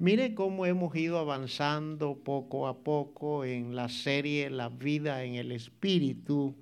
Mire 0.00 0.32
cómo 0.32 0.64
hemos 0.64 0.94
ido 0.94 1.18
avanzando 1.18 2.22
poco 2.22 2.68
a 2.68 2.84
poco 2.84 3.44
en 3.44 3.74
la 3.74 3.88
serie 3.88 4.48
La 4.48 4.68
vida 4.68 5.24
en 5.24 5.34
el 5.34 5.50
Espíritu. 5.50 6.54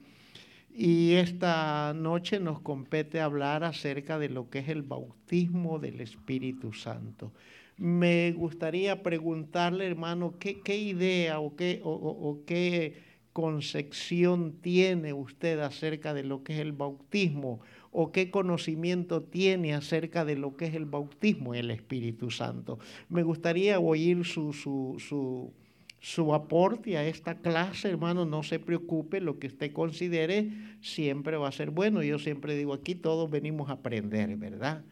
Y 0.75 1.13
esta 1.13 1.93
noche 1.95 2.41
nos 2.41 2.61
compete 2.61 3.21
hablar 3.21 3.63
acerca 3.63 4.19
de 4.19 4.31
lo 4.31 4.49
que 4.49 4.61
es 4.61 4.71
el 4.71 4.81
bautismo 4.81 5.79
del 5.79 6.01
Espíritu 6.01 6.73
Santo. 6.73 7.35
Me 7.77 8.33
gustaría 8.33 9.03
preguntarle, 9.03 9.87
hermano, 9.87 10.37
qué, 10.39 10.79
idea 10.79 11.39
o 11.39 11.57
qué, 11.57 13.03
concepción 13.35 14.63
tiene 14.63 15.13
usted 15.13 15.59
acerca 15.59 16.15
de 16.15 16.25
lo 16.25 16.43
que 16.43 16.55
es 16.55 16.61
el 16.61 16.73
bautismo 16.73 17.61
o 17.99 18.13
qué 18.13 18.31
conocimiento 18.31 19.23
tiene 19.23 19.73
acerca 19.73 20.27
de 20.27 20.37
lo 20.37 20.55
que 20.55 20.67
es 20.67 20.75
el 20.75 20.85
bautismo 20.85 21.55
en 21.55 21.61
el 21.61 21.71
Espíritu 21.71 22.31
Santo. 22.31 22.79
Me 23.09 23.23
gustaría 23.23 23.81
oír 23.81 24.27
su, 24.27 24.53
su, 24.53 25.51
su, 25.99 26.35
aporte 26.35 26.99
a 26.99 27.07
esta 27.09 27.37
clase, 27.37 27.89
hermano, 27.89 28.27
no 28.27 28.43
se 28.43 28.59
preocupe, 28.59 29.23
lo 29.23 29.39
que 29.39 29.47
usted 29.47 29.73
considere 29.73 30.51
siempre 30.83 31.39
va 31.39 31.49
a 31.49 31.53
ser 31.53 31.71
bueno. 31.71 32.03
Yo 32.03 32.19
siempre 32.19 32.55
digo, 32.55 32.75
aquí 32.75 32.95
todos 32.95 33.31
venimos 33.31 33.71
a 33.71 33.75
aprender, 33.75 34.37
¿verdad? 34.37 34.85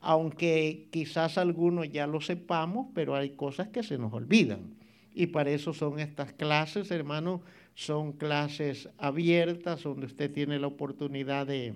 Aunque 0.00 0.86
quizás 0.92 1.38
algunos 1.38 1.90
ya 1.90 2.06
lo 2.06 2.20
sepamos, 2.20 2.86
pero 2.94 3.16
hay 3.16 3.30
cosas 3.30 3.70
que 3.70 3.82
se 3.82 3.98
nos 3.98 4.12
olvidan. 4.12 4.76
Y 5.12 5.26
para 5.26 5.50
eso 5.50 5.74
son 5.74 5.98
estas 5.98 6.32
clases, 6.32 6.92
hermano 6.92 7.42
son 7.74 8.12
clases 8.12 8.88
abiertas 8.98 9.82
donde 9.82 10.06
usted 10.06 10.30
tiene 10.30 10.58
la 10.58 10.66
oportunidad 10.66 11.46
de, 11.46 11.74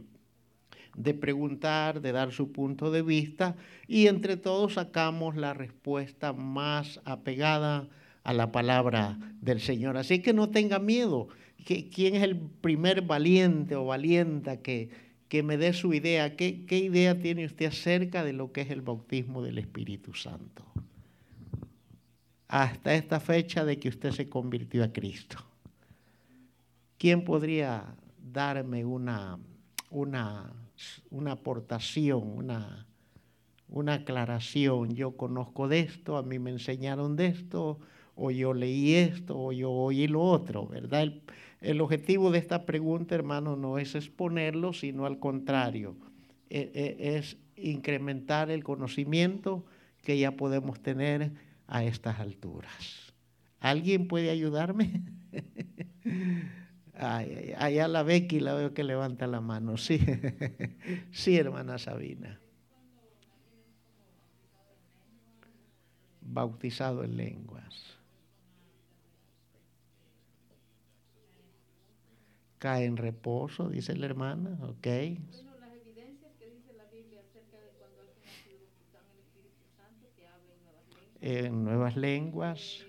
de 0.96 1.14
preguntar, 1.14 2.00
de 2.00 2.12
dar 2.12 2.32
su 2.32 2.52
punto 2.52 2.90
de 2.90 3.02
vista 3.02 3.56
y 3.86 4.06
entre 4.06 4.36
todos 4.36 4.74
sacamos 4.74 5.36
la 5.36 5.54
respuesta 5.54 6.32
más 6.32 7.00
apegada 7.04 7.88
a 8.24 8.32
la 8.32 8.50
palabra 8.50 9.18
del 9.40 9.60
Señor. 9.60 9.96
Así 9.96 10.20
que 10.20 10.32
no 10.32 10.50
tenga 10.50 10.78
miedo. 10.78 11.28
¿Quién 11.64 12.16
es 12.16 12.22
el 12.22 12.36
primer 12.38 13.02
valiente 13.02 13.76
o 13.76 13.84
valienta 13.84 14.62
que, 14.62 14.90
que 15.28 15.42
me 15.42 15.56
dé 15.56 15.72
su 15.72 15.92
idea? 15.92 16.34
¿Qué, 16.34 16.64
¿Qué 16.66 16.78
idea 16.78 17.18
tiene 17.20 17.44
usted 17.44 17.66
acerca 17.66 18.24
de 18.24 18.32
lo 18.32 18.52
que 18.52 18.62
es 18.62 18.70
el 18.70 18.82
bautismo 18.82 19.42
del 19.42 19.58
Espíritu 19.58 20.14
Santo? 20.14 20.64
Hasta 22.48 22.94
esta 22.94 23.20
fecha 23.20 23.64
de 23.64 23.78
que 23.78 23.88
usted 23.88 24.12
se 24.12 24.28
convirtió 24.28 24.84
a 24.84 24.92
Cristo. 24.92 25.38
¿Quién 26.98 27.24
podría 27.24 27.84
darme 28.32 28.84
una, 28.84 29.38
una, 29.90 30.52
una 31.10 31.32
aportación, 31.32 32.22
una, 32.24 32.86
una 33.68 33.94
aclaración? 33.94 34.94
Yo 34.94 35.16
conozco 35.16 35.68
de 35.68 35.80
esto, 35.80 36.16
a 36.16 36.22
mí 36.22 36.38
me 36.38 36.50
enseñaron 36.50 37.16
de 37.16 37.26
esto, 37.26 37.78
o 38.14 38.30
yo 38.30 38.54
leí 38.54 38.94
esto, 38.94 39.38
o 39.38 39.52
yo 39.52 39.70
oí 39.70 40.06
lo 40.06 40.22
otro, 40.22 40.66
¿verdad? 40.66 41.02
El, 41.02 41.22
el 41.60 41.80
objetivo 41.80 42.30
de 42.30 42.38
esta 42.38 42.66
pregunta, 42.66 43.14
hermano, 43.14 43.56
no 43.56 43.78
es 43.78 43.94
exponerlo, 43.94 44.72
sino 44.72 45.06
al 45.06 45.18
contrario, 45.18 45.96
e, 46.48 46.70
e, 46.74 47.16
es 47.16 47.38
incrementar 47.56 48.50
el 48.50 48.62
conocimiento 48.62 49.64
que 50.02 50.18
ya 50.18 50.36
podemos 50.36 50.80
tener 50.80 51.32
a 51.66 51.84
estas 51.84 52.20
alturas. 52.20 53.12
¿Alguien 53.58 54.06
puede 54.06 54.30
ayudarme? 54.30 55.02
Ay, 56.98 57.52
allá 57.58 57.88
la 57.88 58.02
Becky 58.02 58.40
la 58.40 58.54
veo 58.54 58.72
que 58.74 58.82
levanta 58.84 59.26
la 59.26 59.40
mano. 59.40 59.76
Sí, 59.76 59.98
sí, 61.12 61.36
hermana 61.36 61.78
Sabina. 61.78 62.40
Bautizado 66.20 67.04
en 67.04 67.16
lenguas. 67.16 67.96
Cae 72.58 72.84
en 72.84 72.96
reposo, 72.96 73.68
dice 73.70 73.96
la 73.96 74.06
hermana, 74.06 74.58
ok. 74.62 74.86
Bueno, 75.30 75.56
las 75.60 75.72
evidencias 75.74 76.32
que 76.38 76.46
dice 76.50 76.72
la 76.74 76.84
Biblia 76.86 77.20
acerca 77.20 77.58
de 77.60 77.70
cuando 77.78 78.00
alguien 78.00 78.18
ha 78.28 78.36
sido 78.42 78.58
bautizado 78.58 79.04
en 79.10 79.16
el 79.16 79.20
Espíritu 79.24 79.64
Santo, 79.76 80.06
que 80.16 80.26
habla 80.26 80.52
en 80.54 80.62
nuevas 80.62 80.86
lenguas. 80.88 81.20
En 81.20 81.64
nuevas 81.64 81.96
lenguas. 81.96 82.86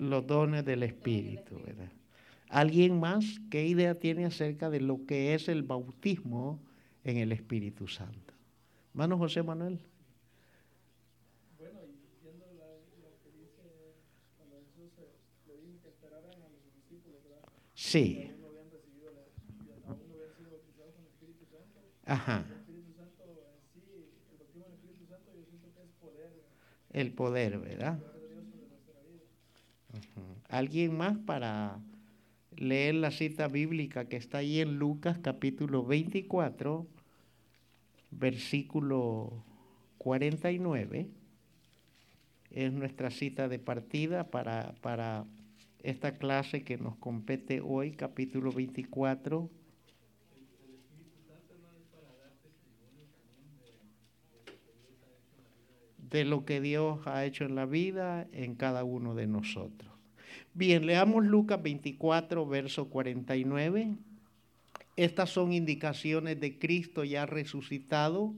Los 0.00 0.26
dones 0.26 0.64
del 0.64 0.82
Espíritu. 0.82 1.60
¿verdad? 1.64 1.90
¿Alguien 2.48 2.98
más 2.98 3.40
qué 3.50 3.66
idea 3.66 3.94
tiene 3.94 4.24
acerca 4.24 4.70
de 4.70 4.80
lo 4.80 5.06
que 5.06 5.34
es 5.34 5.48
el 5.48 5.62
bautismo 5.62 6.60
en 7.04 7.18
el 7.18 7.32
Espíritu 7.32 7.86
Santo? 7.86 8.34
Hermano 8.92 9.18
José 9.18 9.42
Manuel. 9.42 9.78
Bueno, 11.58 11.78
entiendo 11.80 12.46
lo 12.58 13.14
que 13.22 13.30
dice 13.38 13.94
cuando 14.36 14.56
Jesús 14.56 14.90
le 15.46 15.56
dijo 15.58 15.80
que 15.82 15.88
esperaran 15.90 16.42
a 16.42 16.48
los 16.48 16.64
discípulos, 16.74 17.22
¿verdad? 17.22 17.48
Sí. 17.74 18.30
Aún 18.32 18.40
no 18.40 18.48
habían 18.48 18.70
recibido, 18.70 19.10
aún 19.86 20.08
no 20.08 20.14
habían 20.14 20.34
sido 20.34 20.50
bautizados 20.50 20.94
con 20.94 21.04
el 21.04 21.10
Espíritu 21.10 21.46
Santo. 21.46 21.78
Ajá. 22.06 22.44
El 22.48 22.56
Espíritu 22.56 22.92
Santo 22.98 23.24
sí, 23.72 24.10
el 24.32 24.38
bautismo 24.38 24.64
del 24.64 24.74
Espíritu 24.74 25.06
Santo, 25.06 25.30
yo 25.38 25.44
siento 25.46 25.68
que 25.72 25.82
es 25.82 25.92
poder. 26.00 26.32
El 26.90 27.12
poder, 27.12 27.58
¿verdad? 27.60 28.00
¿Alguien 30.50 30.96
más 30.96 31.16
para 31.16 31.78
leer 32.56 32.96
la 32.96 33.12
cita 33.12 33.46
bíblica 33.46 34.06
que 34.06 34.16
está 34.16 34.38
ahí 34.38 34.60
en 34.60 34.80
Lucas 34.80 35.16
capítulo 35.22 35.84
24, 35.84 36.88
versículo 38.10 39.44
49? 39.98 41.06
Es 42.50 42.72
nuestra 42.72 43.12
cita 43.12 43.46
de 43.46 43.60
partida 43.60 44.28
para, 44.28 44.74
para 44.80 45.24
esta 45.84 46.18
clase 46.18 46.64
que 46.64 46.78
nos 46.78 46.96
compete 46.96 47.60
hoy, 47.60 47.92
capítulo 47.92 48.50
24. 48.50 49.48
de 56.10 56.24
lo 56.24 56.44
que 56.44 56.60
Dios 56.60 57.06
ha 57.06 57.24
hecho 57.24 57.44
en 57.44 57.54
la 57.54 57.66
vida 57.66 58.26
en 58.32 58.56
cada 58.56 58.82
uno 58.82 59.14
de 59.14 59.28
nosotros. 59.28 59.89
Bien, 60.60 60.84
leamos 60.84 61.24
Lucas 61.24 61.62
24, 61.62 62.46
verso 62.46 62.90
49. 62.90 63.96
Estas 64.94 65.30
son 65.30 65.54
indicaciones 65.54 66.38
de 66.38 66.58
Cristo 66.58 67.02
ya 67.02 67.24
resucitado 67.24 68.34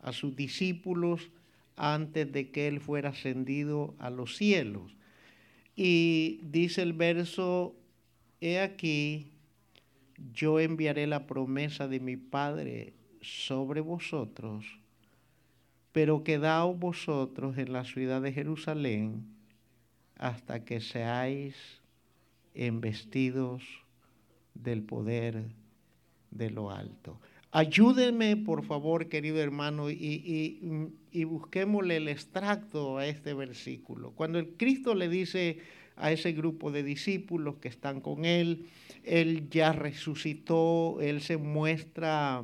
a 0.00 0.14
sus 0.14 0.34
discípulos 0.34 1.28
antes 1.76 2.32
de 2.32 2.50
que 2.50 2.66
Él 2.66 2.80
fuera 2.80 3.10
ascendido 3.10 3.94
a 3.98 4.08
los 4.08 4.38
cielos. 4.38 4.96
Y 5.76 6.40
dice 6.44 6.80
el 6.80 6.94
verso, 6.94 7.76
he 8.40 8.58
aquí, 8.58 9.30
yo 10.32 10.60
enviaré 10.60 11.06
la 11.06 11.26
promesa 11.26 11.88
de 11.88 12.00
mi 12.00 12.16
Padre 12.16 12.94
sobre 13.20 13.82
vosotros, 13.82 14.64
pero 15.92 16.24
quedaos 16.24 16.78
vosotros 16.78 17.58
en 17.58 17.74
la 17.74 17.84
ciudad 17.84 18.22
de 18.22 18.32
Jerusalén 18.32 19.39
hasta 20.20 20.64
que 20.66 20.80
seáis 20.80 21.56
embestidos 22.54 23.64
del 24.52 24.82
poder 24.82 25.44
de 26.30 26.50
lo 26.50 26.70
alto. 26.70 27.18
Ayúdenme, 27.52 28.36
por 28.36 28.62
favor, 28.62 29.08
querido 29.08 29.40
hermano, 29.40 29.90
y, 29.90 30.92
y, 31.10 31.24
busquémosle 31.24 31.96
el 31.96 32.08
extracto 32.08 32.98
a 32.98 33.06
este 33.06 33.32
versículo. 33.32 34.12
Cuando 34.12 34.38
el 34.38 34.50
Cristo 34.58 34.94
le 34.94 35.08
dice 35.08 35.58
a 35.96 36.12
ese 36.12 36.32
grupo 36.32 36.70
de 36.70 36.82
discípulos 36.82 37.56
que 37.56 37.68
están 37.68 38.02
con 38.02 38.26
Él, 38.26 38.66
Él 39.04 39.48
ya 39.48 39.72
resucitó, 39.72 40.98
Él 41.00 41.22
se 41.22 41.38
muestra 41.38 42.42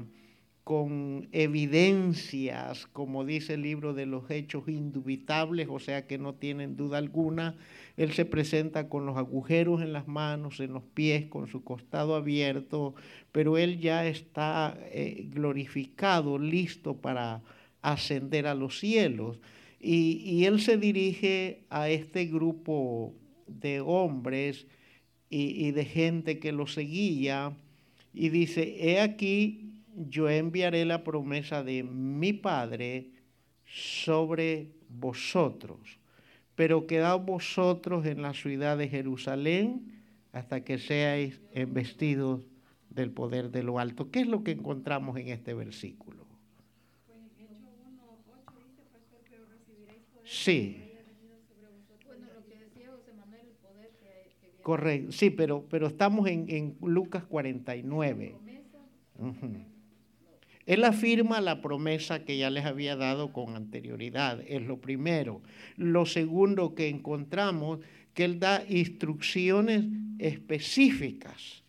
con 0.66 1.28
evidencias, 1.30 2.88
como 2.88 3.24
dice 3.24 3.54
el 3.54 3.62
libro 3.62 3.94
de 3.94 4.04
los 4.04 4.28
hechos 4.32 4.66
indubitables, 4.66 5.68
o 5.70 5.78
sea 5.78 6.08
que 6.08 6.18
no 6.18 6.34
tienen 6.34 6.76
duda 6.76 6.98
alguna. 6.98 7.56
Él 7.96 8.10
se 8.14 8.24
presenta 8.24 8.88
con 8.88 9.06
los 9.06 9.16
agujeros 9.16 9.80
en 9.80 9.92
las 9.92 10.08
manos, 10.08 10.58
en 10.58 10.72
los 10.72 10.82
pies, 10.82 11.26
con 11.26 11.46
su 11.46 11.62
costado 11.62 12.16
abierto, 12.16 12.96
pero 13.30 13.58
él 13.58 13.78
ya 13.78 14.08
está 14.08 14.76
eh, 14.90 15.28
glorificado, 15.32 16.36
listo 16.36 16.96
para 16.96 17.42
ascender 17.80 18.48
a 18.48 18.56
los 18.56 18.80
cielos. 18.80 19.38
Y, 19.78 20.46
él 20.46 20.60
se 20.60 20.78
dirige 20.78 21.62
a 21.70 21.90
este 21.90 22.24
grupo 22.26 23.14
de 23.46 23.80
hombres 23.80 24.66
y, 25.30 25.64
y 25.64 25.70
de 25.70 25.84
gente 25.84 26.40
que 26.40 26.50
lo 26.50 26.66
seguía 26.66 27.56
y 28.12 28.30
dice, 28.30 28.78
he 28.80 29.00
aquí 29.00 29.66
yo 29.96 30.28
enviaré 30.28 30.84
la 30.84 31.02
promesa 31.02 31.62
de 31.64 31.82
mi 31.82 32.32
Padre 32.32 33.10
sobre 33.64 34.70
vosotros. 34.88 35.98
Pero 36.54 36.86
quedad 36.86 37.18
vosotros 37.18 38.06
en 38.06 38.22
la 38.22 38.34
ciudad 38.34 38.78
de 38.78 38.88
Jerusalén 38.88 40.02
hasta 40.32 40.64
que 40.64 40.78
seáis 40.78 41.40
vestidos 41.68 42.42
del 42.90 43.10
poder 43.10 43.50
de 43.50 43.62
lo 43.62 43.78
alto. 43.78 44.10
¿Qué 44.10 44.20
es 44.20 44.26
lo 44.26 44.42
que 44.42 44.52
encontramos 44.52 45.18
en 45.18 45.28
este 45.28 45.54
versículo? 45.54 46.26
Sí. 50.24 50.82
Correcto, 54.62 55.12
sí, 55.12 55.30
pero, 55.30 55.64
pero 55.70 55.86
estamos 55.86 56.26
en, 56.26 56.76
Lucas 56.82 57.24
49. 57.24 58.34
Él 60.66 60.82
afirma 60.82 61.40
la 61.40 61.62
promesa 61.62 62.24
que 62.24 62.36
ya 62.36 62.50
les 62.50 62.64
había 62.64 62.96
dado 62.96 63.32
con 63.32 63.54
anterioridad, 63.54 64.40
es 64.48 64.62
lo 64.62 64.80
primero. 64.80 65.40
Lo 65.76 66.06
segundo 66.06 66.74
que 66.74 66.88
encontramos, 66.88 67.78
que 68.14 68.24
Él 68.24 68.40
da 68.40 68.64
instrucciones 68.68 69.84
específicas. 70.18 71.62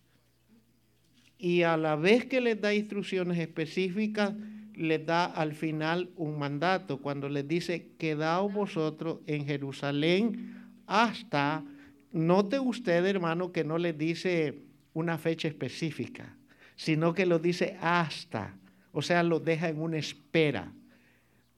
Y 1.37 1.61
a 1.61 1.77
la 1.77 1.95
vez 1.95 2.25
que 2.25 2.41
les 2.41 2.59
da 2.59 2.73
instrucciones 2.73 3.37
específicas, 3.37 4.33
les 4.73 5.05
da 5.05 5.25
al 5.25 5.53
final 5.53 6.09
un 6.15 6.39
mandato, 6.39 6.97
cuando 6.99 7.29
les 7.29 7.47
dice, 7.47 7.91
quedaos 7.99 8.51
vosotros 8.51 9.19
en 9.27 9.45
Jerusalén 9.45 10.55
hasta, 10.87 11.63
note 12.11 12.59
usted 12.59 13.05
hermano 13.05 13.51
que 13.51 13.63
no 13.63 13.77
les 13.77 13.95
dice 13.95 14.63
una 14.93 15.19
fecha 15.19 15.47
específica, 15.47 16.35
sino 16.75 17.13
que 17.13 17.27
lo 17.27 17.37
dice 17.37 17.77
hasta, 17.81 18.55
o 18.97 19.03
sea, 19.03 19.21
lo 19.21 19.39
deja 19.39 19.69
en 19.69 19.79
una 19.79 19.99
espera. 19.99 20.73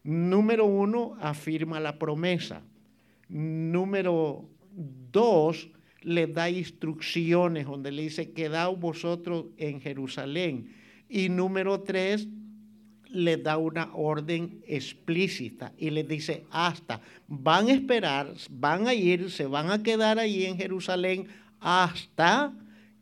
Número 0.03 0.65
uno, 0.65 1.15
afirma 1.21 1.79
la 1.79 1.97
promesa. 1.97 2.61
Número 3.29 4.43
dos, 5.09 5.69
le 6.01 6.27
da 6.27 6.49
instrucciones 6.49 7.65
donde 7.65 7.93
le 7.93 8.01
dice, 8.01 8.33
quedaos 8.33 8.77
vosotros 8.77 9.45
en 9.55 9.79
Jerusalén. 9.79 10.75
Y 11.07 11.29
número 11.29 11.79
tres, 11.79 12.27
le 13.07 13.37
da 13.37 13.57
una 13.57 13.95
orden 13.95 14.59
explícita 14.67 15.71
y 15.77 15.91
le 15.91 16.03
dice, 16.03 16.43
hasta, 16.51 16.99
van 17.25 17.69
a 17.69 17.71
esperar, 17.71 18.33
van 18.49 18.85
a 18.85 18.93
ir, 18.93 19.31
se 19.31 19.45
van 19.45 19.71
a 19.71 19.81
quedar 19.81 20.19
allí 20.19 20.43
en 20.43 20.57
Jerusalén 20.57 21.27
hasta 21.61 22.53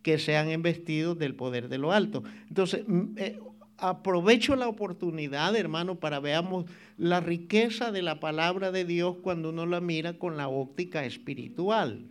que 0.03 0.19
sean 0.19 0.51
investidos 0.51 1.17
del 1.17 1.33
poder 1.33 1.69
de 1.69 1.79
lo 1.79 1.91
alto. 1.91 2.23
Entonces, 2.49 2.85
eh, 3.15 3.39
aprovecho 3.77 4.55
la 4.55 4.67
oportunidad, 4.67 5.55
hermano, 5.55 5.95
para 5.95 6.19
veamos 6.19 6.65
la 6.97 7.19
riqueza 7.19 7.91
de 7.91 8.01
la 8.01 8.19
palabra 8.19 8.71
de 8.71 8.85
Dios 8.85 9.17
cuando 9.21 9.49
uno 9.49 9.65
la 9.65 9.81
mira 9.81 10.13
con 10.13 10.37
la 10.37 10.47
óptica 10.47 11.05
espiritual. 11.05 12.05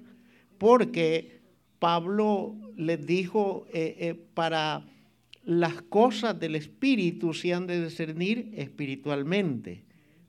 Porque 0.58 1.40
Pablo 1.78 2.54
les 2.76 3.04
dijo 3.04 3.66
eh, 3.72 3.96
eh, 3.98 4.14
para 4.34 4.86
las 5.44 5.82
cosas 5.82 6.38
del 6.38 6.56
espíritu 6.56 7.34
se 7.34 7.54
han 7.54 7.66
de 7.66 7.84
discernir 7.84 8.52
espiritualmente, 8.56 9.84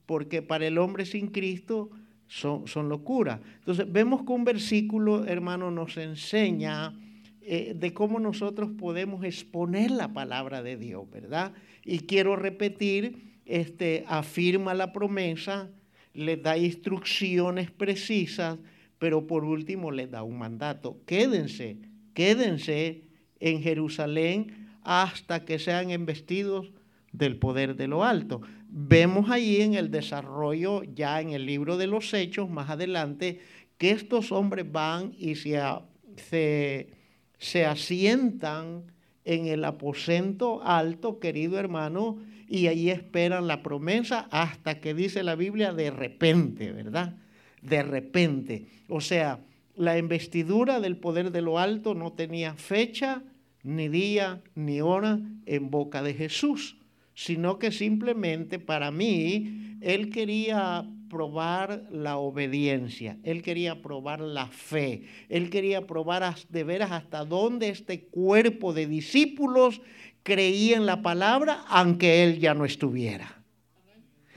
porque 0.06 0.42
para 0.42 0.68
el 0.68 0.78
hombre 0.78 1.06
sin 1.06 1.28
Cristo 1.28 1.90
son, 2.28 2.68
son 2.68 2.90
locura. 2.90 3.42
Entonces 3.60 3.92
vemos 3.92 4.24
que 4.24 4.32
un 4.32 4.44
versículo, 4.44 5.26
hermano, 5.26 5.72
nos 5.72 5.98
enseña 5.98 6.94
eh, 7.50 7.74
de 7.74 7.94
cómo 7.94 8.20
nosotros 8.20 8.72
podemos 8.78 9.24
exponer 9.24 9.90
la 9.90 10.12
palabra 10.12 10.62
de 10.62 10.76
Dios, 10.76 11.10
¿verdad? 11.10 11.54
Y 11.86 12.00
quiero 12.00 12.36
repetir, 12.36 13.40
este, 13.46 14.04
afirma 14.06 14.74
la 14.74 14.92
promesa, 14.92 15.70
le 16.14 16.36
da 16.36 16.58
instrucciones 16.58 17.72
precisas, 17.72 18.58
pero 19.00 19.28
por 19.28 19.46
último 19.46 19.92
le 19.92 20.08
da 20.08 20.24
un 20.24 20.38
mandato. 20.38 21.00
Quédense, 21.06 21.78
quédense 22.14 23.04
en 23.40 23.62
Jerusalén 23.62 24.68
hasta 24.84 25.46
que 25.46 25.58
sean 25.58 25.92
investidos 25.92 26.74
del 27.14 27.38
poder 27.38 27.78
de 27.78 27.88
lo 27.88 28.04
alto. 28.04 28.42
Vemos 28.68 29.30
ahí 29.30 29.62
en 29.62 29.76
el 29.76 29.90
desarrollo, 29.90 30.84
ya 30.84 31.22
en 31.22 31.30
el 31.30 31.46
libro 31.46 31.78
de 31.78 31.88
los 31.88 32.14
Hechos, 32.14 32.50
más 32.50 32.70
adelante, 32.70 33.40
que 33.78 33.92
estos 33.92 34.34
hombres 34.34 34.70
van 34.70 35.14
y 35.18 35.36
se, 35.36 35.62
se, 36.18 36.97
se 37.38 37.66
asientan 37.66 38.84
en 39.26 39.48
el 39.48 39.66
aposento 39.66 40.62
alto, 40.64 41.20
querido 41.20 41.60
hermano, 41.60 42.18
y 42.48 42.68
ahí 42.68 42.90
esperan 42.90 43.48
la 43.48 43.62
promesa 43.62 44.28
hasta 44.32 44.80
que 44.80 44.94
dice 44.94 45.24
la 45.24 45.36
Biblia 45.36 45.74
de 45.74 45.92
repente, 45.92 46.72
¿verdad? 46.72 47.16
De 47.62 47.84
repente. 47.84 48.68
O 48.88 49.02
sea, 49.02 49.42
la 49.76 49.98
investidura 49.98 50.80
del 50.80 50.98
poder 50.98 51.32
de 51.32 51.42
lo 51.42 51.60
alto 51.60 51.94
no 51.94 52.14
tenía 52.14 52.56
fecha 52.56 53.22
ni 53.64 53.90
día 53.90 54.42
ni 54.56 54.80
hora 54.80 55.20
en 55.46 55.70
boca 55.70 56.02
de 56.02 56.14
Jesús, 56.14 56.78
sino 57.14 57.60
que 57.60 57.72
simplemente 57.72 58.60
para 58.60 58.92
mí 58.92 59.78
él 59.82 60.10
quería 60.10 60.88
probar 61.10 61.88
la 61.92 62.18
obediencia, 62.18 63.18
él 63.24 63.42
quería 63.42 63.82
probar 63.82 64.20
la 64.20 64.48
fe, 64.48 65.04
él 65.30 65.50
quería 65.50 65.88
probar 65.88 66.36
de 66.50 66.64
veras 66.64 66.92
hasta 66.92 67.26
dónde 67.26 67.70
este 67.70 68.06
cuerpo 68.06 68.74
de 68.74 68.88
discípulos 68.88 69.82
creía 70.24 70.78
en 70.78 70.86
la 70.86 71.02
palabra 71.02 71.64
aunque 71.68 72.24
él 72.24 72.40
ya 72.40 72.54
no 72.54 72.66
estuviera. 72.66 73.44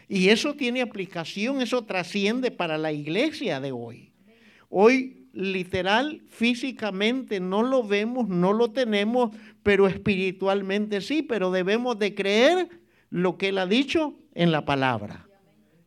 Y 0.08 0.28
eso 0.28 0.54
tiene 0.54 0.80
aplicación, 0.80 1.62
eso 1.62 1.84
trasciende 1.84 2.50
para 2.50 2.78
la 2.78 2.92
iglesia 2.92 3.60
de 3.60 3.70
hoy. 3.70 4.12
Hoy 4.68 5.20
literal, 5.32 6.22
físicamente 6.28 7.40
no 7.40 7.62
lo 7.62 7.86
vemos, 7.86 8.28
no 8.28 8.52
lo 8.52 8.72
tenemos, 8.72 9.30
pero 9.62 9.86
espiritualmente 9.86 11.00
sí, 11.00 11.22
pero 11.22 11.50
debemos 11.50 11.98
de 11.98 12.14
creer 12.14 12.68
lo 13.10 13.38
que 13.38 13.48
Él 13.48 13.58
ha 13.58 13.66
dicho 13.66 14.14
en 14.34 14.52
la 14.52 14.64
palabra. 14.64 15.29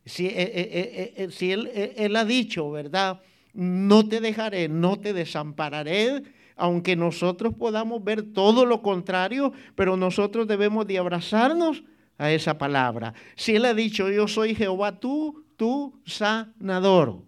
Si, 0.06 0.26
eh, 0.26 0.32
eh, 0.36 1.14
eh, 1.16 1.94
él, 1.96 2.16
ha 2.16 2.24
dicho, 2.24 2.70
¿verdad? 2.70 3.20
No 3.54 4.06
te 4.06 4.20
dejaré, 4.20 4.68
no 4.68 4.98
te 4.98 5.12
desampararé, 5.12 6.22
aunque 6.56 6.94
nosotros 6.94 7.54
podamos 7.54 8.04
ver 8.04 8.32
todo 8.32 8.66
lo 8.66 8.82
contrario, 8.82 9.52
pero 9.74 9.96
nosotros 9.96 10.46
debemos 10.46 10.86
de 10.86 10.98
abrazarnos 10.98 11.84
a 12.18 12.30
esa 12.30 12.58
palabra. 12.58 13.14
Si 13.34 13.56
Él 13.56 13.64
ha 13.64 13.74
dicho, 13.74 14.10
yo 14.10 14.28
soy 14.28 14.54
Jehová, 14.54 15.00
tú, 15.00 15.44
tú 15.56 15.98
sanador. 16.04 17.22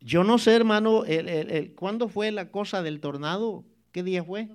Yo 0.00 0.24
no 0.24 0.38
sé, 0.38 0.54
hermano, 0.54 1.04
el, 1.04 1.74
¿cuándo 1.74 2.08
fue 2.08 2.30
la 2.30 2.50
cosa 2.50 2.82
del 2.82 3.00
tornado? 3.00 3.64
¿Qué 3.92 4.02
día 4.02 4.24
fue? 4.24 4.48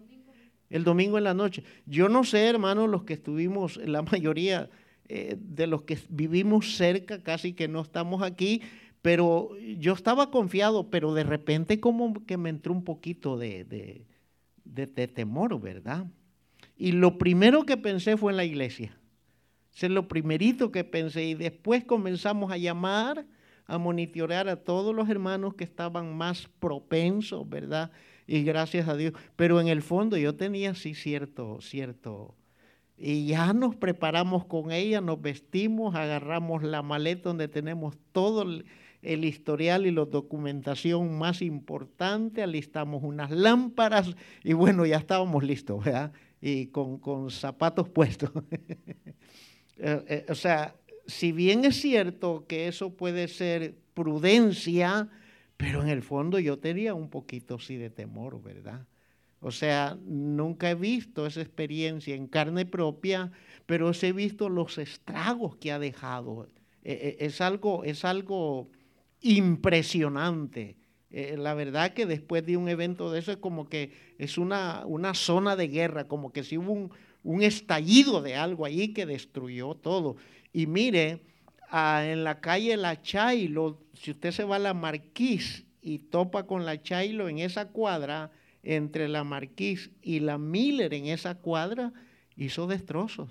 El 0.69 0.83
domingo 0.83 1.17
en 1.17 1.25
la 1.25 1.35
noche. 1.35 1.63
Yo 1.85 2.09
no 2.09 2.23
sé, 2.23 2.47
hermano, 2.47 2.87
los 2.87 3.03
que 3.03 3.13
estuvimos, 3.13 3.77
la 3.77 4.01
mayoría 4.01 4.69
eh, 5.07 5.37
de 5.39 5.67
los 5.67 5.83
que 5.83 5.99
vivimos 6.09 6.75
cerca, 6.77 7.21
casi 7.21 7.53
que 7.53 7.67
no 7.67 7.81
estamos 7.81 8.23
aquí, 8.23 8.61
pero 9.01 9.51
yo 9.77 9.93
estaba 9.93 10.31
confiado, 10.31 10.89
pero 10.89 11.13
de 11.13 11.23
repente 11.23 11.79
como 11.79 12.25
que 12.25 12.37
me 12.37 12.49
entró 12.49 12.73
un 12.73 12.83
poquito 12.83 13.37
de, 13.37 13.63
de, 14.63 15.07
temor, 15.07 15.61
¿verdad? 15.61 16.07
Y 16.75 16.91
lo 16.91 17.19
primero 17.19 17.67
que 17.67 17.77
pensé 17.77 18.17
fue 18.17 18.31
en 18.31 18.37
la 18.37 18.45
iglesia. 18.45 18.97
es 19.75 19.89
lo 19.91 20.07
primerito 20.07 20.71
que 20.71 20.83
pensé 20.83 21.25
y 21.25 21.33
después 21.35 21.83
comenzamos 21.83 22.51
a 22.51 22.57
llamar 22.57 23.27
a 23.67 23.77
monitorear 23.77 24.49
a 24.49 24.63
todos 24.63 24.95
los 24.95 25.07
hermanos 25.07 25.53
que 25.53 25.63
estaban 25.65 26.17
más 26.17 26.49
propensos, 26.59 27.47
¿verdad? 27.47 27.91
Y 28.25 28.43
gracias 28.43 28.87
a 28.87 28.95
Dios. 28.95 29.13
Pero 29.35 29.61
en 29.61 29.67
el 29.67 29.83
fondo 29.83 30.17
yo 30.17 30.35
tenía 30.35 30.73
sí 30.73 30.95
cierto, 30.95 31.59
cierto. 31.61 32.35
Y 32.97 33.27
ya 33.27 33.53
nos 33.53 33.75
preparamos 33.75 34.45
con 34.45 34.71
ella, 34.71 35.01
nos 35.01 35.21
vestimos, 35.21 35.95
agarramos 35.95 36.63
la 36.63 36.81
maleta 36.81 37.29
donde 37.29 37.47
tenemos 37.47 37.97
todo 38.11 38.43
el, 38.43 38.65
historial 39.25 39.85
y 39.85 39.91
la 39.91 40.05
documentación 40.05 41.17
más 41.17 41.41
importante, 41.41 42.41
alistamos 42.41 43.03
unas 43.03 43.29
lámparas 43.29 44.15
y 44.43 44.53
bueno, 44.53 44.85
ya 44.85 44.97
estábamos 44.97 45.43
listos, 45.43 45.83
¿verdad? 45.83 46.11
Y 46.41 46.67
con, 46.67 46.97
con 46.97 47.29
zapatos 47.29 47.89
puestos. 47.89 48.31
Eh, 49.77 50.05
eh, 50.07 50.25
o 50.29 50.35
sea, 50.35 50.73
si 51.05 51.33
bien 51.33 51.65
es 51.65 51.81
cierto 51.81 52.45
que 52.47 52.69
eso 52.69 52.93
puede 52.93 53.27
ser 53.27 53.75
prudencia, 53.93 55.09
pero 55.57 55.81
en 55.81 55.89
el 55.89 56.01
fondo 56.01 56.39
yo 56.39 56.57
tenía 56.59 56.93
un 56.93 57.09
poquito 57.09 57.59
sí 57.59 57.75
de 57.75 57.89
temor, 57.89 58.41
¿verdad? 58.41 58.85
O 59.39 59.51
sea, 59.51 59.97
nunca 60.05 60.69
he 60.69 60.75
visto 60.75 61.25
esa 61.25 61.41
experiencia 61.41 62.15
en 62.15 62.27
carne 62.27 62.65
propia, 62.65 63.31
pero 63.65 63.91
he 63.91 64.11
visto 64.11 64.49
los 64.49 64.77
estragos 64.77 65.55
que 65.57 65.71
ha 65.71 65.79
dejado. 65.79 66.47
E, 66.83 67.17
e, 67.19 67.25
es 67.25 67.41
algo, 67.41 67.83
es 67.83 68.05
algo 68.05 68.69
impresionante. 69.21 70.77
E, 71.11 71.37
la 71.37 71.53
verdad 71.53 71.93
que 71.93 72.05
después 72.05 72.45
de 72.45 72.57
un 72.57 72.69
evento 72.69 73.11
de 73.11 73.19
eso 73.19 73.31
es 73.31 73.37
como 73.37 73.69
que 73.69 73.91
es 74.17 74.37
una, 74.37 74.85
una 74.85 75.13
zona 75.13 75.55
de 75.55 75.67
guerra, 75.67 76.07
como 76.07 76.31
que 76.31 76.43
si 76.43 76.57
hubo 76.57 76.71
un, 76.71 76.91
un 77.23 77.41
estallido 77.41 78.21
de 78.21 78.35
algo 78.35 78.65
ahí 78.65 78.93
que 78.93 79.05
destruyó 79.05 79.75
todo. 79.75 80.15
Y 80.53 80.67
mire, 80.67 81.21
en 81.71 82.23
la 82.23 82.39
calle 82.39 82.77
La 82.77 83.01
Chay, 83.01 83.53
si 83.93 84.11
usted 84.11 84.31
se 84.31 84.43
va 84.43 84.55
a 84.55 84.59
la 84.59 84.73
Marquís 84.73 85.65
y 85.81 85.99
topa 85.99 86.45
con 86.45 86.65
la 86.65 86.81
Chailo 86.81 87.27
en 87.27 87.39
esa 87.39 87.69
cuadra, 87.69 88.31
entre 88.65 89.07
la 89.07 89.23
Marquís 89.23 89.91
y 90.01 90.19
la 90.19 90.37
Miller 90.37 90.93
en 90.93 91.05
esa 91.05 91.35
cuadra, 91.35 91.93
hizo 92.35 92.67
destrozos. 92.67 93.29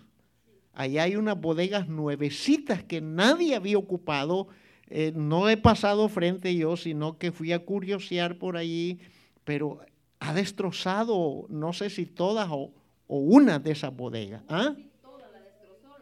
Allá 0.73 1.03
hay 1.03 1.17
unas 1.17 1.41
bodegas 1.41 1.89
nuevecitas 1.89 2.83
que 2.83 3.01
nadie 3.01 3.55
había 3.55 3.79
ocupado. 3.79 4.49
Eh, 4.89 5.13
no 5.15 5.49
he 5.49 5.57
pasado 5.57 6.09
frente 6.09 6.55
yo, 6.55 6.77
sino 6.77 7.19
que 7.19 7.33
fui 7.33 7.53
a 7.53 7.65
curiosear 7.65 8.39
por 8.39 8.57
allí, 8.57 9.01
pero 9.45 9.81
ha 10.21 10.35
destrozado, 10.35 11.47
no 11.49 11.73
sé 11.73 11.91
si 11.91 12.07
todas 12.07 12.49
o, 12.51 12.73
una 13.07 13.59
de 13.59 13.73
esas 13.73 13.95
bodegas. 13.95 14.43
¿ah? 14.49 14.75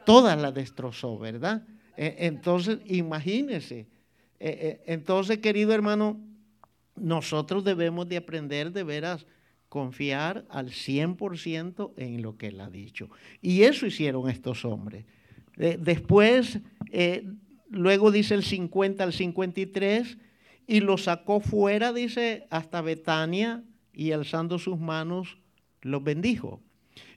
Todas 0.06 0.40
las 0.40 0.54
destrozó, 0.54 1.18
¿verdad? 1.18 1.64
E, 1.96 2.26
entonces, 2.26 2.78
imagínese. 2.86 3.86
E, 4.38 4.80
e, 4.86 4.92
entonces, 4.92 5.38
querido 5.38 5.72
hermano, 5.72 6.20
nosotros 6.96 7.64
debemos 7.64 8.08
de 8.08 8.18
aprender 8.18 8.72
de 8.72 8.84
veras 8.84 9.26
confiar 9.68 10.44
al 10.50 10.68
100% 10.68 11.92
en 11.96 12.20
lo 12.20 12.36
que 12.36 12.48
él 12.48 12.60
ha 12.60 12.68
dicho. 12.68 13.08
Y 13.40 13.62
eso 13.62 13.86
hicieron 13.86 14.28
estos 14.28 14.64
hombres. 14.64 15.06
después, 15.56 16.60
eh, 16.90 17.26
luego 17.70 18.10
dice 18.10 18.34
el 18.34 18.42
50 18.42 19.02
al 19.02 19.12
53, 19.12 20.18
y 20.66 20.80
lo 20.80 20.98
sacó 20.98 21.40
fuera, 21.40 21.92
dice, 21.92 22.46
hasta 22.50 22.82
Betania, 22.82 23.64
y 23.92 24.12
alzando 24.12 24.58
sus 24.58 24.78
manos, 24.78 25.38
los 25.80 26.04
bendijo. 26.04 26.60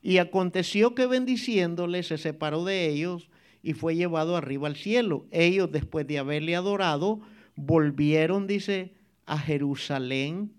Y 0.01 0.17
aconteció 0.17 0.96
que 0.96 1.08
bendiciéndole 1.08 2.03
se 2.03 2.17
separó 2.17 2.63
de 2.63 2.88
ellos 2.88 3.29
y 3.62 3.74
fue 3.74 3.96
llevado 3.96 4.38
arriba 4.38 4.67
al 4.67 4.75
cielo. 4.75 5.25
Ellos, 5.32 5.72
después 5.72 6.08
de 6.08 6.20
haberle 6.20 6.55
adorado, 6.55 7.20
volvieron, 7.55 8.48
dice, 8.48 8.94
a 9.25 9.38
Jerusalén 9.38 10.51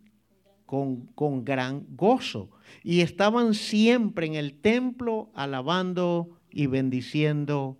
con, 0.66 1.06
con 1.14 1.44
gran 1.44 1.87
gozo. 1.96 2.50
Y 2.82 3.00
estaban 3.00 3.54
siempre 3.54 4.26
en 4.26 4.35
el 4.35 4.54
templo 4.61 5.30
alabando 5.35 6.30
y 6.50 6.66
bendiciendo 6.66 7.78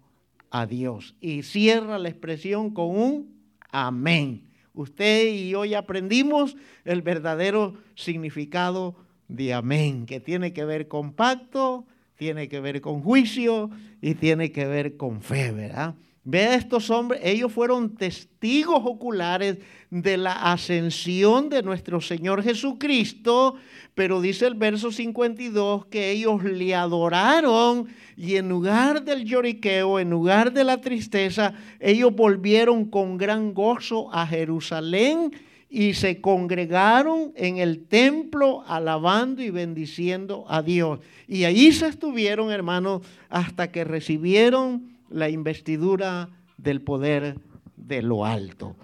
a 0.51 0.67
Dios. 0.67 1.17
Y 1.21 1.43
cierra 1.43 1.99
la 1.99 2.09
expresión 2.09 2.71
con 2.71 2.97
un 2.97 3.37
amén. 3.71 4.43
Usted 4.75 5.33
y 5.33 5.51
yo 5.51 5.65
ya 5.65 5.81
aprendimos 5.81 6.57
el 6.85 7.03
verdadero 7.03 7.75
significado 7.95 8.95
de 9.29 9.55
amén, 9.55 10.07
que 10.07 10.21
tiene 10.21 10.53
que 10.53 10.65
ver 10.65 10.89
con 10.89 11.13
pacto, 11.13 11.87
tiene 12.17 12.49
que 12.49 12.61
ver 12.61 12.81
con 12.81 13.03
juicio 13.03 13.71
y 14.01 14.15
tiene 14.15 14.53
que 14.53 14.67
ver 14.67 14.97
con 14.97 15.21
fe, 15.21 15.53
¿verdad? 15.53 15.95
Ve 16.29 16.41
a 16.41 16.55
estos 16.57 16.91
hombres, 16.91 17.21
ellos 17.23 17.53
fueron 17.53 17.95
testigos 17.95 18.81
oculares 18.85 19.59
de 19.91 20.17
la 20.17 20.33
ascensión 20.51 21.49
de 21.49 21.63
nuestro 21.63 22.01
Señor 22.01 22.43
Jesucristo, 22.43 23.55
pero 23.95 24.21
dice 24.21 24.49
el 24.49 24.55
verso 24.55 24.91
52 24.91 25.87
que 25.87 26.11
ellos 26.11 26.43
le 26.43 26.75
adoraron 26.75 27.87
y 28.17 28.35
en 28.35 28.49
lugar 28.49 29.05
del 29.05 29.25
lloriqueo, 29.25 30.01
en 30.01 30.11
lugar 30.11 30.53
de 30.53 30.65
la 30.65 30.81
tristeza, 30.81 31.55
ellos 31.79 32.13
volvieron 32.13 32.87
con 32.87 33.19
gran 33.19 33.55
gozo 33.55 34.13
a 34.13 34.27
Jerusalén 34.27 35.31
y 35.71 35.95
se 35.95 36.21
congregaron 36.21 37.35
en 37.37 37.59
el 37.59 37.87
templo 37.87 38.65
alabando 38.67 39.45
y 39.45 39.51
bendiciendo 39.51 40.45
a 40.49 40.61
Dios. 40.61 40.99
Y 41.29 41.45
ahí 41.45 41.71
se 41.71 41.87
estuvieron, 41.87 42.51
hermanos, 42.51 43.03
hasta 43.29 43.71
que 43.71 43.85
recibieron 43.85 44.96
la 45.11 45.29
investidura 45.29 46.29
del 46.57 46.81
poder 46.83 47.39
de 47.77 48.03
lo 48.03 48.25
alto. 48.25 48.77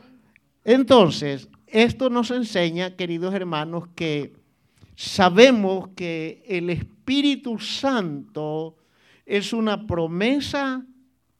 Entonces, 0.64 1.49
esto 1.67 2.11
nos 2.11 2.31
enseña, 2.31 2.97
queridos 2.97 3.35
hermanos, 3.35 3.88
que 3.95 4.35
sabemos 4.95 5.88
que 5.97 6.45
el 6.47 6.71
Espíritu 6.71 7.59
Santo 7.59 8.76
es 9.26 9.52
una 9.52 9.87
promesa 9.87 10.85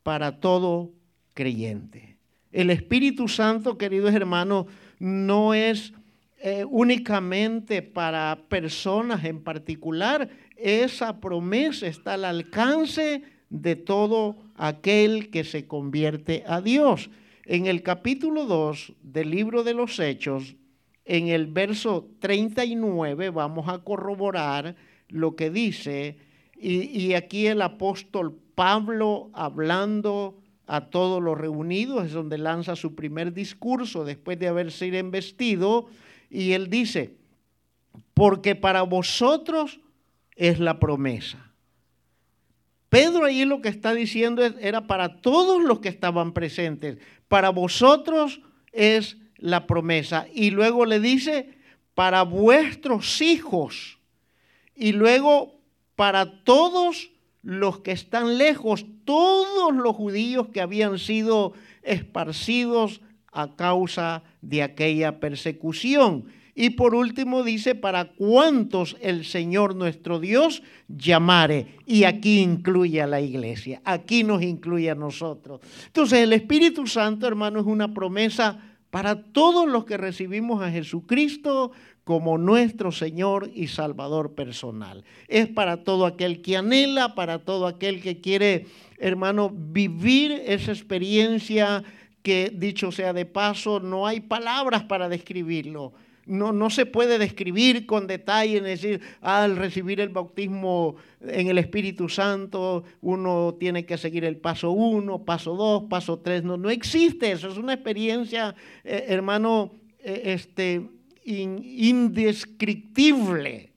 para 0.03 0.41
todo 0.41 0.91
creyente. 1.35 2.17
El 2.51 2.71
Espíritu 2.71 3.29
Santo, 3.29 3.79
queridos 3.79 4.15
hermanos, 4.15 4.67
no 4.99 5.55
es 5.55 5.93
eh, 6.45 6.65
únicamente 6.69 7.83
para 7.83 8.39
personas 8.49 9.25
en 9.25 9.43
particular. 9.43 10.29
Esa 10.57 11.21
promesa 11.21 11.87
está 11.87 12.15
al 12.15 12.25
alcance 12.25 13.23
de 13.53 13.77
todo 13.77 14.37
aquel 14.57 15.31
que 15.31 15.45
se 15.45 15.67
convierte 15.67 16.43
a 16.47 16.63
Dios. 16.63 17.11
En 17.45 17.67
el 17.67 17.83
capítulo 17.83 18.47
2 18.47 18.95
del 19.03 19.31
libro 19.31 19.63
de 19.63 19.75
los 19.75 19.99
Hechos, 19.99 20.57
en 21.05 21.29
el 21.29 21.47
verso 21.49 22.09
39, 22.21 23.29
vamos 23.29 23.69
a 23.69 23.81
corroborar 23.81 24.75
lo 25.09 25.37
que 25.37 25.51
dice, 25.51 26.17
y, 26.57 26.85
y 26.99 27.15
aquí 27.15 27.47
el 27.47 27.61
apóstol 27.61 28.39
Pablo 28.55 29.29
hablando 29.35 30.39
a 30.67 30.89
todos 30.89 31.23
los 31.23 31.37
reunidos, 31.37 32.07
es 32.07 32.13
donde 32.13 32.39
lanza 32.39 32.75
su 32.75 32.95
primer 32.95 33.35
discurso 33.35 34.05
después 34.07 34.39
de 34.39 34.49
haber 34.49 34.73
sido 34.73 34.99
investido, 34.99 35.89
y 36.31 36.53
él 36.53 36.71
dice, 36.71 37.17
porque 38.15 38.55
para 38.55 38.81
vosotros 38.81 39.81
es 40.37 40.59
la 40.59 40.79
promesa 40.79 41.52
Pedro 42.93 43.25
ahí 43.25 43.47
lo 43.47 43.63
que 43.63 43.71
está 43.71 43.95
diciendo 43.95 44.45
era 44.45 44.87
para 44.87 45.23
todos 45.23 45.63
los 45.63 45.81
que 45.81 45.89
estaban 45.89 46.35
presentes. 46.35 46.99
Para 47.27 47.49
vosotros 47.49 48.43
es 48.71 49.17
la 49.37 49.67
promesa. 49.67 50.27
Y 50.35 50.51
luego 50.51 50.85
le 50.85 51.01
dice, 51.01 51.57
para 51.95 52.21
vuestros 52.21 53.23
hijos. 53.23 53.99
Y 54.75 54.93
luego, 54.93 55.59
para 55.97 56.45
todos 56.45 57.13
los 57.41 57.81
que 57.81 57.93
están 57.93 58.37
lejos, 58.37 58.85
todos 59.07 59.75
los 59.75 59.97
judíos 59.97 60.49
que 60.49 60.61
habían 60.61 60.99
sido 60.99 61.55
esparcidos 61.81 63.01
a 63.33 63.57
causa 63.57 64.23
de 64.43 64.63
aquella 64.63 65.19
persecución. 65.19 66.27
Y 66.55 66.71
por 66.71 66.95
último 66.95 67.43
dice, 67.45 67.75
para 67.75 68.13
cuantos 68.13 68.97
el 69.01 69.25
Señor 69.25 69.75
nuestro 69.75 70.21
Dios 70.21 70.63
llamare. 70.87 71.77
Y 71.87 72.05
aquí 72.05 72.41
incluye 72.41 73.01
a 73.01 73.07
la 73.07 73.21
iglesia, 73.23 73.81
aquí 73.85 74.23
nos 74.23 74.43
incluye 74.43 74.91
a 74.91 74.95
nosotros. 74.95 75.61
Entonces 75.87 76.21
el 76.21 76.33
Espíritu 76.35 76.87
Santo, 76.87 77.27
hermano, 77.27 77.61
es 77.61 77.67
una 77.67 77.95
promesa 77.95 78.59
para 78.91 79.23
todos 79.23 79.67
los 79.67 79.87
que 79.87 79.97
recibimos 79.97 80.63
a 80.63 80.71
Jesucristo 80.71 81.73
como 82.05 82.37
nuestro 82.37 82.93
Señor 82.93 83.51
y 83.55 83.69
Salvador 83.69 84.35
personal. 84.35 85.05
Es 85.29 85.49
para 85.49 85.85
todo 85.85 86.05
aquel 86.05 86.43
que 86.43 86.59
anhela, 86.59 87.15
para 87.15 87.39
todo 87.39 87.67
aquel 87.67 88.03
que 88.03 88.21
quiere, 88.21 88.67
hermano, 88.99 89.51
vivir 89.55 90.33
esa 90.45 90.73
experiencia 90.73 91.83
que, 92.23 92.53
dicho 92.55 92.93
sea 92.93 93.15
de 93.15 93.25
paso, 93.25 93.81
no 93.81 94.07
hay 94.07 94.21
palabras 94.21 94.83
para 94.83 95.09
describirlo 95.09 95.95
no, 96.27 96.53
no, 96.53 96.71
se 96.71 96.87
puede 96.87 97.19
describir 97.19 97.85
con 97.87 98.07
detalle, 98.07 98.61
decir, 98.61 99.01
al 99.21 99.57
recibir 99.57 100.01
el 100.01 100.11
bautismo 100.11 100.95
en 101.21 101.49
el 101.49 101.59
Espíritu 101.59 102.09
Santo, 102.09 102.85
uno 103.01 103.57
tiene 103.59 103.85
que 103.85 103.99
seguir 103.99 104.25
el 104.25 104.37
paso 104.37 104.71
uno, 104.71 105.25
paso 105.25 105.57
dos, 105.57 105.83
paso 105.91 106.21
tres. 106.21 106.45
No, 106.45 106.57
no 106.57 106.71
existe 106.71 107.33
eso, 107.33 107.49
es 107.49 107.59
una 107.59 107.75
experiencia, 107.75 108.55
eh, 108.85 109.07
hermano, 109.09 109.73
eh, 109.99 110.23
este, 110.27 110.89
indescriptible, 111.25 113.73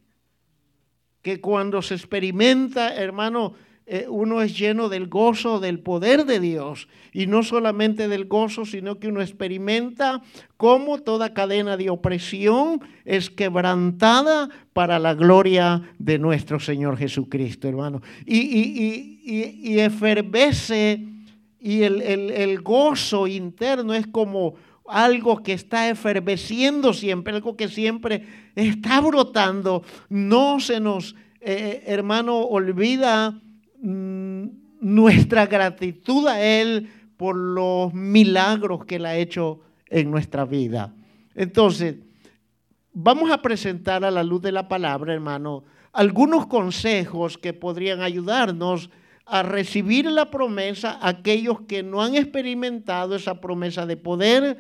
que 1.21 1.41
cuando 1.41 1.81
se 1.81 1.95
experimenta, 1.95 2.95
hermano, 2.95 3.55
eh, 3.87 4.07
uno 4.09 4.41
es 4.41 4.57
lleno 4.57 4.89
del 4.89 5.07
gozo, 5.07 5.59
del 5.59 5.79
poder 5.79 6.25
de 6.25 6.39
Dios. 6.39 6.87
Y 7.13 7.27
no 7.27 7.43
solamente 7.43 8.07
del 8.07 8.25
gozo, 8.25 8.65
sino 8.65 8.99
que 8.99 9.07
uno 9.07 9.21
experimenta 9.21 10.23
cómo 10.57 10.99
toda 10.99 11.33
cadena 11.33 11.77
de 11.77 11.91
opresión 11.91 12.81
es 13.05 13.29
quebrantada 13.29 14.49
para 14.73 14.97
la 14.97 15.13
gloria 15.13 15.83
de 15.99 16.17
nuestro 16.17 16.59
Señor 16.59 16.97
Jesucristo, 16.97 17.67
hermano. 17.67 18.01
Y, 18.25 18.39
y, 18.39 19.21
y, 19.23 19.73
y 19.73 19.79
efervece 19.79 21.03
y 21.59 21.81
el, 21.81 22.01
el, 22.01 22.61
gozo 22.61 23.25
interno 23.25 23.95
es 23.95 24.05
como 24.05 24.53
algo 24.87 25.41
que 25.41 25.53
está 25.53 25.89
eferveciendo 25.89 26.93
siempre, 26.93 27.33
algo 27.33 27.57
que 27.57 27.69
siempre 27.69 28.27
está 28.53 29.01
brotando. 29.01 29.81
No 30.07 30.59
se 30.59 30.79
nos, 30.79 31.15
eh, 31.41 31.81
hermano, 31.87 32.37
olvida 32.37 33.41
nuestra 33.85 35.45
gratitud 35.45 36.27
a 36.27 36.41
Él 36.41 36.89
por 37.17 37.35
los 37.35 37.93
milagros 37.93 38.85
que 38.85 38.95
Él 38.95 39.05
ha 39.05 39.15
hecho 39.15 39.61
en 39.89 40.11
nuestra 40.11 40.45
vida. 40.45 40.93
Entonces, 41.35 41.95
vamos 42.93 43.31
a 43.31 43.41
presentar 43.41 44.03
a 44.03 44.11
la 44.11 44.23
luz 44.23 44.41
de 44.41 44.51
la 44.51 44.67
palabra, 44.67 45.13
hermano, 45.13 45.63
algunos 45.93 46.47
consejos 46.47 47.37
que 47.37 47.53
podrían 47.53 48.01
ayudarnos 48.01 48.89
a 49.25 49.43
recibir 49.43 50.05
la 50.05 50.29
promesa 50.29 50.99
aquellos 51.01 51.61
que 51.61 51.83
no 51.83 52.01
han 52.01 52.15
experimentado 52.15 53.15
esa 53.15 53.39
promesa 53.39 53.85
de 53.85 53.97
poder, 53.97 54.57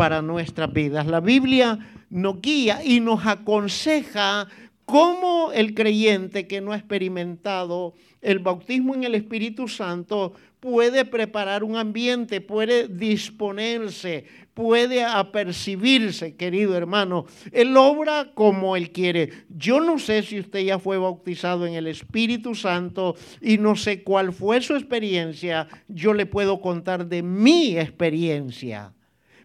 para 0.00 0.22
nuestras 0.22 0.72
vidas. 0.72 1.06
La 1.06 1.20
Biblia 1.20 1.78
nos 2.08 2.40
guía 2.40 2.82
y 2.82 3.00
nos 3.00 3.26
aconseja 3.26 4.48
cómo 4.90 5.52
el 5.52 5.74
creyente 5.74 6.48
que 6.48 6.60
no 6.60 6.72
ha 6.72 6.76
experimentado 6.76 7.94
el 8.20 8.40
bautismo 8.40 8.94
en 8.94 9.04
el 9.04 9.14
Espíritu 9.14 9.68
Santo 9.68 10.34
puede 10.58 11.04
preparar 11.04 11.62
un 11.62 11.76
ambiente, 11.76 12.40
puede 12.40 12.88
disponerse, 12.88 14.24
puede 14.52 15.04
apercibirse, 15.04 16.34
querido 16.34 16.76
hermano. 16.76 17.24
Él 17.52 17.76
obra 17.76 18.32
como 18.34 18.76
Él 18.76 18.90
quiere. 18.90 19.30
Yo 19.48 19.80
no 19.80 19.98
sé 19.98 20.22
si 20.22 20.40
usted 20.40 20.60
ya 20.60 20.78
fue 20.78 20.98
bautizado 20.98 21.66
en 21.66 21.74
el 21.74 21.86
Espíritu 21.86 22.54
Santo 22.54 23.14
y 23.40 23.58
no 23.58 23.76
sé 23.76 24.02
cuál 24.02 24.32
fue 24.32 24.60
su 24.60 24.74
experiencia. 24.74 25.68
Yo 25.86 26.12
le 26.12 26.26
puedo 26.26 26.60
contar 26.60 27.06
de 27.06 27.22
mi 27.22 27.78
experiencia. 27.78 28.92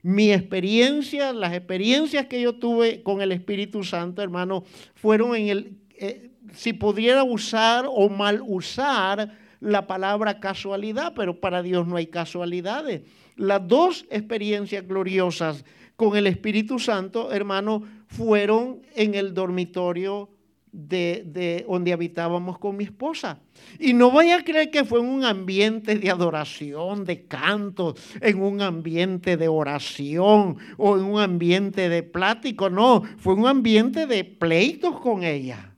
Mi 0.08 0.32
experiencia, 0.32 1.34
las 1.34 1.52
experiencias 1.54 2.28
que 2.28 2.40
yo 2.40 2.54
tuve 2.54 3.02
con 3.02 3.24
el 3.24 3.32
Espíritu 3.32 3.84
Santo, 3.84 4.22
hermano, 4.22 4.64
fueron 4.94 5.36
en 5.36 5.48
el, 5.48 5.78
eh, 5.98 6.30
si 6.54 6.74
pudiera 6.74 7.24
usar 7.24 7.86
o 7.90 8.08
mal 8.08 8.40
usar 8.46 9.36
la 9.60 9.88
palabra 9.88 10.40
casualidad, 10.40 11.14
pero 11.16 11.40
para 11.40 11.64
Dios 11.64 11.88
no 11.88 11.96
hay 11.96 12.06
casualidades. 12.06 13.02
Las 13.36 13.68
dos 13.68 14.06
experiencias 14.12 14.88
gloriosas 14.88 15.66
con 15.96 16.16
el 16.16 16.28
Espíritu 16.28 16.78
Santo, 16.78 17.32
hermano, 17.32 17.82
fueron 18.06 18.84
en 18.94 19.16
el 19.16 19.34
dormitorio 19.34 20.30
de, 20.76 21.66
donde 21.68 21.94
habitábamos 21.94 22.60
con 22.60 22.76
mi 22.76 22.84
esposa. 22.84 23.40
Y 23.80 23.94
no 23.94 24.12
vaya 24.12 24.38
a 24.38 24.44
creer 24.44 24.70
que 24.70 24.84
fue 24.84 25.00
en 25.00 25.08
un 25.08 25.24
ambiente 25.24 25.96
de 25.96 26.10
adoración, 26.10 27.06
de 27.06 27.26
canto, 27.26 27.96
en 28.20 28.42
un 28.42 28.62
ambiente 28.62 29.38
de 29.38 29.48
oración 29.48 30.58
o 30.78 30.98
en 30.98 31.04
un 31.04 31.20
ambiente 31.20 31.88
de 31.88 32.04
plático, 32.04 32.70
no, 32.70 33.04
fue 33.18 33.34
un 33.34 33.48
ambiente 33.48 34.06
de 34.06 34.26
pleitos 34.26 35.00
con 35.00 35.24
ella. 35.24 35.74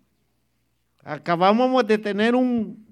Acabamos 1.04 1.86
de 1.88 2.00
tener 2.00 2.36
un, 2.36 2.86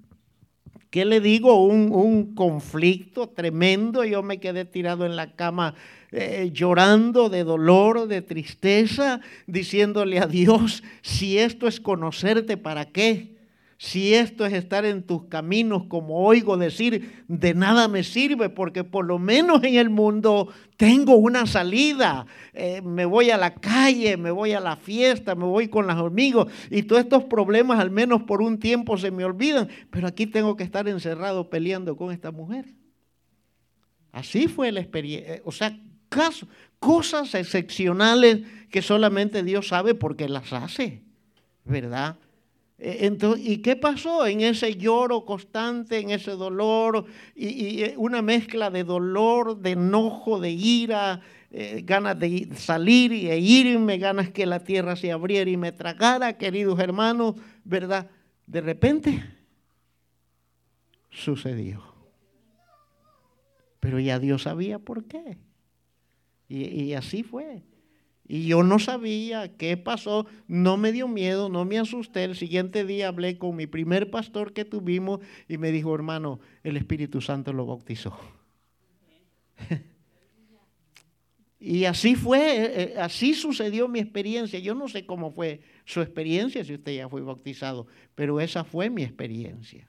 ¿qué 0.90 1.04
le 1.04 1.20
digo? 1.20 1.66
Un, 1.66 2.34
conflicto 2.34 3.28
tremendo. 3.28 4.04
Yo 4.04 4.22
me 4.22 4.38
quedé 4.38 4.64
tirado 4.64 5.04
en 5.04 5.16
la 5.16 5.34
cama 5.34 5.74
eh, 6.18 6.50
llorando 6.50 7.28
de 7.28 7.44
dolor, 7.44 8.08
de 8.08 8.22
tristeza, 8.22 9.20
diciéndole 9.46 10.18
a 10.18 10.26
Dios, 10.26 10.82
si 11.02 11.36
esto 11.36 11.68
es 11.68 11.78
conocerte, 11.78 12.56
¿para 12.56 12.86
qué? 12.86 13.36
Si 13.76 14.14
esto 14.14 14.46
es 14.46 14.54
estar 14.54 14.86
en 14.86 15.02
tus 15.02 15.24
caminos, 15.24 15.84
como 15.84 16.24
oigo 16.24 16.56
decir, 16.56 17.22
de 17.28 17.52
nada 17.52 17.88
me 17.88 18.02
sirve, 18.02 18.48
porque 18.48 18.82
por 18.82 19.04
lo 19.04 19.18
menos 19.18 19.62
en 19.62 19.74
el 19.74 19.90
mundo 19.90 20.48
tengo 20.78 21.16
una 21.16 21.44
salida. 21.44 22.24
Eh, 22.54 22.80
me 22.80 23.04
voy 23.04 23.28
a 23.28 23.36
la 23.36 23.54
calle, 23.54 24.16
me 24.16 24.30
voy 24.30 24.52
a 24.52 24.60
la 24.60 24.76
fiesta, 24.76 25.34
me 25.34 25.44
voy 25.44 25.68
con 25.68 25.86
los 25.86 25.96
amigos 25.96 26.50
y 26.70 26.84
todos 26.84 27.02
estos 27.02 27.24
problemas 27.24 27.78
al 27.78 27.90
menos 27.90 28.22
por 28.22 28.40
un 28.40 28.58
tiempo 28.58 28.96
se 28.96 29.10
me 29.10 29.26
olvidan. 29.26 29.68
Pero 29.90 30.08
aquí 30.08 30.26
tengo 30.26 30.56
que 30.56 30.64
estar 30.64 30.88
encerrado 30.88 31.50
peleando 31.50 31.94
con 31.94 32.10
esta 32.10 32.30
mujer. 32.30 32.64
Así 34.12 34.48
fue 34.48 34.72
la 34.72 34.80
experiencia. 34.80 35.34
Eh, 35.34 35.42
o 35.44 35.52
sea, 35.52 35.78
cosas 36.78 37.34
excepcionales 37.34 38.40
que 38.70 38.82
solamente 38.82 39.42
Dios 39.42 39.68
sabe 39.68 39.94
porque 39.94 40.28
las 40.28 40.52
hace, 40.52 41.02
¿verdad? 41.64 42.16
Eh, 42.78 42.98
entonces, 43.02 43.46
¿Y 43.46 43.58
qué 43.58 43.76
pasó 43.76 44.26
en 44.26 44.42
ese 44.42 44.76
lloro 44.76 45.24
constante, 45.24 45.98
en 45.98 46.10
ese 46.10 46.32
dolor 46.32 47.06
y, 47.34 47.82
eh, 47.82 47.94
una 47.96 48.20
mezcla 48.22 48.70
de 48.70 48.84
dolor, 48.84 49.58
de 49.58 49.70
enojo, 49.70 50.38
de 50.40 50.50
ira, 50.50 51.20
eh, 51.50 51.82
ganas 51.84 52.18
de 52.18 52.48
salir 52.54 53.12
e 53.12 53.38
irme, 53.38 53.98
ganas 53.98 54.30
que 54.30 54.44
la 54.44 54.62
tierra 54.62 54.94
se 54.96 55.10
abriera 55.10 55.50
y 55.50 55.56
me 55.56 55.72
tragara, 55.72 56.36
queridos 56.36 56.78
hermanos, 56.78 57.36
¿verdad? 57.64 58.10
De 58.46 58.60
repente 58.60 59.24
sucedió. 61.10 61.82
Pero 63.80 64.00
ya 64.00 64.18
Dios 64.18 64.42
sabía 64.42 64.78
por 64.78 65.04
qué. 65.04 65.38
Y 66.48 66.92
así 66.94 67.22
fue. 67.22 67.62
Y 68.28 68.46
yo 68.46 68.62
no 68.64 68.78
sabía 68.78 69.56
qué 69.56 69.76
pasó, 69.76 70.26
no 70.48 70.76
me 70.76 70.90
dio 70.90 71.06
miedo, 71.06 71.48
no 71.48 71.64
me 71.64 71.78
asusté. 71.78 72.24
El 72.24 72.34
siguiente 72.34 72.84
día 72.84 73.08
hablé 73.08 73.38
con 73.38 73.54
mi 73.54 73.66
primer 73.66 74.10
pastor 74.10 74.52
que 74.52 74.64
tuvimos 74.64 75.20
y 75.48 75.58
me 75.58 75.70
dijo, 75.70 75.94
hermano, 75.94 76.40
el 76.64 76.76
Espíritu 76.76 77.20
Santo 77.20 77.52
lo 77.52 77.66
bautizó. 77.66 78.18
y 81.60 81.84
así 81.84 82.16
fue, 82.16 82.56
eh, 82.56 82.72
eh, 82.82 82.94
así 82.98 83.32
sucedió 83.32 83.86
mi 83.86 84.00
experiencia. 84.00 84.58
Yo 84.58 84.74
no 84.74 84.88
sé 84.88 85.06
cómo 85.06 85.30
fue 85.30 85.60
su 85.84 86.00
experiencia 86.00 86.64
si 86.64 86.74
usted 86.74 86.96
ya 86.96 87.08
fue 87.08 87.20
bautizado, 87.22 87.86
pero 88.16 88.40
esa 88.40 88.64
fue 88.64 88.90
mi 88.90 89.04
experiencia. 89.04 89.88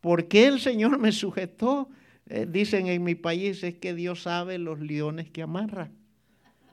¿Por 0.00 0.26
qué 0.28 0.46
el 0.46 0.58
Señor 0.58 0.98
me 0.98 1.12
sujetó? 1.12 1.90
Eh, 2.26 2.46
dicen 2.48 2.86
en 2.86 3.04
mi 3.04 3.14
país 3.14 3.62
es 3.62 3.74
que 3.74 3.94
Dios 3.94 4.22
sabe 4.22 4.58
los 4.58 4.80
leones 4.80 5.30
que 5.30 5.42
amarra. 5.42 5.90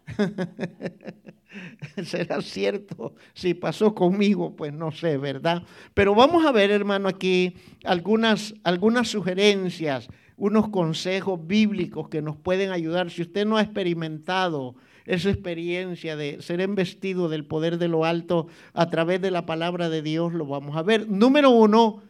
¿Será 2.03 2.41
cierto? 2.41 3.15
Si 3.33 3.53
pasó 3.53 3.93
conmigo, 3.93 4.55
pues 4.55 4.73
no 4.73 4.91
sé, 4.91 5.17
¿verdad? 5.17 5.63
Pero 5.93 6.15
vamos 6.15 6.45
a 6.45 6.51
ver, 6.51 6.71
hermano, 6.71 7.09
aquí 7.09 7.55
algunas, 7.83 8.53
algunas 8.63 9.09
sugerencias, 9.09 10.07
unos 10.37 10.69
consejos 10.69 11.45
bíblicos 11.45 12.07
que 12.09 12.21
nos 12.21 12.37
pueden 12.37 12.71
ayudar. 12.71 13.09
Si 13.09 13.21
usted 13.21 13.45
no 13.45 13.57
ha 13.57 13.61
experimentado 13.61 14.75
esa 15.05 15.29
experiencia 15.29 16.15
de 16.15 16.41
ser 16.41 16.61
embestido 16.61 17.27
del 17.27 17.45
poder 17.45 17.77
de 17.77 17.89
lo 17.89 18.05
alto 18.05 18.47
a 18.73 18.89
través 18.89 19.21
de 19.21 19.31
la 19.31 19.45
palabra 19.45 19.89
de 19.89 20.01
Dios, 20.01 20.33
lo 20.33 20.45
vamos 20.45 20.77
a 20.77 20.83
ver. 20.83 21.09
Número 21.09 21.49
uno, 21.49 22.01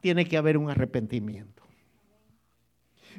tiene 0.00 0.24
que 0.24 0.36
haber 0.38 0.56
un 0.56 0.70
arrepentimiento. 0.70 1.51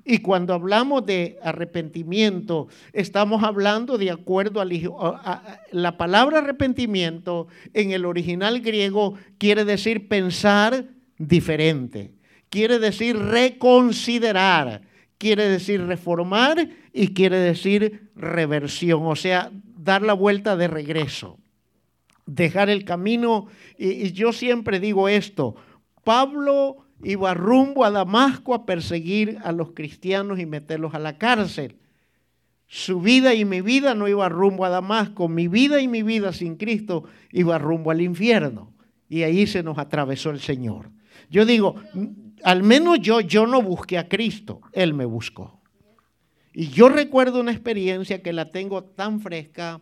Y 0.06 0.18
cuando 0.20 0.54
hablamos 0.54 1.06
de 1.06 1.38
arrepentimiento, 1.42 2.68
estamos 2.92 3.44
hablando 3.44 3.98
de 3.98 4.12
acuerdo 4.12 4.60
a 4.62 5.42
la 5.72 5.98
palabra 5.98 6.40
arrepentimiento 6.40 7.48
en 7.74 7.92
el 7.92 8.06
original 8.06 8.60
griego 8.60 9.14
quiere 9.38 9.64
decir 9.64 10.10
pensar 10.10 10.86
diferente, 11.18 12.12
quiere 12.50 12.80
decir 12.80 13.18
reconsiderar, 13.18 14.82
quiere 15.18 15.48
decir 15.48 15.86
reformar 15.86 16.70
y 16.92 17.14
quiere 17.14 17.38
decir 17.38 18.12
reversión, 18.16 19.06
o 19.06 19.16
sea, 19.16 19.52
dar 19.78 20.02
la 20.02 20.14
vuelta 20.14 20.58
de 20.58 20.68
regreso, 20.68 21.38
dejar 22.26 22.70
el 22.70 22.84
camino. 22.84 23.48
Y, 23.78 24.12
yo 24.12 24.34
siempre 24.34 24.82
digo 24.82 25.08
esto, 25.08 25.56
Pablo 26.04 26.86
iba 27.04 27.34
rumbo 27.34 27.86
a 27.86 27.92
Damasco 27.92 28.54
a 28.54 28.66
perseguir 28.66 29.38
a 29.44 29.52
los 29.52 29.72
cristianos 29.72 30.40
y 30.40 30.46
meterlos 30.46 30.94
a 30.94 31.00
la 31.00 31.18
cárcel. 31.18 31.76
Su 32.68 33.02
vida 33.02 33.34
y 33.34 33.46
mi 33.46 33.62
vida 33.62 33.94
no 33.94 34.08
iba 34.08 34.28
rumbo 34.30 34.66
a 34.66 34.70
Damasco, 34.70 35.28
mi 35.28 35.48
vida 35.48 35.80
y 35.82 35.88
mi 35.88 36.02
vida 36.02 36.34
sin 36.34 36.56
Cristo 36.56 37.04
iba 37.32 37.58
rumbo 37.58 37.92
al 37.92 38.02
infierno. 38.02 38.74
Y 39.10 39.24
ahí 39.24 39.46
se 39.46 39.62
nos 39.62 39.78
atravesó 39.78 40.32
el 40.32 40.40
Señor. 40.40 40.90
Yo 41.30 41.46
digo, 41.46 41.76
al 42.44 42.64
menos 42.64 43.00
yo, 43.00 43.22
yo 43.22 43.46
no 43.46 43.62
busqué 43.62 43.98
a 43.98 44.08
Cristo, 44.08 44.62
Él 44.72 44.94
me 44.94 45.06
buscó. 45.06 45.62
Y 46.54 46.70
yo 46.70 46.90
recuerdo 46.90 47.40
una 47.40 47.52
experiencia 47.52 48.22
que 48.22 48.34
la 48.34 48.52
tengo 48.52 48.84
tan 48.84 49.20
fresca, 49.20 49.82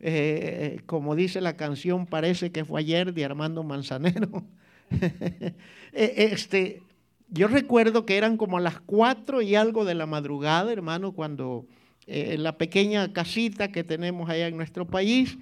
eh, 0.00 0.80
como 0.86 1.14
dice 1.14 1.40
la 1.40 1.56
canción, 1.56 2.06
parece 2.06 2.52
que 2.52 2.64
fue 2.64 2.80
ayer 2.80 3.12
de 3.12 3.24
Armando 3.24 3.62
Manzanero. 3.62 4.44
Eh, 5.98 6.28
este, 6.30 6.82
yo 7.30 7.48
recuerdo 7.48 8.04
que 8.04 8.18
eran 8.18 8.36
como 8.36 8.58
a 8.58 8.60
las 8.60 8.80
cuatro 8.80 9.40
y 9.40 9.54
algo 9.54 9.86
de 9.86 9.94
la 9.94 10.04
madrugada, 10.04 10.70
hermano, 10.70 11.12
cuando 11.12 11.64
eh, 12.06 12.36
la 12.36 12.58
pequeña 12.58 13.14
casita 13.14 13.72
que 13.72 13.82
tenemos 13.82 14.28
allá 14.28 14.46
en 14.46 14.58
nuestro 14.58 14.86
país 14.86 15.38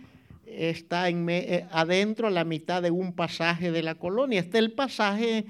está 0.47 1.09
en 1.09 1.29
eh, 1.29 1.67
adentro 1.73 2.29
a 2.29 2.31
la 2.31 2.45
mitad 2.45 2.83
de 2.83 2.93
un 2.93 3.15
pasaje 3.15 3.73
de 3.73 3.83
la 3.83 3.97
colonia. 3.97 4.39
Está 4.39 4.59
el 4.59 4.71
pasaje 4.71 5.45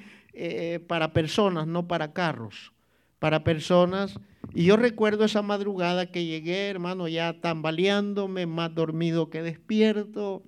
para 0.86 1.12
personas, 1.12 1.66
no 1.66 1.86
para 1.86 2.14
carros, 2.14 2.72
para 3.18 3.44
personas. 3.44 4.18
Y 4.54 4.64
yo 4.64 4.78
recuerdo 4.78 5.26
esa 5.26 5.42
madrugada 5.42 6.06
que 6.06 6.24
llegué, 6.24 6.70
hermano, 6.70 7.08
ya 7.08 7.42
tambaleándome, 7.42 8.46
más 8.46 8.74
dormido 8.74 9.28
que 9.28 9.42
despierto 9.42 10.42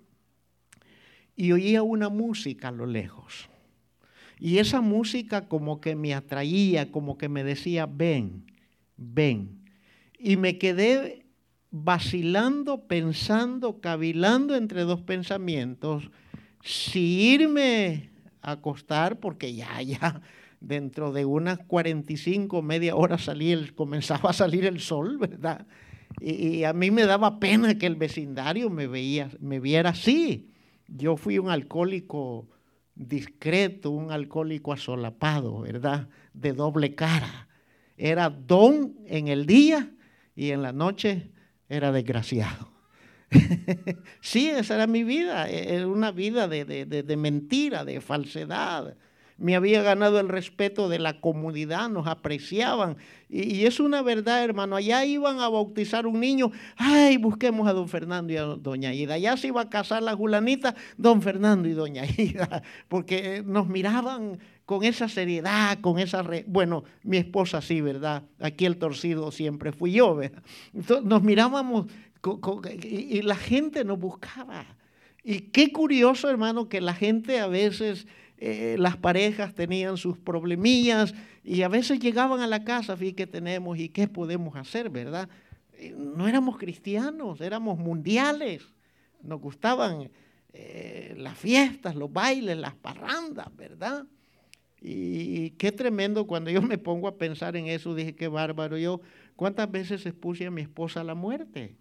y 1.36 1.52
oía 1.52 1.82
una 1.82 2.08
música 2.08 2.68
a 2.68 2.72
lo 2.72 2.86
lejos. 2.86 3.48
Y 4.38 4.58
esa 4.58 4.80
música 4.80 5.48
como 5.48 5.80
que 5.80 5.94
me 5.94 6.14
atraía, 6.14 6.90
como 6.90 7.16
que 7.16 7.28
me 7.28 7.44
decía, 7.44 7.86
ven, 7.86 8.46
ven. 8.96 9.62
Y 10.18 10.36
me 10.36 10.58
quedé 10.58 11.26
vacilando, 11.70 12.86
pensando, 12.86 13.80
cavilando 13.80 14.54
entre 14.54 14.82
dos 14.82 15.02
pensamientos, 15.02 16.10
si 16.62 17.32
irme 17.34 18.10
a 18.40 18.52
acostar, 18.52 19.20
porque 19.20 19.54
ya, 19.54 19.80
ya, 19.82 20.22
dentro 20.60 21.12
de 21.12 21.24
unas 21.24 21.58
45, 21.58 22.62
media 22.62 22.96
hora 22.96 23.18
salí 23.18 23.52
el, 23.52 23.74
comenzaba 23.74 24.30
a 24.30 24.32
salir 24.32 24.64
el 24.64 24.80
sol, 24.80 25.18
¿verdad? 25.18 25.66
Y, 26.20 26.64
a 26.64 26.72
mí 26.72 26.90
me 26.90 27.04
daba 27.04 27.38
pena 27.38 27.76
que 27.76 27.86
el 27.86 27.96
vecindario 27.96 28.70
me, 28.70 28.86
veía, 28.86 29.30
me 29.40 29.60
viera 29.60 29.90
así. 29.90 30.50
Yo 30.88 31.16
fui 31.16 31.38
un 31.38 31.50
alcohólico 31.50 32.48
discreto, 32.94 33.90
un 33.90 34.10
alcohólico 34.10 34.72
asolapado, 34.72 35.60
¿verdad? 35.60 36.08
De 36.32 36.52
doble 36.52 36.94
cara. 36.94 37.48
Era 37.96 38.30
don 38.30 38.94
en 39.06 39.28
el 39.28 39.46
día 39.46 39.92
y 40.34 40.50
en 40.50 40.62
la 40.62 40.72
noche 40.72 41.30
era 41.68 41.92
desgraciado. 41.92 42.70
sí, 44.20 44.48
esa 44.48 44.76
era 44.76 44.86
mi 44.86 45.02
vida, 45.02 45.48
era 45.48 45.86
una 45.86 46.12
vida 46.12 46.46
de, 46.46 46.64
de 46.64 47.16
mentira, 47.16 47.84
de 47.84 48.00
falsedad, 48.00 48.96
me 49.38 49.54
había 49.54 49.82
ganado 49.82 50.18
el 50.18 50.28
respeto 50.28 50.88
de 50.88 50.98
la 50.98 51.20
comunidad, 51.20 51.88
nos 51.90 52.06
apreciaban. 52.06 52.96
Y, 53.28 53.66
es 53.66 53.80
una 53.80 54.02
verdad, 54.02 54.42
hermano, 54.42 54.76
allá 54.76 55.04
iban 55.04 55.40
a 55.40 55.48
bautizar 55.48 56.06
un 56.06 56.20
niño, 56.20 56.52
ay, 56.76 57.16
busquemos 57.18 57.68
a 57.68 57.72
don 57.72 57.88
Fernando 57.88 58.32
y 58.32 58.36
a 58.36 58.42
doña 58.42 58.94
Ida. 58.94 59.14
Allá 59.14 59.36
se 59.36 59.48
iba 59.48 59.60
a 59.60 59.68
casar 59.68 60.02
la 60.02 60.14
Julanita, 60.16 60.74
don 60.96 61.20
Fernando 61.20 61.68
y 61.68 61.72
doña 61.72 62.04
Ida, 62.16 62.62
porque 62.88 63.42
nos 63.44 63.68
miraban 63.68 64.38
con 64.64 64.84
esa 64.84 65.08
seriedad, 65.08 65.78
con 65.80 65.98
esa... 65.98 66.24
Bueno, 66.46 66.84
mi 67.02 67.18
esposa 67.18 67.60
sí, 67.60 67.80
¿verdad? 67.80 68.22
Aquí 68.40 68.64
el 68.64 68.78
torcido 68.78 69.30
siempre 69.30 69.72
fui 69.72 69.92
yo, 69.92 70.16
¿verdad? 70.16 70.42
Entonces, 70.72 71.04
nos 71.04 71.22
mirábamos 71.22 71.86
y 72.82 73.22
la 73.22 73.36
gente 73.36 73.84
nos 73.84 73.98
buscaba. 73.98 74.66
Y 75.22 75.40
qué 75.40 75.72
curioso, 75.72 76.30
hermano, 76.30 76.68
que 76.68 76.80
la 76.80 76.94
gente 76.94 77.40
a 77.40 77.48
veces 77.48 78.06
eh, 78.38 78.76
las 78.78 78.96
parejas 78.96 79.54
tenían 79.54 79.96
sus 79.96 80.18
problemillas 80.18 81.14
y 81.42 81.62
a 81.62 81.68
veces 81.68 82.00
llegaban 82.00 82.40
a 82.40 82.46
la 82.46 82.64
casa, 82.64 82.96
fíjate 82.96 83.16
que 83.16 83.26
tenemos 83.26 83.78
y 83.78 83.88
qué 83.88 84.08
podemos 84.08 84.56
hacer, 84.56 84.90
¿verdad? 84.90 85.28
No 85.96 86.28
éramos 86.28 86.58
cristianos, 86.58 87.40
éramos 87.40 87.78
mundiales. 87.78 88.62
Nos 89.22 89.40
gustaban 89.40 90.10
eh, 90.52 91.14
las 91.18 91.36
fiestas, 91.38 91.94
los 91.94 92.12
bailes, 92.12 92.56
las 92.56 92.74
parrandas, 92.74 93.54
¿verdad? 93.56 94.06
Y 94.80 95.50
qué 95.52 95.72
tremendo 95.72 96.26
cuando 96.26 96.50
yo 96.50 96.62
me 96.62 96.78
pongo 96.78 97.08
a 97.08 97.16
pensar 97.16 97.56
en 97.56 97.66
eso, 97.66 97.94
dije, 97.94 98.14
qué 98.14 98.28
bárbaro. 98.28 98.76
Yo, 98.78 99.00
¿cuántas 99.34 99.70
veces 99.70 100.06
expuse 100.06 100.46
a 100.46 100.50
mi 100.50 100.62
esposa 100.62 101.00
a 101.00 101.04
la 101.04 101.14
muerte? 101.14 101.76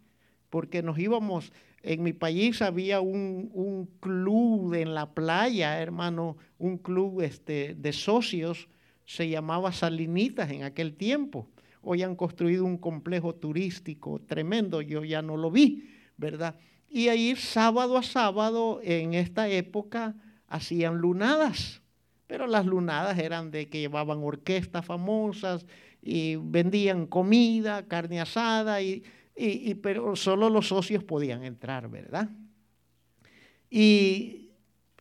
Porque 0.49 0.81
nos 0.81 0.97
íbamos 0.97 1.51
en 1.85 2.01
mi 2.01 2.13
país 2.13 2.63
había 2.63 2.99
un, 2.99 3.87
club 3.99 4.73
en 4.73 4.95
la 4.95 5.13
playa, 5.13 5.79
hermano, 5.79 6.35
un 6.57 6.79
club 6.79 7.21
este, 7.21 7.75
de 7.75 7.93
socios, 7.93 8.67
se 9.05 9.29
llamaba 9.29 9.71
Salinitas 9.71 10.49
en 10.49 10.63
aquel 10.63 10.95
tiempo. 10.95 11.47
Hoy 11.83 12.01
han 12.01 12.15
construido 12.15 12.65
un 12.65 12.79
complejo 12.79 13.35
turístico 13.35 14.19
tremendo, 14.19 14.81
yo 14.81 15.03
ya 15.03 15.21
no 15.21 15.37
lo 15.37 15.51
vi, 15.51 15.87
¿verdad? 16.17 16.55
Y 16.89 17.09
ahí 17.09 17.35
sábado 17.35 17.97
a 17.97 18.03
sábado, 18.03 18.79
en 18.83 19.13
esta 19.13 19.47
época, 19.47 20.15
hacían 20.47 20.97
lunadas, 20.97 21.83
pero 22.25 22.47
las 22.47 22.65
lunadas 22.65 23.19
eran 23.19 23.51
de 23.51 23.69
que 23.69 23.81
llevaban 23.81 24.23
orquestas 24.23 24.83
famosas 24.83 25.67
y 26.01 26.37
vendían 26.37 27.05
comida, 27.05 27.85
carne 27.87 28.21
asada 28.21 28.81
y 28.81 29.03
y, 29.35 29.75
pero 29.75 30.15
solo 30.15 30.49
los 30.49 30.69
socios 30.69 31.03
podían 31.03 31.43
entrar, 31.43 31.89
¿verdad? 31.89 32.29
Y 33.69 34.51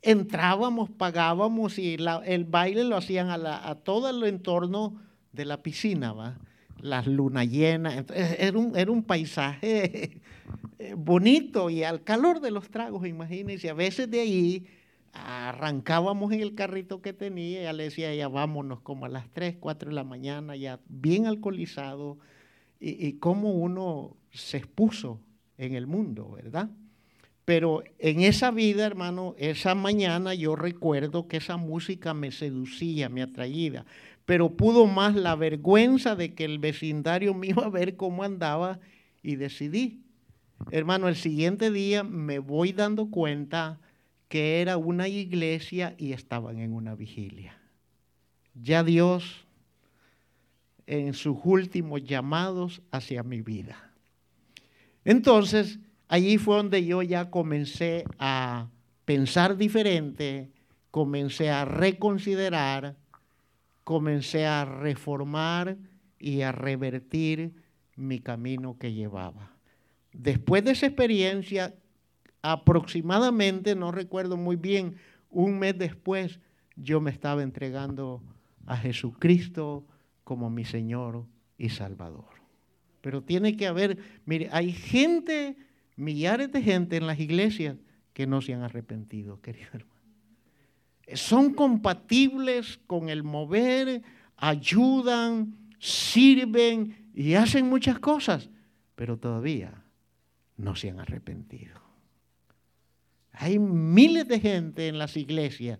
entrábamos, 0.03 0.91
pagábamos 0.91 1.79
y 1.79 1.97
el 2.25 2.45
baile 2.45 2.85
lo 2.85 2.97
hacían 2.97 3.31
a, 3.31 3.75
todo 3.77 4.11
el 4.11 4.23
entorno 4.25 5.01
de 5.33 5.45
la 5.45 5.63
piscina, 5.63 6.13
¿va? 6.13 6.39
Las 6.81 7.07
lunas 7.07 7.49
llenas, 7.49 8.05
era 8.11 8.59
un, 8.59 8.77
era 8.77 8.91
un 8.91 9.05
paisaje 9.05 10.21
eh, 10.79 10.95
bonito 10.97 11.71
y 11.71 11.83
al 11.85 12.03
calor 12.03 12.41
de 12.41 12.51
los 12.51 12.69
tragos, 12.69 13.07
imagínense, 13.07 13.71
a 13.71 13.75
veces 13.75 14.11
de 14.11 14.21
ahí 14.21 14.67
arrancábamos 15.13 16.33
en 16.33 16.41
el 16.41 16.55
carrito 16.55 17.01
que 17.01 17.13
tenía, 17.13 17.63
ya 17.63 17.73
le 17.73 17.85
decía, 17.85 18.13
ya 18.15 18.29
vámonos 18.29 18.81
como 18.81 19.07
a 19.07 19.09
las 19.09 19.31
3, 19.31 19.57
4 19.61 19.91
de 19.91 19.95
la 19.95 20.05
mañana, 20.05 20.57
ya 20.57 20.81
bien 20.89 21.27
alcoholizado, 21.27 22.19
y, 22.81 23.07
y 23.07 23.19
uno 23.23 24.17
se 24.35 24.59
expuso 24.59 25.21
en 25.57 25.75
el 25.75 25.87
mundo, 25.87 26.31
¿verdad? 26.33 26.71
Pero 27.45 27.85
en 27.99 28.21
esa 28.21 28.51
vida, 28.51 28.87
hermano, 28.87 29.35
esa 29.39 29.75
mañana 29.75 30.35
yo 30.35 30.57
recuerdo 30.57 31.29
que 31.29 31.37
esa 31.37 31.57
música 31.57 32.15
me 32.15 32.33
seducía, 32.33 33.09
me 33.09 33.23
atraía, 33.23 33.85
pero 34.25 34.57
pudo 34.57 34.87
más 34.87 35.15
la 35.15 35.37
vergüenza 35.37 36.17
de 36.17 36.35
que 36.35 36.45
el 36.45 36.59
vecindario 36.59 37.35
me 37.35 37.49
iba 37.49 37.67
a 37.67 37.71
ver 37.71 37.97
cómo 37.97 38.23
andaba 38.25 38.81
y 39.23 39.37
decidí. 39.37 40.03
Hermano, 40.71 41.09
el 41.09 41.17
siguiente 41.17 41.71
día 41.71 42.03
me 42.03 42.39
voy 42.39 42.73
dando 42.73 43.11
cuenta 43.11 43.79
que 44.29 44.63
era 44.63 44.79
una 44.79 45.09
iglesia 45.09 45.95
y 45.99 46.13
estaban 46.13 46.59
en 46.59 46.73
una 46.73 46.95
vigilia. 46.95 47.59
Ya 48.55 48.83
Dios 48.83 49.47
en 50.87 51.13
sus 51.13 51.37
últimos 51.45 52.03
llamados 52.05 52.83
hacia 52.91 53.23
mi 53.23 53.43
vida. 53.43 53.94
Entonces, 55.05 55.79
allí 56.09 56.39
fue 56.39 56.57
donde 56.57 56.85
yo 56.85 57.03
ya 57.03 57.31
comencé 57.31 58.05
a 58.19 58.69
pensar 59.05 59.57
diferente, 59.57 60.51
comencé 60.91 61.51
a 61.51 61.65
reconsiderar, 61.65 62.97
comencé 63.85 64.47
a 64.47 64.65
reformar 64.65 65.77
y 66.19 66.41
a 66.41 66.53
revertir 66.53 67.55
mi 67.97 68.21
camino 68.21 68.79
que 68.79 68.93
llevaba. 68.93 69.51
Después 70.13 70.65
de 70.65 70.73
esa 70.73 70.87
experiencia, 70.87 71.75
aproximadamente, 72.41 73.75
no 73.75 73.93
recuerdo 73.93 74.37
muy 74.37 74.57
bien, 74.57 74.97
un 75.31 75.59
mes 75.59 75.77
después, 75.77 76.41
yo 76.77 77.01
me 77.01 77.11
estaba 77.11 77.43
entregando 77.43 78.23
a 78.67 78.77
Jesucristo 78.77 79.85
como 80.23 80.49
mi 80.51 80.65
Señor 80.65 81.27
y 81.59 81.69
Salvador. 81.71 82.34
Pero 83.05 83.23
tiene 83.23 83.55
que 83.55 83.67
haber, 83.67 83.99
mire, 84.25 84.49
hay 84.51 84.73
gente, 84.73 85.59
millares 85.95 86.51
de 86.51 86.63
gente 86.63 86.97
en 86.97 87.07
las 87.07 87.21
iglesias 87.21 87.77
que 88.15 88.27
no 88.27 88.41
se 88.41 88.55
han 88.55 88.63
arrepentido, 88.63 89.43
querido 89.43 89.69
hermano. 89.75 90.01
Son 91.13 91.53
compatibles 91.53 92.81
con 92.87 93.11
el 93.11 93.23
mover, 93.23 94.01
ayudan, 94.39 95.55
sirven 95.79 97.11
y 97.13 97.35
hacen 97.35 97.69
muchas 97.69 97.99
cosas, 97.99 98.49
pero 98.95 99.19
todavía 99.19 99.85
no 100.57 100.75
se 100.75 100.89
han 100.89 100.99
arrepentido. 100.99 101.79
Hay 103.33 103.59
miles 103.59 104.27
de 104.29 104.41
gente 104.41 104.89
en 104.89 104.97
las 104.97 105.19
iglesias. 105.19 105.79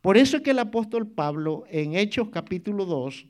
Por 0.00 0.16
eso 0.16 0.38
es 0.38 0.42
que 0.42 0.52
el 0.52 0.58
apóstol 0.58 1.06
Pablo 1.06 1.64
en 1.68 1.96
Hechos 1.96 2.30
capítulo 2.30 2.86
2, 2.86 3.26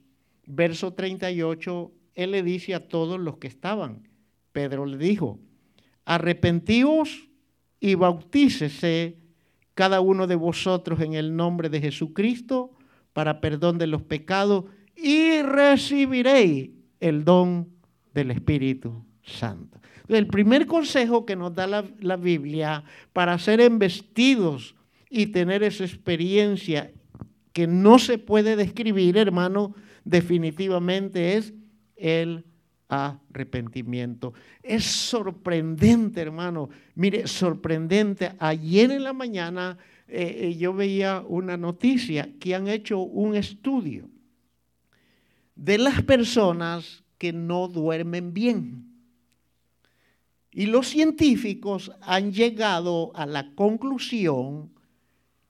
verso 0.47 0.93
38 0.93 1.93
él 2.15 2.33
le 2.33 2.43
dice 2.43 2.75
a 2.75 2.89
todos 2.89 3.19
los 3.19 3.39
que 3.39 3.49
estaban, 3.49 4.09
Pedro 4.53 4.87
le 4.87 4.99
dijo, 4.99 5.39
arrepentíos 6.05 7.29
y 7.79 7.95
bautícese 7.95 9.17
cada 9.75 10.01
uno 10.01 10.27
de 10.27 10.35
vosotros 10.35 11.01
en 11.01 11.15
el 11.15 11.37
nombre 11.37 11.69
de 11.69 11.81
Jesucristo 11.81 12.73
para 13.13 13.41
perdón 13.41 13.79
de 13.79 13.87
los 13.87 14.03
pecados 14.03 14.65
y 14.97 15.43
recibiréis 15.43 16.71
el 17.01 17.25
don 17.25 17.69
del 18.13 18.31
Espíritu 18.31 19.05
Santo. 19.23 19.79
El 20.09 20.27
primer 20.27 20.67
consejo 20.67 21.25
que 21.25 21.37
nos 21.37 21.55
da 21.55 21.67
la, 21.67 21.85
la 22.01 22.17
Biblia 22.17 22.85
para 23.13 23.39
ser 23.39 23.61
embestidos 23.61 24.75
y 25.09 25.27
tener 25.27 25.63
esa 25.63 25.85
experiencia 25.85 26.93
que 27.53 27.67
no 27.67 27.99
se 27.99 28.19
puede 28.19 28.57
describir, 28.57 29.17
hermano, 29.17 29.75
definitivamente 30.05 31.37
es 31.37 31.55
el 32.01 32.45
arrepentimiento. 32.89 34.35
Es 34.63 34.85
sorprendente, 34.85 36.21
hermano. 36.21 36.69
Mire, 36.95 37.27
sorprendente. 37.27 38.33
Ayer 38.39 38.91
en 38.91 39.05
la 39.05 39.13
mañana 39.13 39.79
eh, 40.09 40.49
eh, 40.49 40.57
yo 40.57 40.75
veía 40.75 41.23
una 41.27 41.57
noticia 41.57 42.29
que 42.41 42.55
han 42.55 42.67
hecho 42.67 42.99
un 42.99 43.37
estudio 43.37 44.09
de 45.55 45.79
las 45.79 46.03
personas 46.03 47.05
que 47.17 47.33
no 47.33 47.69
duermen 47.69 48.35
bien. 48.35 48.87
Y 50.53 50.67
los 50.67 50.89
científicos 50.89 51.93
han 52.01 52.33
llegado 52.33 53.13
a 53.15 53.25
la 53.25 53.55
conclusión 53.55 54.73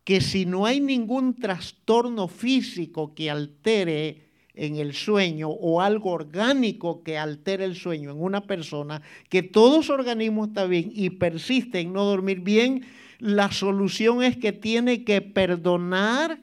que 0.04 0.20
si 0.20 0.44
no 0.44 0.66
hay 0.66 0.80
ningún 0.80 1.36
trastorno 1.36 2.28
físico 2.28 3.14
que 3.14 3.30
altere 3.30 4.29
en 4.60 4.76
el 4.76 4.92
sueño 4.92 5.48
o 5.48 5.80
algo 5.80 6.10
orgánico 6.10 7.02
que 7.02 7.16
altere 7.16 7.64
el 7.64 7.76
sueño 7.76 8.10
en 8.10 8.20
una 8.20 8.42
persona, 8.42 9.00
que 9.30 9.42
todo 9.42 9.82
su 9.82 9.92
organismo 9.92 10.44
está 10.44 10.66
bien 10.66 10.92
y 10.94 11.08
persiste 11.08 11.80
en 11.80 11.94
no 11.94 12.04
dormir 12.04 12.40
bien, 12.40 12.84
la 13.18 13.50
solución 13.52 14.22
es 14.22 14.36
que 14.36 14.52
tiene 14.52 15.02
que 15.02 15.22
perdonar 15.22 16.38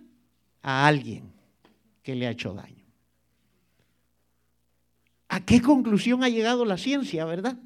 a 0.64 0.88
alguien 0.88 1.32
que 2.02 2.16
le 2.16 2.26
ha 2.26 2.32
hecho 2.32 2.56
daño. 2.56 2.84
¿A 5.30 5.46
qué 5.46 5.62
conclusión 5.62 6.24
ha 6.24 6.30
llegado 6.30 6.66
la 6.66 6.78
ciencia, 6.78 7.24
verdad? 7.24 7.60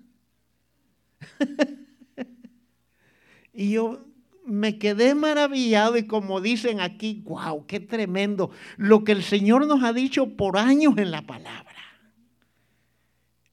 y 3.53 3.71
yo 3.71 4.03
me 4.51 4.77
quedé 4.77 5.15
maravillado 5.15 5.97
y 5.97 6.05
como 6.05 6.41
dicen 6.41 6.79
aquí, 6.79 7.23
wow, 7.25 7.65
qué 7.65 7.79
tremendo 7.79 8.51
lo 8.77 9.03
que 9.03 9.13
el 9.13 9.23
Señor 9.23 9.65
nos 9.65 9.83
ha 9.83 9.93
dicho 9.93 10.35
por 10.35 10.57
años 10.57 10.97
en 10.97 11.11
la 11.11 11.21
palabra. 11.21 11.71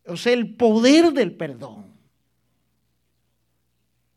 O 0.06 0.16
sea, 0.16 0.32
el 0.32 0.54
poder 0.54 1.12
del 1.12 1.32
perdón. 1.34 1.87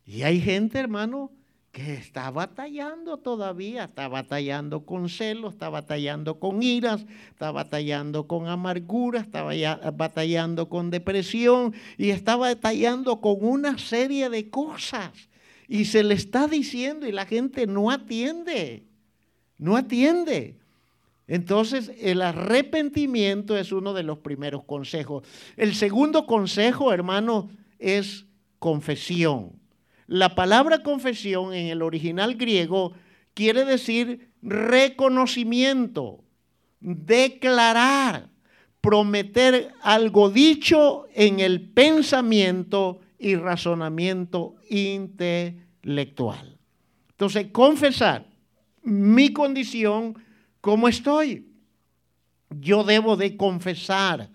Y 0.06 0.24
hay 0.24 0.42
gente, 0.42 0.80
hermano, 0.80 1.32
que 1.72 1.94
está 1.94 2.30
batallando 2.32 3.18
todavía, 3.18 3.86
está 3.86 4.08
batallando 4.10 4.86
con 4.86 5.08
celos, 5.08 5.54
está 5.54 5.70
batallando 5.70 6.40
con 6.40 6.62
iras, 6.62 7.06
está 7.30 7.52
batallando 7.52 8.28
con 8.28 8.48
amargura, 8.48 9.22
está 9.22 9.44
batallando 9.92 10.68
con 10.68 10.90
depresión 10.90 11.74
y 11.98 12.10
está 12.10 12.36
batallando 12.36 13.22
con 13.22 13.38
una 13.40 13.78
serie 13.78 14.30
de 14.30 14.50
cosas. 14.50 15.31
Y 15.72 15.86
se 15.86 16.04
le 16.04 16.16
está 16.16 16.48
diciendo 16.48 17.08
y 17.08 17.14
la 17.14 17.26
gente 17.26 17.66
no 17.66 17.92
atiende, 17.92 18.84
no 19.58 19.78
atiende. 19.78 20.58
Entonces, 21.28 21.94
el 21.98 22.22
arrepentimiento 22.24 23.58
es 23.58 23.72
uno 23.72 23.94
de 23.94 24.04
los 24.04 24.18
primeros 24.18 24.66
consejos. 24.66 25.26
El 25.56 25.74
segundo 25.74 26.26
consejo, 26.26 26.92
hermano, 26.92 27.50
es 27.80 28.26
confesión. 28.60 29.54
La 30.08 30.36
palabra 30.36 30.84
confesión 30.84 31.54
en 31.54 31.68
el 31.68 31.84
original 31.84 32.36
griego 32.36 32.92
quiere 33.34 33.64
decir 33.64 34.30
reconocimiento, 34.42 36.22
declarar, 36.82 38.28
prometer 38.82 39.72
algo 39.82 40.30
dicho 40.30 41.06
en 41.14 41.40
el 41.40 41.62
pensamiento 41.62 43.00
y 43.22 43.36
razonamiento 43.36 44.56
intelectual. 44.70 46.58
Entonces, 47.12 47.48
confesar 47.52 48.26
mi 48.82 49.32
condición, 49.32 50.16
¿cómo 50.60 50.88
estoy? 50.88 51.48
Yo 52.50 52.84
debo 52.84 53.16
de 53.16 53.38
confesar. 53.38 54.32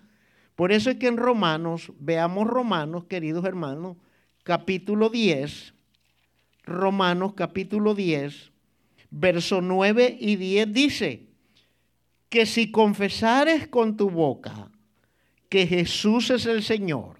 Por 0.55 0.71
eso 0.71 0.89
es 0.89 0.95
que 0.95 1.07
en 1.07 1.17
Romanos, 1.17 1.91
veamos 1.99 2.47
Romanos, 2.47 3.03
queridos 3.05 3.43
hermanos, 3.43 3.97
capítulo 4.43 5.09
10, 5.09 5.73
Romanos 6.63 7.33
capítulo 7.35 7.93
10, 7.93 8.51
verso 9.11 9.61
9 9.61 10.17
y 10.19 10.37
10 10.37 10.73
dice, 10.73 11.27
que 12.29 12.45
si 12.45 12.71
confesares 12.71 13.67
con 13.67 13.97
tu 13.97 14.09
boca 14.09 14.71
que 15.49 15.67
Jesús 15.67 16.29
es 16.29 16.45
el 16.45 16.63
Señor 16.63 17.16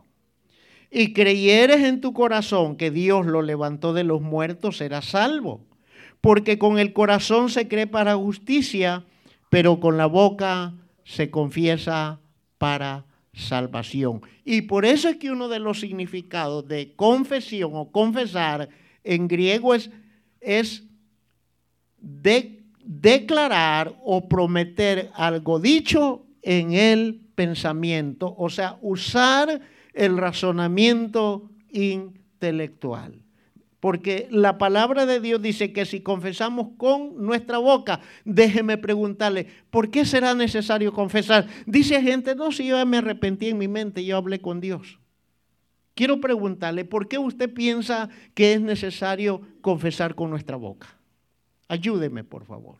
y 0.89 1.13
creyeres 1.13 1.83
en 1.83 2.01
tu 2.01 2.13
corazón 2.13 2.77
que 2.77 2.91
Dios 2.91 3.25
lo 3.25 3.41
levantó 3.41 3.93
de 3.93 4.03
los 4.03 4.21
muertos, 4.21 4.77
serás 4.77 5.05
salvo. 5.05 5.65
Porque 6.21 6.57
con 6.57 6.79
el 6.79 6.93
corazón 6.93 7.49
se 7.49 7.67
cree 7.67 7.87
para 7.87 8.15
justicia, 8.15 9.03
pero 9.49 9.79
con 9.79 9.97
la 9.97 10.05
boca 10.05 10.73
se 11.03 11.29
confiesa 11.29 12.19
para 12.57 13.05
salvación. 13.33 14.21
Y 14.43 14.63
por 14.63 14.85
eso 14.85 15.09
es 15.09 15.17
que 15.17 15.31
uno 15.31 15.47
de 15.47 15.59
los 15.59 15.79
significados 15.79 16.67
de 16.67 16.93
confesión 16.95 17.71
o 17.73 17.91
confesar 17.91 18.69
en 19.03 19.27
griego 19.27 19.75
es, 19.75 19.91
es 20.41 20.83
declarar 21.99 23.95
o 24.03 24.27
prometer 24.27 25.11
algo 25.13 25.59
dicho 25.59 26.25
en 26.41 26.73
el 26.73 27.21
pensamiento, 27.35 28.33
o 28.37 28.49
sea, 28.49 28.77
usar 28.81 29.61
el 29.97 30.17
razonamiento 30.17 31.49
intelectual. 31.69 33.23
Porque 33.79 34.27
la 34.31 34.57
palabra 34.57 35.05
de 35.05 35.19
Dios 35.19 35.41
dice 35.41 35.71
que 35.71 35.85
si 35.85 36.01
confesamos 36.01 36.69
con 36.77 37.23
nuestra 37.23 37.59
boca, 37.59 38.01
déjeme 38.25 38.77
preguntarle, 38.77 39.47
¿por 39.69 39.91
qué 39.91 40.03
será 40.03 40.33
necesario 40.33 40.91
confesar? 40.93 41.47
Dice 41.65 42.01
gente, 42.01 42.33
no, 42.35 42.51
si 42.51 42.67
yo 42.67 42.83
me 42.85 42.97
arrepentí 42.97 43.49
en 43.49 43.57
mi 43.57 43.67
mente, 43.67 44.03
yo 44.03 44.17
hablé 44.17 44.41
con 44.41 44.61
Dios. 44.61 44.99
Quiero 45.93 46.19
preguntarle, 46.19 46.85
¿por 46.85 47.07
qué 47.07 47.17
usted 47.17 47.53
piensa 47.53 48.09
que 48.33 48.53
es 48.53 48.61
necesario 48.61 49.41
confesar 49.61 50.15
con 50.15 50.29
nuestra 50.29 50.55
boca? 50.55 50.95
Ayúdeme, 51.67 52.23
por 52.23 52.45
favor. 52.45 52.77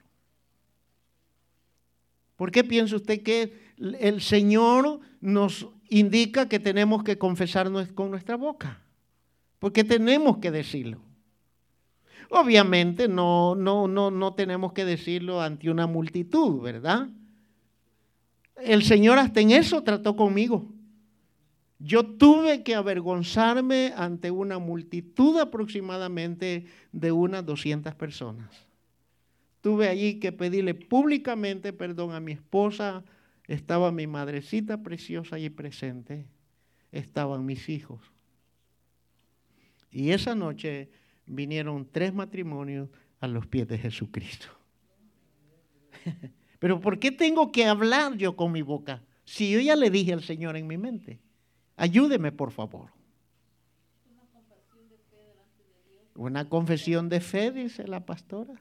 ¿Por 2.35 2.51
qué 2.51 2.63
piensa 2.63 2.95
usted 2.95 3.23
que 3.23 3.53
el 3.77 4.21
Señor 4.21 4.99
nos 5.19 5.67
indica 5.89 6.47
que 6.47 6.59
tenemos 6.59 7.03
que 7.03 7.17
confesarnos 7.17 7.91
con 7.93 8.11
nuestra 8.11 8.35
boca? 8.35 8.81
porque 9.59 9.83
tenemos 9.83 10.37
que 10.37 10.51
decirlo. 10.51 10.99
Obviamente 12.29 13.07
no, 13.07 13.55
no, 13.55 13.87
no, 13.87 14.11
no 14.11 14.33
tenemos 14.33 14.73
que 14.73 14.85
decirlo 14.85 15.41
ante 15.41 15.69
una 15.69 15.87
multitud, 15.87 16.61
¿verdad? 16.61 17.07
El 18.57 18.83
Señor 18.83 19.17
hasta 19.17 19.39
en 19.39 19.51
eso 19.51 19.83
trató 19.83 20.15
conmigo. 20.15 20.65
Yo 21.79 22.05
tuve 22.05 22.63
que 22.63 22.75
avergonzarme 22.75 23.93
ante 23.95 24.31
una 24.31 24.57
multitud 24.57 25.39
aproximadamente 25.39 26.65
de 26.91 27.11
unas 27.11 27.45
200 27.45 27.93
personas. 27.95 28.49
Tuve 29.61 29.87
allí 29.87 30.19
que 30.19 30.31
pedirle 30.31 30.73
públicamente 30.73 31.71
perdón 31.71 32.13
a 32.13 32.19
mi 32.19 32.31
esposa, 32.31 33.03
estaba 33.47 33.91
mi 33.91 34.07
madrecita 34.07 34.81
preciosa 34.83 35.37
allí 35.37 35.49
presente, 35.49 36.27
estaban 36.91 37.45
mis 37.45 37.69
hijos. 37.69 38.01
Y 39.91 40.11
esa 40.11 40.35
noche 40.35 40.89
vinieron 41.25 41.87
tres 41.89 42.13
matrimonios 42.13 42.89
a 43.19 43.27
los 43.27 43.47
pies 43.47 43.67
de 43.67 43.77
Jesucristo. 43.77 44.47
Pero 46.59 46.79
¿por 46.79 46.99
qué 46.99 47.11
tengo 47.11 47.51
que 47.51 47.65
hablar 47.65 48.15
yo 48.17 48.35
con 48.35 48.51
mi 48.51 48.61
boca? 48.61 49.03
Si 49.25 49.51
yo 49.51 49.59
ya 49.59 49.75
le 49.75 49.89
dije 49.89 50.13
al 50.13 50.23
Señor 50.23 50.57
en 50.57 50.67
mi 50.67 50.77
mente, 50.77 51.19
ayúdeme 51.75 52.31
por 52.31 52.51
favor. 52.51 52.91
Una 56.15 56.49
confesión 56.49 57.09
de 57.09 57.19
fe, 57.21 57.51
dice 57.51 57.87
la 57.87 58.05
pastora. 58.05 58.55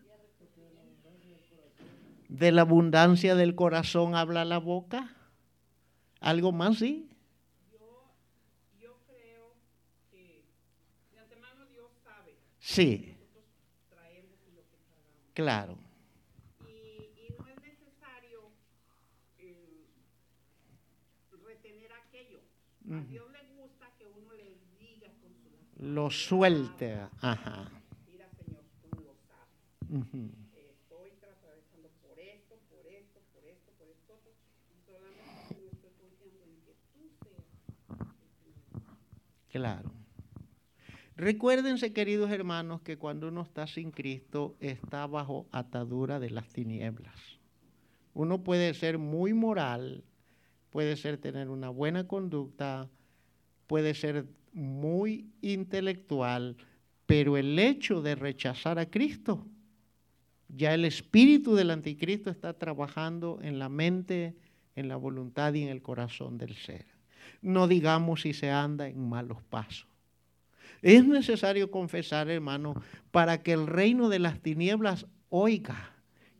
De 2.28 2.52
la 2.52 2.62
abundancia 2.62 3.34
del 3.34 3.54
corazón 3.54 4.14
habla 4.14 4.44
la 4.44 4.58
boca. 4.58 5.14
¿Algo 6.20 6.52
más, 6.52 6.78
sí? 6.78 7.08
Sí. 12.66 13.16
Claro. 15.32 15.78
Y, 16.66 17.32
no 17.38 17.46
es 17.46 17.62
necesario 17.62 18.50
eh, 19.38 19.86
retener 21.44 21.92
aquello. 21.92 22.40
A 22.90 23.00
Dios 23.04 23.30
le 23.30 23.62
gusta 23.62 23.86
que 23.96 24.06
uno 24.06 24.32
le 24.34 24.58
diga 24.80 25.08
con 25.22 25.32
su 25.32 25.84
Lo 25.84 26.10
suelte. 26.10 26.98
Ajá. 27.20 27.70
Mira, 28.10 28.28
Señor, 28.30 28.64
tú 28.82 29.00
lo 29.00 29.14
sabes. 29.14 30.12
Eh, 30.56 30.74
estoy 30.74 31.10
atravesando 31.32 31.88
por 32.02 32.18
esto, 32.18 32.56
por 32.68 32.86
esto, 32.86 33.20
por 33.32 33.44
esto, 33.44 33.65
por 33.65 33.65
esto. 33.65 33.65
Y 33.65 33.65
solamente 33.65 33.65
no 33.65 33.65
estoy 33.65 33.65
confiando 33.65 33.65
en 33.65 33.65
que 33.65 33.65
tú 33.65 33.65
seas. 33.65 33.65
Claro. 39.56 39.90
Recuérdense, 41.16 41.94
queridos 41.94 42.30
hermanos, 42.30 42.82
que 42.82 42.98
cuando 42.98 43.28
uno 43.28 43.40
está 43.40 43.66
sin 43.66 43.90
Cristo 43.90 44.54
está 44.60 45.06
bajo 45.06 45.46
atadura 45.50 46.20
de 46.20 46.28
las 46.28 46.48
tinieblas. 46.50 47.14
Uno 48.12 48.44
puede 48.44 48.74
ser 48.74 48.98
muy 48.98 49.32
moral, 49.32 50.04
puede 50.68 50.96
ser 50.96 51.16
tener 51.16 51.48
una 51.48 51.70
buena 51.70 52.06
conducta, 52.06 52.90
puede 53.66 53.94
ser 53.94 54.26
muy 54.52 55.30
intelectual, 55.40 56.58
pero 57.06 57.38
el 57.38 57.58
hecho 57.58 58.02
de 58.02 58.14
rechazar 58.14 58.78
a 58.78 58.90
Cristo, 58.90 59.46
ya 60.56 60.72
el 60.72 60.84
espíritu 60.84 61.54
del 61.54 61.70
anticristo 61.70 62.30
está 62.30 62.54
trabajando 62.54 63.38
en 63.42 63.58
la 63.58 63.68
mente, 63.68 64.34
en 64.74 64.88
la 64.88 64.96
voluntad 64.96 65.52
y 65.54 65.62
en 65.62 65.68
el 65.68 65.82
corazón 65.82 66.38
del 66.38 66.56
ser. 66.56 66.86
No 67.42 67.68
digamos 67.68 68.22
si 68.22 68.32
se 68.32 68.50
anda 68.50 68.88
en 68.88 69.08
malos 69.08 69.42
pasos. 69.42 69.86
Es 70.82 71.06
necesario 71.06 71.70
confesar, 71.70 72.30
hermano, 72.30 72.74
para 73.10 73.42
que 73.42 73.52
el 73.52 73.66
reino 73.66 74.08
de 74.08 74.18
las 74.18 74.40
tinieblas 74.40 75.06
oiga 75.28 75.92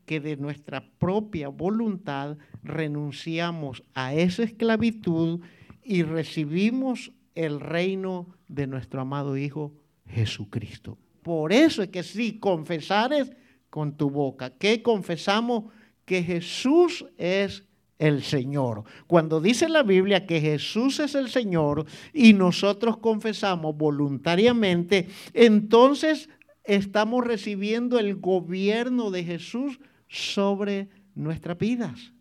que 0.06 0.20
de 0.20 0.36
nuestra 0.36 0.88
propia 0.98 1.48
voluntad 1.48 2.38
renunciamos 2.62 3.82
a 3.92 4.14
esa 4.14 4.44
esclavitud 4.44 5.40
y 5.82 6.02
recibimos 6.04 7.12
el 7.34 7.60
reino 7.60 8.28
de 8.48 8.66
nuestro 8.66 9.00
amado 9.00 9.36
Hijo 9.36 9.74
Jesucristo. 10.06 10.96
Por 11.22 11.52
eso 11.52 11.82
es 11.82 11.88
que 11.88 12.02
si 12.02 12.38
confesares 12.38 13.32
con 13.76 13.94
tu 13.94 14.08
boca, 14.08 14.48
que 14.48 14.80
confesamos 14.80 15.64
que 16.06 16.22
Jesús 16.22 17.04
es 17.18 17.66
el 17.98 18.22
Señor. 18.22 18.84
Cuando 19.06 19.38
dice 19.38 19.68
la 19.68 19.82
Biblia 19.82 20.24
que 20.24 20.40
Jesús 20.40 20.98
es 20.98 21.14
el 21.14 21.28
Señor 21.28 21.84
y 22.14 22.32
nosotros 22.32 22.96
confesamos 22.96 23.76
voluntariamente, 23.76 25.08
entonces 25.34 26.30
estamos 26.64 27.26
recibiendo 27.26 27.98
el 27.98 28.16
gobierno 28.16 29.10
de 29.10 29.24
Jesús 29.24 29.78
sobre 30.08 30.88
nuestras 31.14 31.58
vidas. 31.58 32.14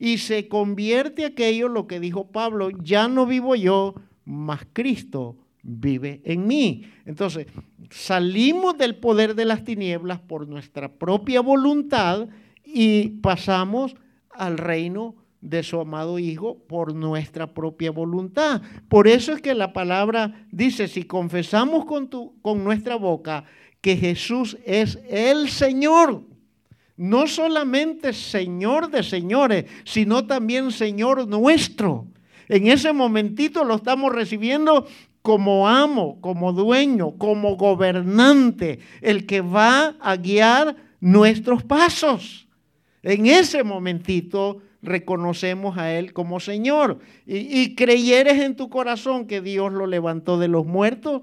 Y 0.00 0.18
se 0.18 0.48
convierte 0.48 1.26
aquello, 1.26 1.68
lo 1.68 1.86
que 1.86 2.00
dijo 2.00 2.32
Pablo, 2.32 2.70
ya 2.70 3.06
no 3.06 3.24
vivo 3.24 3.54
yo, 3.54 3.94
mas 4.24 4.66
Cristo 4.72 5.36
vive 5.68 6.22
en 6.24 6.46
mí. 6.46 6.84
Entonces, 7.04 7.46
salimos 7.90 8.78
del 8.78 8.96
poder 8.96 9.34
de 9.34 9.44
las 9.44 9.64
tinieblas 9.64 10.18
por 10.18 10.48
nuestra 10.48 10.88
propia 10.88 11.42
voluntad 11.42 12.28
y 12.64 13.08
pasamos 13.20 13.94
al 14.30 14.56
reino 14.56 15.14
de 15.40 15.62
su 15.62 15.78
amado 15.78 16.18
Hijo 16.18 16.58
por 16.66 16.94
nuestra 16.94 17.52
propia 17.52 17.90
voluntad. 17.90 18.62
Por 18.88 19.06
eso 19.06 19.32
es 19.32 19.42
que 19.42 19.54
la 19.54 19.72
palabra 19.72 20.46
dice, 20.50 20.88
si 20.88 21.04
confesamos 21.04 21.84
con, 21.84 22.08
tu, 22.08 22.40
con 22.40 22.64
nuestra 22.64 22.96
boca 22.96 23.44
que 23.80 23.96
Jesús 23.96 24.56
es 24.64 24.98
el 25.08 25.50
Señor, 25.50 26.22
no 26.96 27.26
solamente 27.26 28.12
Señor 28.12 28.90
de 28.90 29.02
señores, 29.02 29.66
sino 29.84 30.26
también 30.26 30.72
Señor 30.72 31.28
nuestro. 31.28 32.06
En 32.48 32.66
ese 32.66 32.92
momentito 32.92 33.62
lo 33.62 33.76
estamos 33.76 34.12
recibiendo 34.12 34.86
como 35.28 35.68
amo, 35.68 36.18
como 36.22 36.54
dueño, 36.54 37.18
como 37.18 37.56
gobernante, 37.56 38.78
el 39.02 39.26
que 39.26 39.42
va 39.42 39.94
a 40.00 40.16
guiar 40.16 40.74
nuestros 41.00 41.62
pasos. 41.62 42.48
En 43.02 43.26
ese 43.26 43.62
momentito 43.62 44.62
reconocemos 44.80 45.76
a 45.76 45.92
Él 45.92 46.14
como 46.14 46.40
Señor. 46.40 47.00
Y, 47.26 47.74
creyeres 47.74 48.40
en 48.40 48.56
tu 48.56 48.70
corazón 48.70 49.26
que 49.26 49.42
Dios 49.42 49.70
lo 49.70 49.86
levantó 49.86 50.38
de 50.38 50.48
los 50.48 50.64
muertos, 50.64 51.20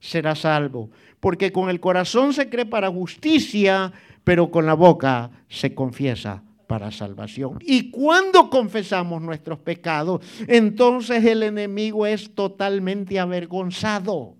serás 0.00 0.40
salvo. 0.40 0.90
Porque 1.18 1.50
con 1.50 1.70
el 1.70 1.80
corazón 1.80 2.34
se 2.34 2.50
cree 2.50 2.66
para 2.66 2.90
justicia, 2.90 3.90
pero 4.22 4.50
con 4.50 4.66
la 4.66 4.74
boca 4.74 5.30
se 5.48 5.74
confiesa 5.74 6.42
para 6.66 6.90
salvación. 6.90 7.58
Y 7.60 7.90
cuando 7.90 8.50
confesamos 8.50 9.22
nuestros 9.22 9.58
pecados, 9.58 10.20
entonces 10.48 11.24
el 11.24 11.42
enemigo 11.42 12.06
es 12.06 12.34
totalmente 12.34 13.18
avergonzado 13.18 14.36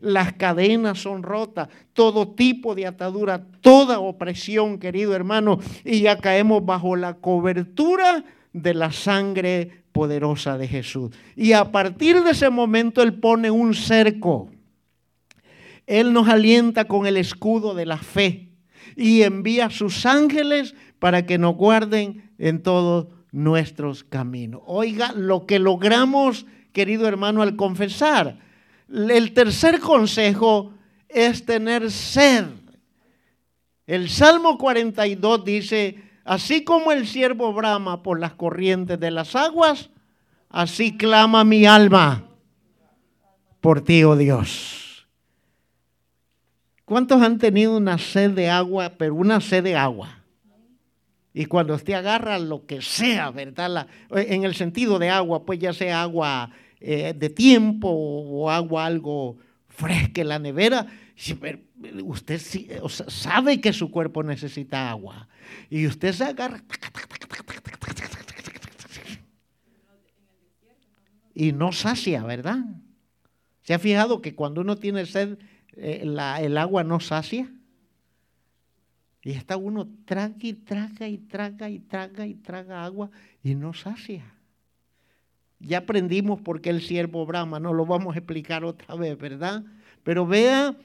las 0.00 0.34
cadenas 0.34 0.98
son 0.98 1.22
rotas, 1.22 1.68
todo 1.92 2.28
tipo 2.28 2.74
de 2.74 2.86
atadura, 2.86 3.44
toda 3.60 3.98
opresión, 3.98 4.78
querido 4.78 5.14
hermano, 5.14 5.58
y 5.84 6.00
ya 6.00 6.18
caemos 6.18 6.64
bajo 6.64 6.96
la 6.96 7.14
cobertura 7.14 8.24
de 8.52 8.74
la 8.74 8.92
sangre 8.92 9.84
poderosa 9.92 10.58
de 10.58 10.68
Jesús. 10.68 11.10
Y 11.34 11.52
a 11.52 11.70
partir 11.72 12.22
de 12.22 12.32
ese 12.32 12.50
momento 12.50 13.02
Él 13.02 13.14
pone 13.14 13.50
un 13.50 13.74
cerco. 13.74 14.50
Él 15.86 16.12
nos 16.12 16.28
alienta 16.28 16.86
con 16.86 17.06
el 17.06 17.16
escudo 17.16 17.74
de 17.74 17.86
la 17.86 17.98
fe 17.98 18.48
y 18.96 19.22
envía 19.22 19.66
a 19.66 19.70
sus 19.70 20.04
ángeles 20.04 20.74
para 20.98 21.26
que 21.26 21.38
nos 21.38 21.56
guarden 21.56 22.30
en 22.38 22.62
todos 22.62 23.08
nuestros 23.32 24.04
caminos. 24.04 24.62
Oiga, 24.66 25.12
lo 25.12 25.46
que 25.46 25.58
logramos, 25.58 26.46
querido 26.72 27.06
hermano, 27.06 27.42
al 27.42 27.56
confesar, 27.56 28.38
el 28.88 29.32
tercer 29.32 29.80
consejo 29.80 30.72
es 31.08 31.44
tener 31.44 31.90
sed. 31.90 32.44
El 33.86 34.08
Salmo 34.08 34.58
42 34.58 35.44
dice, 35.44 36.02
así 36.24 36.64
como 36.64 36.92
el 36.92 37.06
siervo 37.06 37.52
brama 37.52 38.02
por 38.02 38.18
las 38.18 38.34
corrientes 38.34 38.98
de 38.98 39.10
las 39.10 39.36
aguas, 39.36 39.90
así 40.48 40.96
clama 40.96 41.44
mi 41.44 41.66
alma 41.66 42.26
por 43.66 43.80
ti, 43.80 44.04
oh 44.04 44.14
Dios. 44.14 45.08
¿Cuántos 46.84 47.20
han 47.20 47.38
tenido 47.38 47.76
una 47.76 47.98
sed 47.98 48.30
de 48.30 48.48
agua, 48.48 48.92
pero 48.96 49.16
una 49.16 49.40
sed 49.40 49.64
de 49.64 49.74
agua? 49.74 50.22
Y 51.38 51.44
cuando 51.44 51.74
usted 51.74 51.92
agarra 51.92 52.38
lo 52.38 52.64
que 52.64 52.80
sea, 52.80 53.30
¿verdad? 53.30 53.86
en 54.10 54.44
el 54.44 54.54
sentido 54.54 54.98
de 54.98 55.10
agua, 55.10 55.44
pues 55.44 55.58
ya 55.58 55.74
sea 55.74 56.00
agua 56.00 56.50
eh, 56.80 57.12
de 57.14 57.28
tiempo 57.28 57.90
o 57.90 58.48
agua 58.48 58.86
algo 58.86 59.36
fresca 59.68 60.22
en 60.22 60.28
la 60.28 60.38
nevera, 60.38 60.86
usted 62.04 62.40
sabe 63.08 63.60
que 63.60 63.74
su 63.74 63.90
cuerpo 63.90 64.22
necesita 64.22 64.88
agua 64.88 65.28
y 65.68 65.86
usted 65.86 66.14
se 66.14 66.24
agarra 66.24 66.64
y 71.34 71.52
no 71.52 71.70
sacia, 71.72 72.22
¿verdad? 72.22 72.64
¿Se 73.60 73.74
ha 73.74 73.78
fijado 73.78 74.22
que 74.22 74.34
cuando 74.34 74.62
uno 74.62 74.76
tiene 74.76 75.04
sed, 75.04 75.36
eh, 75.76 76.00
el 76.40 76.56
agua 76.56 76.82
no 76.82 76.98
sacia? 76.98 77.52
Y 79.26 79.32
está 79.32 79.56
uno 79.56 79.88
traga 80.04 80.36
y 80.40 80.52
traga 80.52 81.08
y 81.08 81.18
traga 81.18 81.68
y 81.68 81.80
traga 81.80 82.26
y 82.28 82.34
traga 82.34 82.84
agua 82.84 83.10
y 83.42 83.56
no 83.56 83.72
sacia. 83.72 84.22
Ya 85.58 85.78
aprendimos 85.78 86.40
por 86.40 86.60
qué 86.60 86.70
el 86.70 86.80
siervo 86.80 87.26
Brahma, 87.26 87.58
no 87.58 87.72
lo 87.72 87.86
vamos 87.86 88.14
a 88.14 88.18
explicar 88.20 88.64
otra 88.64 88.94
vez, 88.94 89.18
¿verdad? 89.18 89.64
Pero 90.04 90.28
vea 90.28 90.76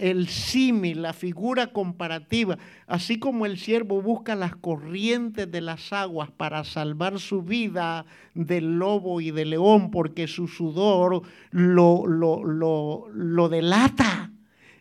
el 0.00 0.26
símil, 0.26 1.02
la 1.02 1.12
figura 1.12 1.68
comparativa, 1.68 2.58
así 2.88 3.20
como 3.20 3.46
el 3.46 3.56
siervo 3.56 4.02
busca 4.02 4.34
las 4.34 4.56
corrientes 4.56 5.48
de 5.48 5.60
las 5.60 5.92
aguas 5.92 6.28
para 6.32 6.64
salvar 6.64 7.20
su 7.20 7.42
vida 7.42 8.04
del 8.34 8.80
lobo 8.80 9.20
y 9.20 9.30
del 9.30 9.50
león, 9.50 9.92
porque 9.92 10.26
su 10.26 10.48
sudor 10.48 11.22
lo, 11.52 12.04
lo, 12.04 12.42
lo, 12.42 13.06
lo 13.12 13.48
delata. 13.48 14.29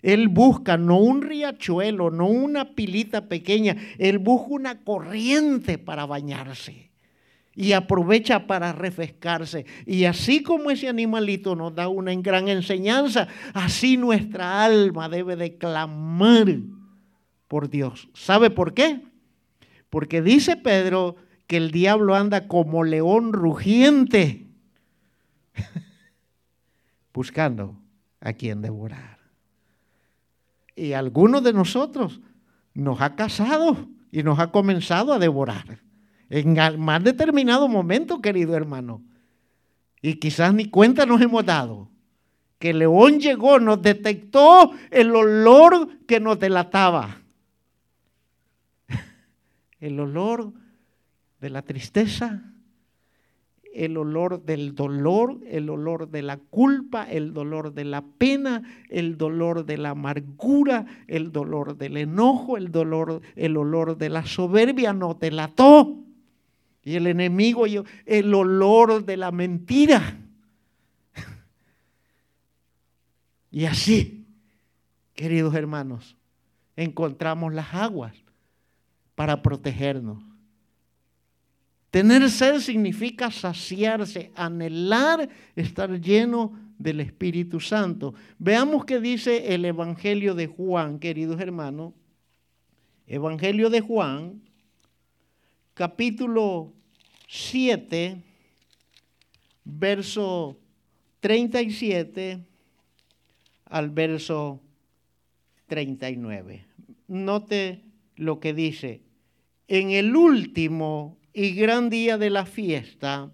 Él 0.02 0.28
busca 0.30 0.78
no 0.78 0.98
un 0.98 1.22
riachuelo, 1.22 2.10
no 2.10 2.28
una 2.28 2.74
pilita 2.74 3.28
pequeña, 3.28 3.76
él 3.98 4.18
busca 4.20 4.48
una 4.50 4.84
corriente 4.84 5.78
para 5.78 6.06
bañarse 6.06 6.90
y 7.60 7.74
aprovecha 7.74 8.48
para 8.48 8.72
refrescarse. 8.72 9.66
Y 9.86 10.06
así 10.06 10.42
como 10.42 10.72
ese 10.72 10.88
animalito 10.88 11.58
nos 11.58 11.76
da 11.76 11.90
una 11.90 12.14
gran 12.16 12.48
enseñanza, 12.48 13.28
así 13.54 13.98
nuestra 13.98 14.64
alma 14.64 15.10
debe 15.10 15.36
de 15.36 15.58
clamar 15.58 16.60
por 17.50 17.70
Dios. 17.70 18.08
¿Sabe 18.14 18.50
por 18.50 18.74
qué? 18.74 19.02
Porque 19.90 20.22
dice 20.22 20.56
Pedro 20.56 21.18
que 21.48 21.58
el 21.58 21.72
diablo 21.72 22.16
anda 22.16 22.48
como 22.48 22.86
león 22.86 23.34
rugiente, 23.34 24.48
buscando 27.14 27.76
a 28.22 28.32
quien 28.32 28.62
devorar. 28.62 29.19
Y 30.80 30.94
algunos 30.94 31.44
de 31.44 31.52
nosotros 31.52 32.22
nos 32.74 33.02
ha 33.02 33.16
casado 33.16 33.90
y 34.12 34.24
nos 34.24 34.40
ha 34.40 34.52
comenzado 34.52 35.12
a 35.12 35.20
devorar 35.20 35.82
en 36.30 36.56
más 36.80 37.04
determinado 37.04 37.68
momento, 37.68 38.22
querido 38.22 38.56
hermano. 38.56 39.04
Y 40.02 40.16
quizás 40.16 40.54
ni 40.54 40.70
cuenta 40.70 41.06
nos 41.06 41.22
hemos 41.22 41.46
dado. 41.46 41.90
Que 42.60 42.70
el 42.70 42.80
león 42.80 43.20
llegó, 43.20 43.60
nos 43.60 43.82
detectó 43.82 44.72
el 44.92 45.14
olor 45.16 46.06
que 46.06 46.20
nos 46.20 46.40
delataba. 46.40 47.22
El 49.80 50.00
olor 50.00 50.52
de 51.40 51.50
la 51.50 51.62
tristeza, 51.62 52.44
el 53.74 53.98
olor 53.98 54.44
del 54.44 54.76
dolor, 54.76 55.40
el 55.48 55.70
olor 55.70 56.10
de 56.10 56.22
la 56.22 56.38
culpa, 56.38 57.04
el 57.04 57.34
dolor 57.34 57.74
de 57.74 57.86
la 57.86 58.02
pena, 58.02 58.64
el 58.90 59.18
dolor 59.18 59.66
de 59.66 59.78
la 59.78 59.92
amargura, 59.92 60.86
el 61.08 61.32
dolor 61.32 61.78
del 61.78 61.98
enojo, 61.98 62.58
el 62.58 62.72
dolor, 62.72 63.22
el 63.36 63.58
olor 63.58 63.98
de 63.98 64.10
la 64.10 64.26
soberbia 64.26 64.94
nos 64.94 65.20
delató. 65.20 65.96
Y 66.84 66.96
el 66.96 67.08
enemigo, 67.08 67.66
el 68.06 68.34
olor 68.34 69.06
de 69.06 69.18
la 69.18 69.32
mentira. 69.32 70.20
Y 73.52 73.66
así, 73.66 74.28
queridos 75.16 75.56
hermanos, 75.56 76.16
encontramos 76.76 77.52
las 77.52 77.74
aguas 77.74 78.14
para 79.16 79.42
protegernos. 79.42 80.29
Tener 81.92 82.30
sed 82.30 82.60
significa 82.60 83.32
saciarse, 83.32 84.32
anhelar 84.36 85.28
estar 85.56 86.00
lleno 86.00 86.54
del 86.78 87.00
Espíritu 87.00 87.60
Santo. 87.60 88.14
Veamos 88.38 88.86
qué 88.86 89.00
dice 89.00 89.54
el 89.54 89.66
Evangelio 89.66 90.36
de 90.36 90.48
Juan, 90.48 91.00
queridos 91.00 91.42
hermanos. 91.42 91.94
Evangelio 93.08 93.72
de 93.72 93.82
Juan, 93.82 94.40
capítulo 95.74 96.74
7, 97.28 98.22
verso 99.64 100.60
37 101.20 102.40
al 103.66 103.90
verso 103.90 104.62
39. 105.66 106.66
Note 107.08 107.84
lo 108.16 108.40
que 108.40 108.54
dice, 108.54 109.02
en 109.68 109.90
el 109.92 110.16
último 110.16 111.19
y 111.34 111.52
gran 111.56 111.90
día 111.90 112.18
de 112.18 112.30
la 112.30 112.46
fiesta, 112.46 113.32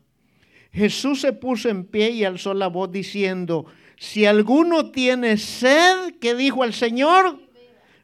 Jesús 0.72 1.22
se 1.22 1.34
puso 1.34 1.70
en 1.70 1.86
pie 1.86 2.10
y 2.10 2.24
alzó 2.26 2.54
la 2.54 2.68
voz 2.68 2.92
diciendo, 2.92 3.66
si 3.98 4.26
alguno 4.26 4.92
tiene 4.92 5.38
sed, 5.38 6.16
que 6.20 6.36
dijo 6.36 6.64
el 6.64 6.74
Señor, 6.74 7.40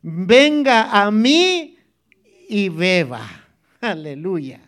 venga 0.01 1.03
a 1.03 1.11
mí 1.11 1.77
y 2.47 2.69
beba. 2.69 3.47
Aleluya. 3.81 4.61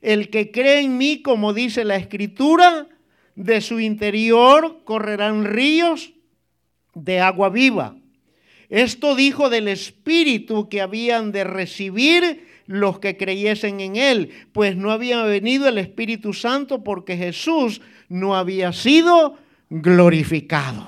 El 0.00 0.30
que 0.30 0.50
cree 0.50 0.80
en 0.80 0.98
mí, 0.98 1.22
como 1.22 1.52
dice 1.52 1.84
la 1.84 1.96
escritura, 1.96 2.88
de 3.34 3.60
su 3.60 3.78
interior 3.78 4.80
correrán 4.82 5.44
ríos 5.44 6.12
de 6.94 7.20
agua 7.20 7.50
viva. 7.50 7.96
Esto 8.68 9.14
dijo 9.14 9.48
del 9.48 9.68
Espíritu 9.68 10.68
que 10.68 10.80
habían 10.80 11.30
de 11.30 11.44
recibir 11.44 12.47
los 12.68 13.00
que 13.00 13.16
creyesen 13.16 13.80
en 13.80 13.96
Él, 13.96 14.30
pues 14.52 14.76
no 14.76 14.92
había 14.92 15.22
venido 15.24 15.66
el 15.66 15.78
Espíritu 15.78 16.34
Santo 16.34 16.84
porque 16.84 17.16
Jesús 17.16 17.80
no 18.08 18.36
había 18.36 18.72
sido 18.72 19.36
glorificado. 19.70 20.86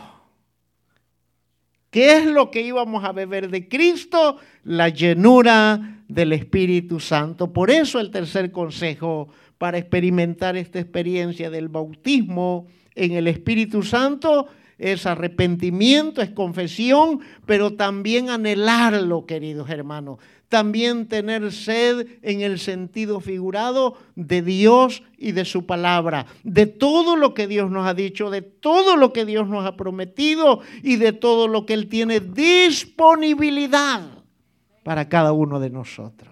¿Qué 1.91 2.19
es 2.19 2.27
lo 2.27 2.51
que 2.51 2.61
íbamos 2.61 3.03
a 3.03 3.13
beber 3.13 3.51
de 3.51 3.67
Cristo? 3.67 4.37
La 4.63 4.91
llenura 4.91 6.03
del 6.07 6.35
Espíritu 6.35 7.01
Santo. 7.01 7.53
Por 7.53 7.71
eso 7.71 7.99
el 7.99 8.11
tercer 8.11 8.53
consejo 8.53 9.29
para 9.57 9.79
experimentar 9.79 10.57
esta 10.57 10.79
experiencia 10.79 11.49
del 11.49 11.69
bautismo 11.69 12.67
en 12.95 13.13
el 13.13 13.27
Espíritu 13.27 13.83
Santo 13.83 14.49
es 14.79 15.05
arrepentimiento, 15.05 16.23
es 16.23 16.31
confesión, 16.31 17.21
pero 17.45 17.75
también 17.75 18.31
anhelarlo, 18.31 19.27
queridos 19.27 19.69
hermanos. 19.69 20.19
También 20.51 21.07
tener 21.07 21.53
sed 21.53 22.09
en 22.23 22.41
el 22.41 22.59
sentido 22.59 23.21
figurado 23.21 23.97
de 24.17 24.43
Dios 24.43 25.05
y 25.17 25.31
de 25.31 25.45
su 25.45 25.65
palabra, 25.65 26.27
de 26.43 26.67
todo 26.67 27.15
lo 27.15 27.35
que 27.35 27.47
Dios 27.47 27.71
nos 27.71 27.87
ha 27.87 27.95
dicho, 27.95 28.31
de 28.31 28.43
todo 28.43 28.97
lo 28.97 29.13
que 29.13 29.25
Dios 29.25 29.49
nos 29.49 29.65
ha 29.65 29.77
prometido 29.77 30.59
y 30.83 30.97
de 30.97 31.13
todo 31.13 31.47
lo 31.47 31.67
que 31.67 31.75
Él 31.75 31.89
tiene 31.89 32.19
disponibilidad 32.19 34.03
para 34.83 35.09
cada 35.09 35.31
uno 35.33 35.61
de 35.61 35.71
nosotros. 35.71 36.30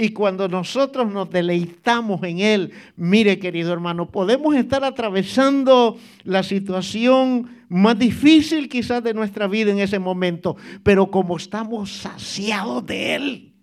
Y 0.00 0.10
cuando 0.10 0.46
nosotros 0.46 1.10
nos 1.10 1.28
deleitamos 1.28 2.22
en 2.22 2.38
Él, 2.38 2.72
mire 2.94 3.40
querido 3.40 3.72
hermano, 3.72 4.12
podemos 4.12 4.54
estar 4.54 4.84
atravesando 4.84 5.98
la 6.22 6.44
situación 6.44 7.64
más 7.68 7.98
difícil 7.98 8.68
quizás 8.68 9.02
de 9.02 9.12
nuestra 9.12 9.48
vida 9.48 9.72
en 9.72 9.80
ese 9.80 9.98
momento, 9.98 10.56
pero 10.84 11.10
como 11.10 11.36
estamos 11.36 11.90
saciados 11.90 12.86
de 12.86 13.14
Él, 13.16 13.54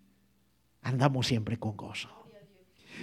andamos 0.81 1.25
siempre 1.25 1.55
con 1.55 1.77
gozo. 1.77 2.09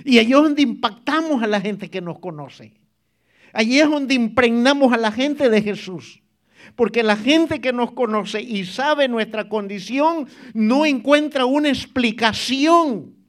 Y 0.05 0.19
allí 0.19 0.33
es 0.33 0.43
donde 0.43 0.61
impactamos 0.61 1.43
a 1.43 1.47
la 1.47 1.63
gente 1.63 1.89
que 1.89 2.03
nos 2.03 2.19
conoce. 2.19 2.75
Allí 3.55 3.81
es 3.81 3.89
donde 3.89 4.13
impregnamos 4.13 4.93
a 4.93 4.99
la 4.99 5.11
gente 5.11 5.49
de 5.49 5.63
Jesús. 5.63 6.21
Porque 6.77 7.03
la 7.03 7.17
gente 7.17 7.63
que 7.63 7.73
nos 7.73 7.93
conoce 7.93 8.43
y 8.43 8.67
sabe 8.67 9.09
nuestra 9.09 9.49
condición 9.49 10.29
no 10.53 10.85
encuentra 10.85 11.47
una 11.47 11.71
explicación 11.71 13.22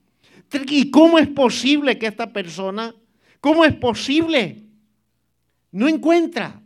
¿Y 0.68 0.92
cómo 0.92 1.20
es 1.20 1.28
posible 1.28 1.98
que 1.98 2.08
esta 2.08 2.32
persona, 2.32 2.96
cómo 3.40 3.66
es 3.66 3.74
posible? 3.76 4.64
No 5.72 5.88
encuentra. 5.88 6.62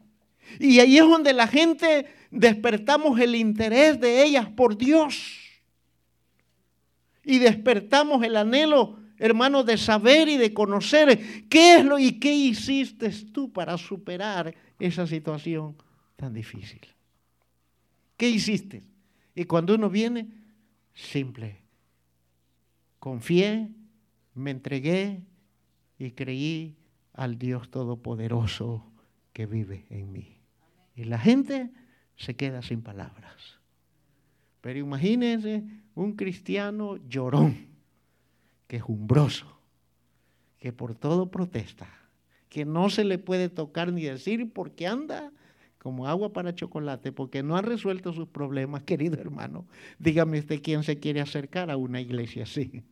Y 0.59 0.79
ahí 0.79 0.97
es 0.97 1.07
donde 1.07 1.33
la 1.33 1.47
gente 1.47 2.07
despertamos 2.31 3.19
el 3.19 3.35
interés 3.35 3.99
de 3.99 4.23
ellas 4.23 4.49
por 4.49 4.77
Dios. 4.77 5.39
Y 7.23 7.39
despertamos 7.39 8.23
el 8.23 8.37
anhelo, 8.37 8.99
hermano, 9.17 9.63
de 9.63 9.77
saber 9.77 10.29
y 10.29 10.37
de 10.37 10.53
conocer 10.53 11.47
qué 11.49 11.75
es 11.75 11.85
lo 11.85 11.99
y 11.99 12.19
qué 12.19 12.33
hiciste 12.33 13.09
tú 13.31 13.51
para 13.51 13.77
superar 13.77 14.53
esa 14.79 15.05
situación 15.07 15.75
tan 16.15 16.33
difícil. 16.33 16.81
¿Qué 18.15 18.29
hiciste? 18.29 18.83
Y 19.35 19.43
cuando 19.45 19.75
uno 19.75 19.89
viene, 19.89 20.27
simple. 20.93 21.61
Confié, 22.99 23.69
me 24.37 24.51
entregué 24.51 25.23
y 25.97 26.11
creí 26.11 26.77
al 27.13 27.37
Dios 27.37 27.69
Todopoderoso 27.69 28.83
que 29.33 29.45
vive 29.45 29.85
en 29.89 30.11
mí. 30.11 30.37
Y 30.95 31.05
la 31.05 31.19
gente 31.19 31.71
se 32.15 32.35
queda 32.35 32.61
sin 32.61 32.81
palabras. 32.81 33.59
Pero 34.61 34.79
imagínense 34.79 35.63
un 35.95 36.13
cristiano 36.15 36.97
llorón, 37.07 37.67
quejumbroso, 38.67 39.59
que 40.59 40.73
por 40.73 40.95
todo 40.95 41.29
protesta, 41.29 41.87
que 42.49 42.65
no 42.65 42.89
se 42.89 43.03
le 43.03 43.17
puede 43.17 43.49
tocar 43.49 43.91
ni 43.93 44.03
decir 44.03 44.51
porque 44.53 44.87
anda 44.87 45.31
como 45.77 46.07
agua 46.07 46.33
para 46.33 46.55
chocolate, 46.55 47.11
porque 47.11 47.43
no 47.43 47.55
ha 47.55 47.61
resuelto 47.61 48.11
sus 48.13 48.27
problemas, 48.27 48.83
querido 48.85 49.19
hermano. 49.19 49.65
Dígame 49.99 50.39
usted 50.39 50.61
quién 50.61 50.83
se 50.83 50.99
quiere 50.99 51.21
acercar 51.21 51.69
a 51.71 51.77
una 51.77 52.01
iglesia 52.01 52.43
así 52.43 52.83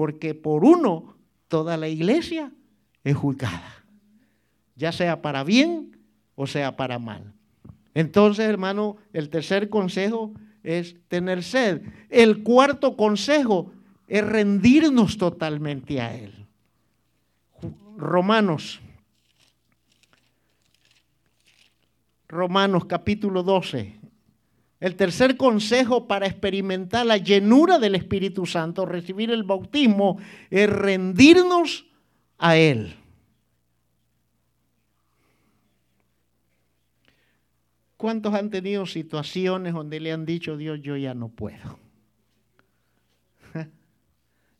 porque 0.00 0.34
por 0.34 0.64
uno 0.64 1.14
toda 1.46 1.76
la 1.76 1.86
iglesia 1.86 2.50
es 3.04 3.14
juzgada, 3.14 3.84
ya 4.74 4.92
sea 4.92 5.20
para 5.20 5.44
bien 5.44 5.98
o 6.36 6.46
sea 6.46 6.74
para 6.74 6.98
mal. 6.98 7.34
Entonces, 7.92 8.46
hermano, 8.48 8.96
el 9.12 9.28
tercer 9.28 9.68
consejo 9.68 10.32
es 10.62 10.96
tener 11.08 11.42
sed. 11.42 11.82
El 12.08 12.42
cuarto 12.42 12.96
consejo 12.96 13.74
es 14.08 14.26
rendirnos 14.26 15.18
totalmente 15.18 16.00
a 16.00 16.16
Él. 16.16 16.46
Romanos, 17.98 18.80
Romanos 22.26 22.86
capítulo 22.86 23.42
12, 23.42 24.00
el 24.80 24.96
tercer 24.96 25.36
consejo 25.36 26.08
para 26.08 26.26
experimentar 26.26 27.04
la 27.04 27.18
llenura 27.18 27.78
del 27.78 27.94
Espíritu 27.94 28.46
Santo, 28.46 28.86
recibir 28.86 29.30
el 29.30 29.44
bautismo, 29.44 30.18
es 30.48 30.68
rendirnos 30.70 31.86
a 32.38 32.56
Él. 32.56 32.96
¿Cuántos 37.98 38.32
han 38.32 38.48
tenido 38.48 38.86
situaciones 38.86 39.74
donde 39.74 40.00
le 40.00 40.12
han 40.12 40.24
dicho, 40.24 40.56
Dios, 40.56 40.80
yo 40.80 40.96
ya 40.96 41.14
no 41.14 41.28
puedo? 41.28 41.78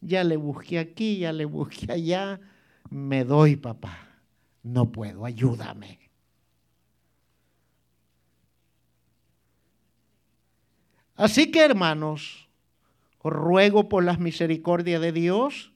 Ya 0.02 0.24
le 0.24 0.36
busqué 0.36 0.78
aquí, 0.78 1.18
ya 1.18 1.30
le 1.30 1.44
busqué 1.44 1.92
allá, 1.92 2.40
me 2.88 3.22
doy, 3.22 3.56
papá. 3.56 4.08
No 4.62 4.90
puedo, 4.90 5.26
ayúdame. 5.26 6.09
Así 11.20 11.50
que 11.50 11.62
hermanos, 11.62 12.48
os 13.18 13.30
ruego 13.30 13.90
por 13.90 14.02
las 14.02 14.18
misericordias 14.18 15.02
de 15.02 15.12
Dios 15.12 15.70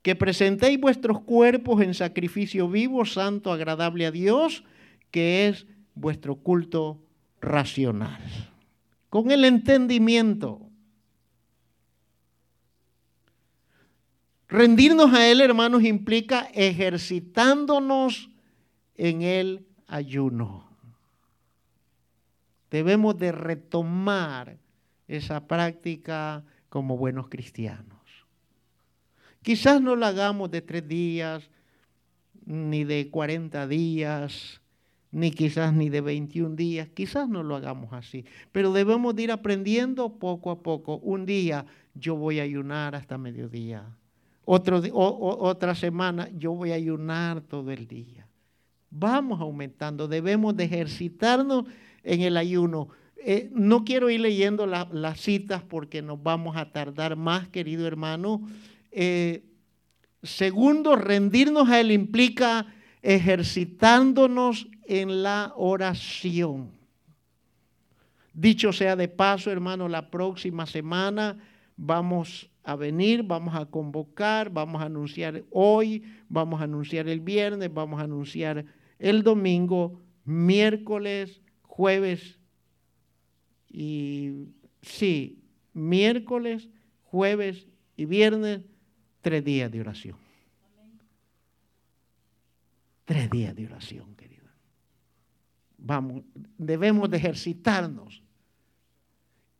que 0.00 0.16
presentéis 0.16 0.80
vuestros 0.80 1.20
cuerpos 1.20 1.82
en 1.82 1.92
sacrificio 1.92 2.66
vivo, 2.66 3.04
santo, 3.04 3.52
agradable 3.52 4.06
a 4.06 4.10
Dios, 4.10 4.64
que 5.10 5.48
es 5.48 5.66
vuestro 5.94 6.36
culto 6.36 6.98
racional. 7.42 8.22
Con 9.10 9.30
el 9.30 9.44
entendimiento. 9.44 10.62
Rendirnos 14.48 15.12
a 15.12 15.28
Él, 15.28 15.42
hermanos, 15.42 15.84
implica 15.84 16.48
ejercitándonos 16.54 18.30
en 18.94 19.20
el 19.20 19.66
ayuno. 19.88 20.70
Debemos 22.70 23.18
de 23.18 23.32
retomar 23.32 24.56
esa 25.10 25.46
práctica 25.46 26.44
como 26.68 26.96
buenos 26.96 27.28
cristianos. 27.28 27.98
Quizás 29.42 29.80
no 29.80 29.96
lo 29.96 30.06
hagamos 30.06 30.50
de 30.50 30.62
tres 30.62 30.86
días, 30.86 31.50
ni 32.44 32.84
de 32.84 33.10
40 33.10 33.66
días, 33.66 34.60
ni 35.10 35.32
quizás 35.32 35.74
ni 35.74 35.88
de 35.88 36.00
21 36.00 36.54
días, 36.54 36.88
quizás 36.94 37.28
no 37.28 37.42
lo 37.42 37.56
hagamos 37.56 37.92
así, 37.92 38.24
pero 38.52 38.72
debemos 38.72 39.14
de 39.16 39.24
ir 39.24 39.32
aprendiendo 39.32 40.18
poco 40.18 40.50
a 40.50 40.62
poco. 40.62 40.98
Un 40.98 41.26
día 41.26 41.66
yo 41.94 42.14
voy 42.14 42.38
a 42.38 42.44
ayunar 42.44 42.94
hasta 42.94 43.18
mediodía, 43.18 43.84
Otro, 44.44 44.80
otra 44.92 45.74
semana 45.74 46.28
yo 46.36 46.52
voy 46.52 46.70
a 46.70 46.76
ayunar 46.76 47.40
todo 47.40 47.70
el 47.72 47.86
día. 47.86 48.26
Vamos 48.90 49.40
aumentando, 49.40 50.06
debemos 50.06 50.56
de 50.56 50.64
ejercitarnos 50.64 51.64
en 52.02 52.22
el 52.22 52.36
ayuno. 52.36 52.88
Eh, 53.22 53.50
no 53.52 53.84
quiero 53.84 54.08
ir 54.08 54.20
leyendo 54.20 54.66
las 54.66 55.20
citas 55.20 55.62
porque 55.62 56.00
nos 56.00 56.22
vamos 56.22 56.56
a 56.56 56.72
tardar 56.72 57.16
más, 57.16 57.48
querido 57.48 57.86
hermano. 57.86 58.40
Eh, 58.90 59.44
segundo, 60.22 60.96
rendirnos 60.96 61.68
a 61.68 61.80
Él 61.80 61.92
implica 61.92 62.66
ejercitándonos 63.02 64.68
en 64.84 65.22
la 65.22 65.52
oración. 65.56 66.70
Dicho 68.32 68.72
sea 68.72 68.96
de 68.96 69.08
paso, 69.08 69.50
hermano, 69.50 69.86
la 69.86 70.10
próxima 70.10 70.64
semana 70.64 71.36
vamos 71.76 72.48
a 72.64 72.74
venir, 72.74 73.22
vamos 73.22 73.54
a 73.54 73.66
convocar, 73.66 74.50
vamos 74.50 74.80
a 74.80 74.86
anunciar 74.86 75.44
hoy, 75.50 76.04
vamos 76.28 76.62
a 76.62 76.64
anunciar 76.64 77.06
el 77.06 77.20
viernes, 77.20 77.72
vamos 77.72 78.00
a 78.00 78.04
anunciar 78.04 78.64
el 78.98 79.22
domingo, 79.22 80.00
miércoles, 80.24 81.42
jueves 81.62 82.39
y 83.70 84.48
sí, 84.82 85.38
miércoles, 85.72 86.68
jueves 87.04 87.66
y 87.96 88.04
viernes, 88.04 88.62
tres 89.20 89.44
días 89.44 89.70
de 89.70 89.80
oración. 89.80 90.16
Tres 93.04 93.30
días 93.30 93.54
de 93.54 93.66
oración, 93.66 94.14
querida. 94.14 94.54
Vamos, 95.78 96.22
debemos 96.58 97.10
de 97.10 97.16
ejercitarnos. 97.16 98.22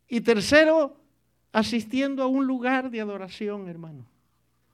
Y 0.09 0.21
tercero, 0.21 1.01
asistiendo 1.53 2.23
a 2.23 2.27
un 2.27 2.47
lugar 2.47 2.91
de 2.91 3.01
adoración, 3.01 3.69
hermano. 3.69 4.07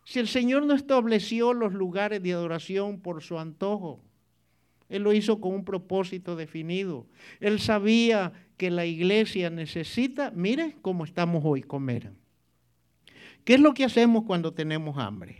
Si 0.04 0.18
el 0.18 0.28
Señor 0.28 0.64
no 0.64 0.74
estableció 0.74 1.52
los 1.52 1.72
lugares 1.72 2.22
de 2.22 2.32
adoración 2.32 3.00
por 3.00 3.22
su 3.22 3.38
antojo, 3.38 4.00
Él 4.88 5.02
lo 5.02 5.12
hizo 5.12 5.40
con 5.40 5.52
un 5.54 5.64
propósito 5.64 6.36
definido. 6.36 7.06
Él 7.40 7.58
sabía 7.58 8.32
que 8.56 8.70
la 8.70 8.86
iglesia 8.86 9.50
necesita, 9.50 10.30
mire 10.30 10.76
cómo 10.82 11.04
estamos 11.04 11.42
hoy, 11.44 11.62
comer. 11.62 12.12
¿Qué 13.44 13.54
es 13.54 13.60
lo 13.60 13.74
que 13.74 13.84
hacemos 13.84 14.24
cuando 14.24 14.52
tenemos 14.52 14.98
hambre? 14.98 15.36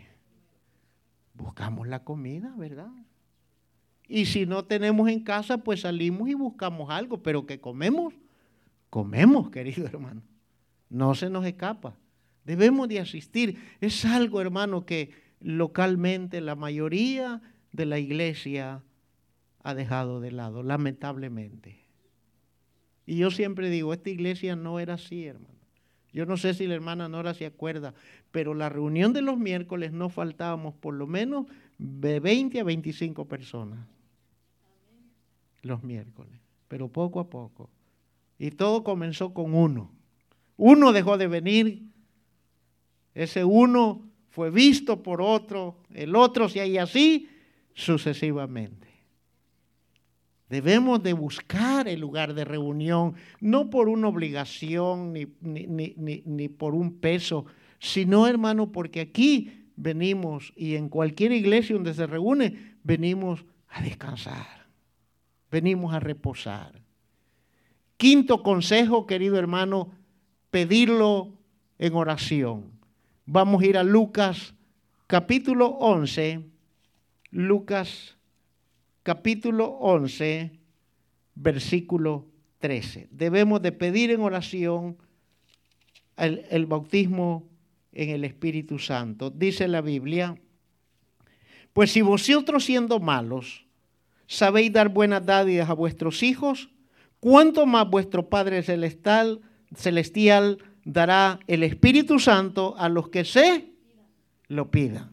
Buscamos 1.35 1.89
la 1.89 2.05
comida, 2.05 2.55
¿verdad? 2.57 2.93
Y 4.09 4.27
si 4.27 4.47
no 4.47 4.65
tenemos 4.65 5.09
en 5.09 5.21
casa, 5.21 5.59
pues 5.59 5.81
salimos 5.81 6.29
y 6.29 6.35
buscamos 6.35 6.91
algo, 6.91 7.23
pero 7.23 7.47
que 7.47 7.61
comemos, 7.61 8.15
comemos, 8.91 9.51
querido 9.51 9.87
hermano. 9.93 10.23
No 10.89 11.15
se 11.15 11.29
nos 11.31 11.45
escapa. 11.45 11.97
Debemos 12.45 12.89
de 12.89 13.01
asistir. 13.01 13.59
Es 13.81 14.05
algo, 14.05 14.41
hermano, 14.41 14.87
que 14.87 15.11
localmente 15.41 16.41
la 16.41 16.55
mayoría 16.55 17.43
de 17.73 17.87
la 17.87 17.99
iglesia 17.99 18.85
ha 19.65 19.75
dejado 19.75 20.21
de 20.21 20.31
lado, 20.31 20.63
lamentablemente. 20.63 21.86
Y 23.07 23.17
yo 23.17 23.31
siempre 23.31 23.71
digo, 23.71 23.93
esta 23.93 24.11
iglesia 24.11 24.57
no 24.57 24.81
era 24.81 24.95
así, 24.95 25.25
hermano. 25.25 25.57
Yo 26.13 26.25
no 26.25 26.37
sé 26.39 26.55
si 26.55 26.67
la 26.67 26.75
hermana 26.75 27.11
Nora 27.11 27.35
se 27.35 27.45
acuerda, 27.45 27.93
pero 28.33 28.55
la 28.55 28.71
reunión 28.71 29.13
de 29.13 29.21
los 29.21 29.37
miércoles 29.37 29.93
no 29.93 30.09
faltábamos 30.09 30.75
por 30.75 30.95
lo 30.95 31.07
menos 31.07 31.47
de 31.77 32.21
20 32.21 32.59
a 32.59 32.65
25 32.65 33.27
personas. 33.27 33.87
Los 35.61 35.83
miércoles, 35.85 36.41
pero 36.69 36.89
poco 36.89 37.21
a 37.21 37.29
poco. 37.29 37.69
Y 38.39 38.51
todo 38.51 38.83
comenzó 38.83 39.35
con 39.35 39.55
uno. 39.55 39.91
Uno 40.57 40.93
dejó 40.93 41.19
de 41.19 41.27
venir, 41.27 41.83
ese 43.15 43.45
uno 43.45 44.09
fue 44.31 44.51
visto 44.51 45.03
por 45.03 45.21
otro, 45.21 45.77
el 45.93 46.17
otro 46.17 46.49
se 46.49 46.67
y 46.67 46.79
así 46.79 47.29
sucesivamente. 47.75 48.89
Debemos 50.49 51.03
de 51.03 51.13
buscar 51.13 51.89
el 51.89 52.01
lugar 52.01 52.35
de 52.35 52.45
reunión, 52.45 53.15
no 53.41 53.69
por 53.69 53.89
una 53.89 54.09
obligación 54.09 55.13
ni, 55.13 55.27
ni, 55.41 55.95
ni, 55.97 56.49
por 56.49 56.75
un 56.75 56.99
peso, 56.99 57.47
sino 57.81 58.29
hermano, 58.29 58.71
porque 58.71 59.01
aquí 59.01 59.71
venimos 59.75 60.53
y 60.57 60.77
en 60.77 60.89
cualquier 60.89 61.33
iglesia 61.33 61.75
donde 61.75 61.95
se 61.95 62.07
reúne, 62.07 62.77
venimos 62.85 63.45
a 63.69 63.83
descansar, 63.83 64.69
venimos 65.51 65.93
a 65.93 66.01
reposar. 66.01 66.81
Quinto 67.97 68.43
consejo, 68.43 69.07
querido 69.07 69.39
hermano, 69.39 69.91
pedirlo 70.51 71.33
en 71.79 71.95
oración. 71.95 72.71
Vamos 73.25 73.63
a 73.63 73.67
ir 73.67 73.77
a 73.77 73.83
Lucas 73.83 74.55
capítulo 75.07 75.69
11, 75.81 76.45
Lucas 77.31 78.16
capítulo 79.07 79.67
11, 79.67 80.51
versículo 81.37 82.27
13. 82.59 83.07
Debemos 83.13 83.63
de 83.63 83.71
pedir 83.71 84.11
en 84.11 84.21
oración 84.21 84.99
el, 86.17 86.67
bautismo 86.67 87.49
en 87.93 88.11
el 88.11 88.25
Espíritu 88.25 88.81
Santo. 88.81 89.31
Dice 89.31 89.69
la 89.69 89.81
Biblia, 89.81 90.37
pues 91.73 91.93
si 91.93 92.03
vosotros 92.03 92.65
siendo 92.65 92.99
malos 92.99 93.65
sabéis 94.27 94.73
dar 94.73 94.89
buenas 94.89 95.25
dádivas 95.25 95.71
a 95.71 95.75
vuestros 95.75 96.25
hijos, 96.25 96.71
¿cuánto 97.21 97.65
más 97.65 97.89
vuestro 97.89 98.29
Padre 98.29 98.65
Celestial 98.65 99.41
celestial 99.77 100.59
dará 100.85 101.39
el 101.47 101.63
Espíritu 101.63 102.19
Santo 102.19 102.75
a 102.77 102.89
los 102.89 103.09
que 103.11 103.25
se 103.25 103.71
lo 104.49 104.69
pidan. 104.73 105.11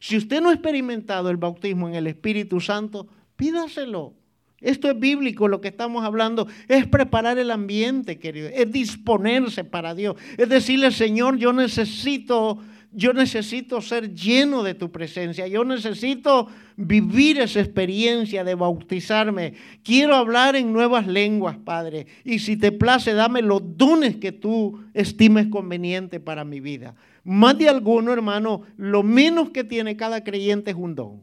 Si 0.00 0.16
usted 0.16 0.40
no 0.40 0.48
ha 0.48 0.52
experimentado 0.52 1.30
el 1.30 1.36
bautismo 1.36 1.88
en 1.88 1.94
el 1.94 2.08
Espíritu 2.08 2.60
Santo, 2.60 3.08
pídaselo. 3.36 4.14
Esto 4.60 4.90
es 4.90 4.98
bíblico, 4.98 5.48
lo 5.48 5.60
que 5.60 5.68
estamos 5.68 6.04
hablando 6.04 6.48
es 6.66 6.86
preparar 6.86 7.38
el 7.38 7.50
ambiente, 7.50 8.18
querido, 8.18 8.48
es 8.48 8.72
disponerse 8.72 9.64
para 9.64 9.94
Dios, 9.94 10.16
es 10.38 10.48
decirle, 10.48 10.90
Señor, 10.90 11.36
yo 11.36 11.52
necesito 11.52 12.58
yo 12.96 13.12
necesito 13.12 13.82
ser 13.82 14.14
lleno 14.14 14.62
de 14.62 14.72
tu 14.72 14.90
presencia. 14.90 15.46
Yo 15.46 15.64
necesito 15.64 16.48
vivir 16.76 17.38
esa 17.38 17.60
experiencia 17.60 18.42
de 18.42 18.54
bautizarme. 18.54 19.52
Quiero 19.82 20.16
hablar 20.16 20.56
en 20.56 20.72
nuevas 20.72 21.06
lenguas, 21.06 21.58
Padre. 21.58 22.06
Y 22.24 22.38
si 22.38 22.56
te 22.56 22.72
place, 22.72 23.12
dame 23.12 23.42
los 23.42 23.76
dones 23.76 24.16
que 24.16 24.32
tú 24.32 24.82
estimes 24.94 25.48
conveniente 25.48 26.20
para 26.20 26.46
mi 26.46 26.60
vida. 26.60 26.94
Más 27.22 27.58
de 27.58 27.68
alguno, 27.68 28.14
hermano, 28.14 28.62
lo 28.78 29.02
menos 29.02 29.50
que 29.50 29.62
tiene 29.62 29.98
cada 29.98 30.24
creyente 30.24 30.70
es 30.70 30.76
un 30.78 30.94
don. 30.94 31.20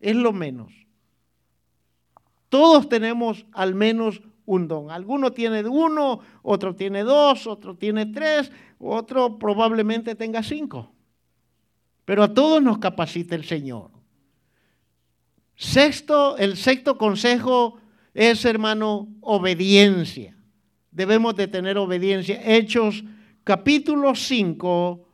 Es 0.00 0.16
lo 0.16 0.32
menos. 0.32 0.72
Todos 2.52 2.86
tenemos 2.86 3.46
al 3.52 3.74
menos 3.74 4.20
un 4.44 4.68
don. 4.68 4.90
Alguno 4.90 5.32
tiene 5.32 5.66
uno, 5.66 6.20
otro 6.42 6.76
tiene 6.76 7.02
dos, 7.02 7.46
otro 7.46 7.78
tiene 7.78 8.04
tres, 8.04 8.52
otro 8.78 9.38
probablemente 9.38 10.14
tenga 10.16 10.42
cinco. 10.42 10.92
Pero 12.04 12.22
a 12.22 12.34
todos 12.34 12.62
nos 12.62 12.76
capacita 12.76 13.34
el 13.34 13.46
Señor. 13.46 13.90
Sexto, 15.56 16.36
el 16.36 16.58
sexto 16.58 16.98
consejo 16.98 17.78
es, 18.12 18.44
hermano, 18.44 19.08
obediencia. 19.22 20.36
Debemos 20.90 21.34
de 21.36 21.48
tener 21.48 21.78
obediencia. 21.78 22.38
Hechos 22.44 23.02
capítulo 23.44 24.14
5, 24.14 25.08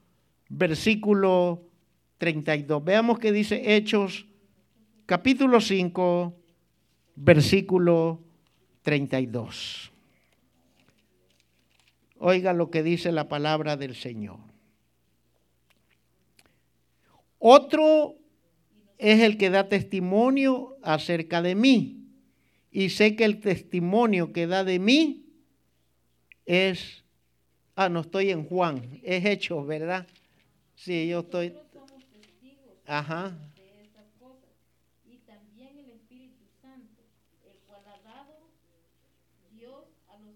versículo 0.48 1.68
32. 2.18 2.82
Veamos 2.82 3.20
qué 3.20 3.30
dice 3.30 3.76
Hechos 3.76 4.26
capítulo 5.06 5.60
5, 5.60 6.34
versículo 7.20 8.20
32. 8.82 9.92
Oiga 12.18 12.52
lo 12.52 12.70
que 12.70 12.82
dice 12.82 13.12
la 13.12 13.28
palabra 13.28 13.76
del 13.76 13.94
Señor. 13.94 14.38
Otro 17.38 18.16
es 18.98 19.20
el 19.20 19.38
que 19.38 19.50
da 19.50 19.68
testimonio 19.68 20.76
acerca 20.82 21.40
de 21.42 21.54
mí. 21.54 21.94
Y 22.70 22.90
sé 22.90 23.16
que 23.16 23.24
el 23.24 23.40
testimonio 23.40 24.32
que 24.32 24.46
da 24.46 24.64
de 24.64 24.78
mí 24.78 25.26
es, 26.44 27.04
ah, 27.76 27.88
no 27.88 28.00
estoy 28.00 28.30
en 28.30 28.44
Juan, 28.44 29.00
es 29.02 29.24
Hechos, 29.24 29.66
¿verdad? 29.66 30.06
Sí, 30.74 31.08
yo 31.08 31.20
estoy. 31.20 31.54
Ajá. 32.86 33.36
Y 35.04 35.18
también 35.18 35.78
el 35.78 35.90
Espíritu 35.90 36.44
Santo, 36.60 37.02
el 37.44 37.58
cual 37.66 37.82
ha 37.86 38.00
dado 38.02 38.48
Dios 39.52 39.84
a 40.08 40.18
los 40.18 40.34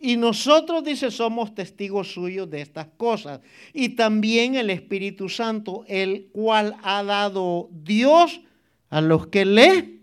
y 0.00 0.16
nosotros, 0.16 0.84
dice, 0.84 1.10
somos 1.10 1.54
testigos 1.54 2.12
suyos 2.12 2.48
de 2.48 2.60
estas 2.60 2.86
cosas. 2.96 3.40
Y 3.72 3.90
también 3.90 4.54
el 4.54 4.70
Espíritu 4.70 5.28
Santo, 5.28 5.84
el 5.88 6.28
cual 6.32 6.76
ha 6.82 7.02
dado 7.02 7.68
Dios 7.72 8.40
a 8.90 9.00
los 9.00 9.26
que 9.26 9.44
le 9.44 9.98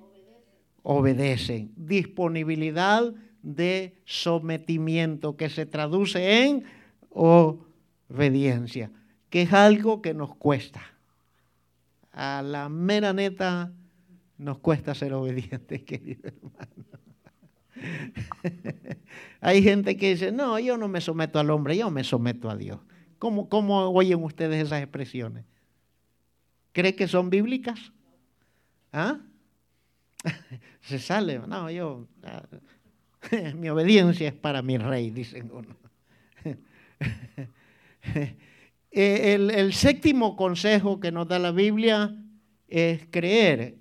obedecen. 0.84 1.71
Disponibilidad 1.78 3.13
de 3.41 3.95
sometimiento, 4.03 5.38
que 5.38 5.49
se 5.49 5.65
traduce 5.65 6.43
en 6.43 6.65
obediencia, 7.11 8.91
que 9.30 9.43
es 9.43 9.53
algo 9.53 10.01
que 10.01 10.13
nos 10.13 10.36
cuesta. 10.36 10.82
A 12.11 12.41
la 12.41 12.67
mera 12.67 13.13
neta 13.13 13.71
nos 14.38 14.57
cuesta 14.57 14.93
ser 14.93 15.13
obedientes, 15.13 15.84
querido 15.86 16.28
hermano. 16.28 17.04
Hay 19.41 19.61
gente 19.61 19.97
que 19.97 20.11
dice, 20.11 20.31
no, 20.31 20.59
yo 20.59 20.77
no 20.77 20.88
me 20.88 21.01
someto 21.01 21.39
al 21.39 21.49
hombre, 21.49 21.77
yo 21.77 21.89
me 21.91 22.03
someto 22.03 22.49
a 22.49 22.55
Dios. 22.55 22.79
¿Cómo, 23.19 23.49
cómo 23.49 23.89
oyen 23.89 24.23
ustedes 24.23 24.65
esas 24.65 24.81
expresiones? 24.81 25.45
¿Cree 26.71 26.95
que 26.95 27.07
son 27.07 27.29
bíblicas? 27.29 27.91
¿Ah? 28.91 29.19
Se 30.81 30.99
sale, 30.99 31.39
no, 31.39 31.69
yo, 31.71 32.07
mi 33.55 33.69
obediencia 33.69 34.27
es 34.27 34.33
para 34.33 34.61
mi 34.61 34.77
rey, 34.77 35.09
dicen 35.09 35.51
uno. 35.51 35.75
Eh, 38.97 39.33
el, 39.33 39.51
el 39.51 39.73
séptimo 39.73 40.38
consejo 40.38 41.01
que 41.01 41.11
nos 41.11 41.27
da 41.27 41.38
la 41.38 41.51
Biblia 41.51 42.15
es 42.69 43.05
creer. 43.11 43.75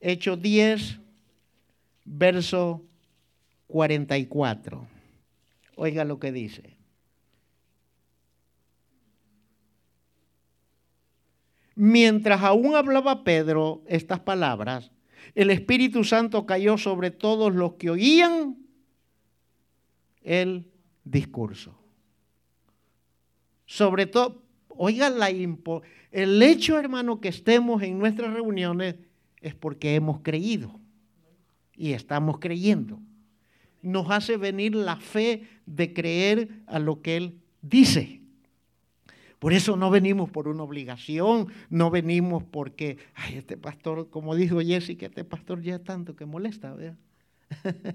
Hechos 0.00 0.42
10, 0.42 0.98
verso 2.04 2.82
44. 3.66 4.86
Oiga 5.76 6.04
lo 6.04 6.18
que 6.18 6.32
dice. 6.32 6.76
Mientras 11.74 12.42
aún 12.42 12.76
hablaba 12.76 13.24
Pedro 13.24 13.82
estas 13.86 14.20
palabras, 14.20 14.92
el 15.34 15.50
Espíritu 15.50 16.04
Santo 16.04 16.46
cayó 16.46 16.78
sobre 16.78 17.10
todos 17.10 17.54
los 17.54 17.74
que 17.74 17.90
oían 17.90 18.58
el 20.22 20.70
discurso. 21.02 21.76
Sobre 23.66 24.06
todo, 24.06 24.42
oiga 24.68 25.10
la 25.10 25.30
el 26.14 26.42
hecho, 26.42 26.78
hermano, 26.78 27.20
que 27.20 27.28
estemos 27.28 27.82
en 27.82 27.98
nuestras 27.98 28.32
reuniones 28.32 28.94
es 29.40 29.54
porque 29.56 29.96
hemos 29.96 30.20
creído 30.20 30.80
y 31.74 31.92
estamos 31.92 32.38
creyendo. 32.38 33.00
Nos 33.84 34.10
hace 34.10 34.36
venir 34.36 34.74
la 34.74 34.96
fe 34.96 35.46
de 35.66 35.92
creer 35.92 36.62
a 36.66 36.78
lo 36.78 37.02
que 37.02 37.16
Él 37.16 37.38
dice. 37.62 38.20
Por 39.38 39.52
eso 39.52 39.76
no 39.76 39.90
venimos 39.90 40.30
por 40.30 40.48
una 40.48 40.62
obligación, 40.62 41.48
no 41.68 41.90
venimos 41.90 42.42
porque, 42.44 42.96
ay, 43.14 43.36
este 43.36 43.58
pastor, 43.58 44.08
como 44.08 44.34
dijo 44.34 44.58
Jessica, 44.60 45.04
este 45.04 45.22
pastor 45.22 45.60
ya 45.60 45.78
tanto 45.78 46.16
que 46.16 46.24
molesta, 46.24 46.74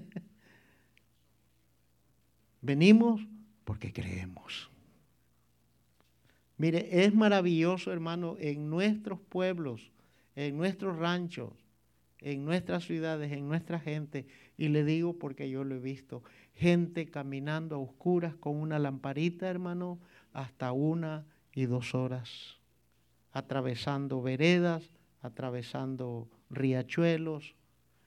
venimos 2.62 3.20
porque 3.64 3.92
creemos. 3.92 4.70
Mire, 6.56 7.04
es 7.04 7.14
maravilloso, 7.14 7.90
hermano, 7.90 8.36
en 8.38 8.70
nuestros 8.70 9.18
pueblos, 9.18 9.90
en 10.36 10.56
nuestros 10.56 10.98
ranchos, 10.98 11.52
en 12.20 12.44
nuestras 12.44 12.84
ciudades, 12.84 13.32
en 13.32 13.48
nuestra 13.48 13.80
gente, 13.80 14.26
y 14.56 14.68
le 14.68 14.84
digo 14.84 15.18
porque 15.18 15.48
yo 15.48 15.64
lo 15.64 15.76
he 15.76 15.78
visto, 15.78 16.22
gente 16.54 17.10
caminando 17.10 17.76
a 17.76 17.78
oscuras 17.78 18.34
con 18.34 18.56
una 18.56 18.78
lamparita, 18.78 19.48
hermano, 19.48 19.98
hasta 20.32 20.72
una 20.72 21.26
y 21.54 21.66
dos 21.66 21.94
horas, 21.94 22.58
atravesando 23.32 24.22
veredas, 24.22 24.90
atravesando 25.22 26.28
riachuelos, 26.50 27.54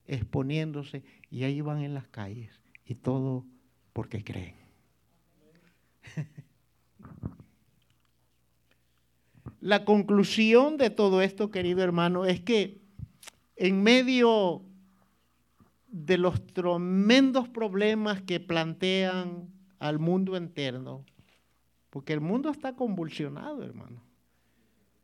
exponiéndose, 0.05 1.03
y 1.29 1.43
ahí 1.43 1.61
van 1.61 1.81
en 1.81 1.93
las 1.93 2.07
calles, 2.07 2.61
y 2.85 2.95
todo 2.95 3.45
porque 3.93 4.23
creen. 4.23 4.55
La 9.61 9.85
conclusión 9.85 10.77
de 10.77 10.89
todo 10.89 11.21
esto, 11.21 11.49
querido 11.49 11.81
hermano, 11.83 12.25
es 12.25 12.41
que 12.41 12.82
en 13.55 13.83
medio 13.83 14.63
de 15.87 16.17
los 16.17 16.45
tremendos 16.47 17.47
problemas 17.49 18.21
que 18.21 18.39
plantean 18.39 19.47
al 19.79 19.99
mundo 19.99 20.35
interno, 20.35 21.05
porque 21.89 22.13
el 22.13 22.21
mundo 22.21 22.49
está 22.49 22.75
convulsionado, 22.75 23.63
hermano. 23.63 24.03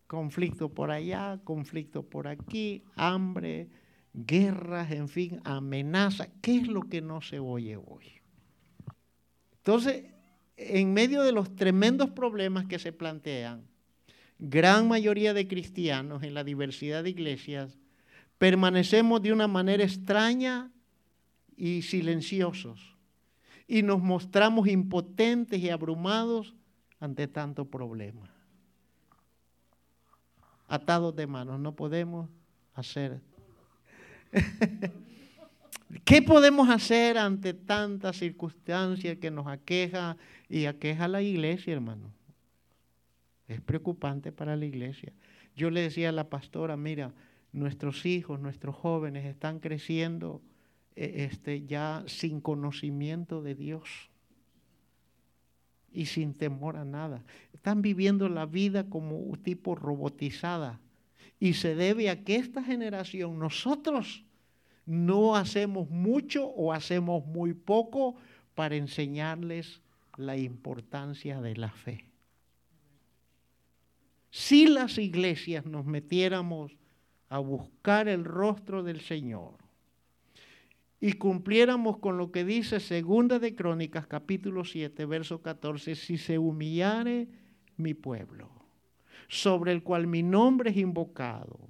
Conflicto 0.07 0.73
por 0.73 0.89
allá, 0.89 1.39
conflicto 1.43 2.01
por 2.01 2.27
aquí, 2.27 2.83
hambre, 2.95 3.69
guerras, 4.13 4.91
en 4.91 5.07
fin, 5.07 5.39
amenaza. 5.43 6.29
¿Qué 6.41 6.57
es 6.57 6.67
lo 6.67 6.81
que 6.81 7.01
no 7.01 7.21
se 7.21 7.39
oye 7.39 7.77
hoy? 7.77 8.19
Entonces, 9.57 10.05
en 10.57 10.93
medio 10.93 11.21
de 11.21 11.31
los 11.31 11.55
tremendos 11.55 12.09
problemas 12.09 12.65
que 12.65 12.79
se 12.79 12.91
plantean, 12.91 13.67
gran 14.39 14.87
mayoría 14.87 15.33
de 15.33 15.47
cristianos 15.47 16.23
en 16.23 16.33
la 16.33 16.43
diversidad 16.43 17.03
de 17.03 17.11
iglesias 17.11 17.78
permanecemos 18.39 19.21
de 19.21 19.31
una 19.31 19.47
manera 19.47 19.83
extraña 19.83 20.71
y 21.55 21.83
silenciosos 21.83 22.95
y 23.67 23.83
nos 23.83 24.01
mostramos 24.01 24.67
impotentes 24.67 25.59
y 25.59 25.69
abrumados 25.69 26.55
ante 26.99 27.27
tanto 27.27 27.65
problema. 27.65 28.33
Atados 30.67 31.15
de 31.15 31.27
manos, 31.27 31.59
no 31.59 31.75
podemos 31.75 32.29
hacer. 32.73 33.21
¿Qué 36.05 36.21
podemos 36.21 36.69
hacer 36.69 37.17
ante 37.17 37.53
tantas 37.53 38.17
circunstancias 38.17 39.17
que 39.17 39.31
nos 39.31 39.47
aqueja 39.47 40.17
y 40.47 40.65
aqueja 40.65 41.05
a 41.05 41.09
la 41.09 41.21
iglesia, 41.21 41.73
hermano? 41.73 42.11
Es 43.47 43.59
preocupante 43.61 44.31
para 44.31 44.55
la 44.55 44.65
iglesia. 44.65 45.11
Yo 45.55 45.69
le 45.71 45.81
decía 45.81 46.09
a 46.09 46.13
la 46.13 46.29
pastora, 46.29 46.77
mira, 46.77 47.11
nuestros 47.51 48.05
hijos, 48.05 48.39
nuestros 48.39 48.75
jóvenes 48.75 49.25
están 49.25 49.59
creciendo 49.59 50.41
eh, 50.95 51.27
este, 51.31 51.65
ya 51.65 52.03
sin 52.07 52.41
conocimiento 52.41 53.41
de 53.41 53.55
Dios 53.55 54.09
y 55.91 56.05
sin 56.05 56.33
temor 56.33 56.77
a 56.77 56.85
nada. 56.85 57.23
Están 57.53 57.81
viviendo 57.81 58.29
la 58.29 58.45
vida 58.45 58.89
como 58.89 59.17
un 59.17 59.41
tipo 59.41 59.75
robotizada. 59.75 60.79
Y 61.39 61.53
se 61.53 61.73
debe 61.73 62.09
a 62.09 62.23
que 62.23 62.35
esta 62.35 62.63
generación, 62.63 63.39
nosotros 63.39 64.25
no 64.85 65.35
hacemos 65.35 65.89
mucho 65.89 66.47
o 66.47 66.73
hacemos 66.73 67.25
muy 67.25 67.53
poco 67.53 68.15
para 68.55 68.75
enseñarles 68.75 69.81
la 70.17 70.35
importancia 70.35 71.39
de 71.41 71.55
la 71.55 71.71
fe. 71.71 72.05
Si 74.31 74.67
las 74.67 74.97
iglesias 74.97 75.65
nos 75.65 75.85
metiéramos 75.85 76.78
a 77.29 77.39
buscar 77.39 78.07
el 78.07 78.25
rostro 78.25 78.83
del 78.83 79.01
Señor, 79.01 79.53
y 80.99 81.13
cumpliéramos 81.13 81.99
con 81.99 82.17
lo 82.17 82.31
que 82.31 82.43
dice 82.43 82.79
Segunda 82.79 83.39
de 83.39 83.55
Crónicas 83.55 84.05
capítulo 84.05 84.65
7 84.65 85.05
verso 85.05 85.41
14, 85.41 85.95
si 85.95 86.17
se 86.17 86.37
humillare 86.37 87.27
mi 87.77 87.93
pueblo, 87.93 88.49
sobre 89.29 89.71
el 89.71 89.81
cual 89.81 90.07
mi 90.07 90.23
nombre 90.23 90.71
es 90.71 90.77
invocado, 90.77 91.69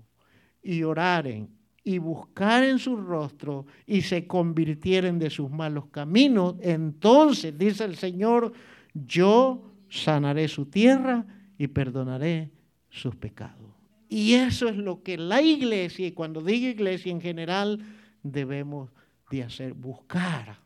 y 0.63 0.83
oraren 0.83 1.49
y 1.83 1.97
buscaren 1.97 2.79
su 2.79 2.97
rostro 2.97 3.65
y 3.85 4.01
se 4.01 4.27
convirtieren 4.27 5.17
de 5.17 5.29
sus 5.29 5.49
malos 5.49 5.87
caminos, 5.87 6.55
entonces, 6.61 7.57
dice 7.57 7.85
el 7.85 7.95
Señor, 7.95 8.51
yo 8.93 9.71
sanaré 9.89 10.47
su 10.47 10.65
tierra 10.65 11.25
y 11.57 11.67
perdonaré 11.67 12.51
sus 12.89 13.15
pecados. 13.15 13.78
Y 14.09 14.33
eso 14.33 14.67
es 14.67 14.75
lo 14.75 15.03
que 15.03 15.17
la 15.17 15.41
iglesia, 15.41 16.07
y 16.07 16.11
cuando 16.13 16.41
digo 16.41 16.67
iglesia 16.67 17.11
en 17.11 17.21
general, 17.21 17.79
debemos 18.23 18.89
de 19.29 19.43
hacer, 19.43 19.73
buscar, 19.73 20.57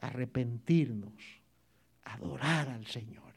arrepentirnos, 0.00 1.12
adorar 2.04 2.70
al 2.70 2.86
Señor. 2.86 3.27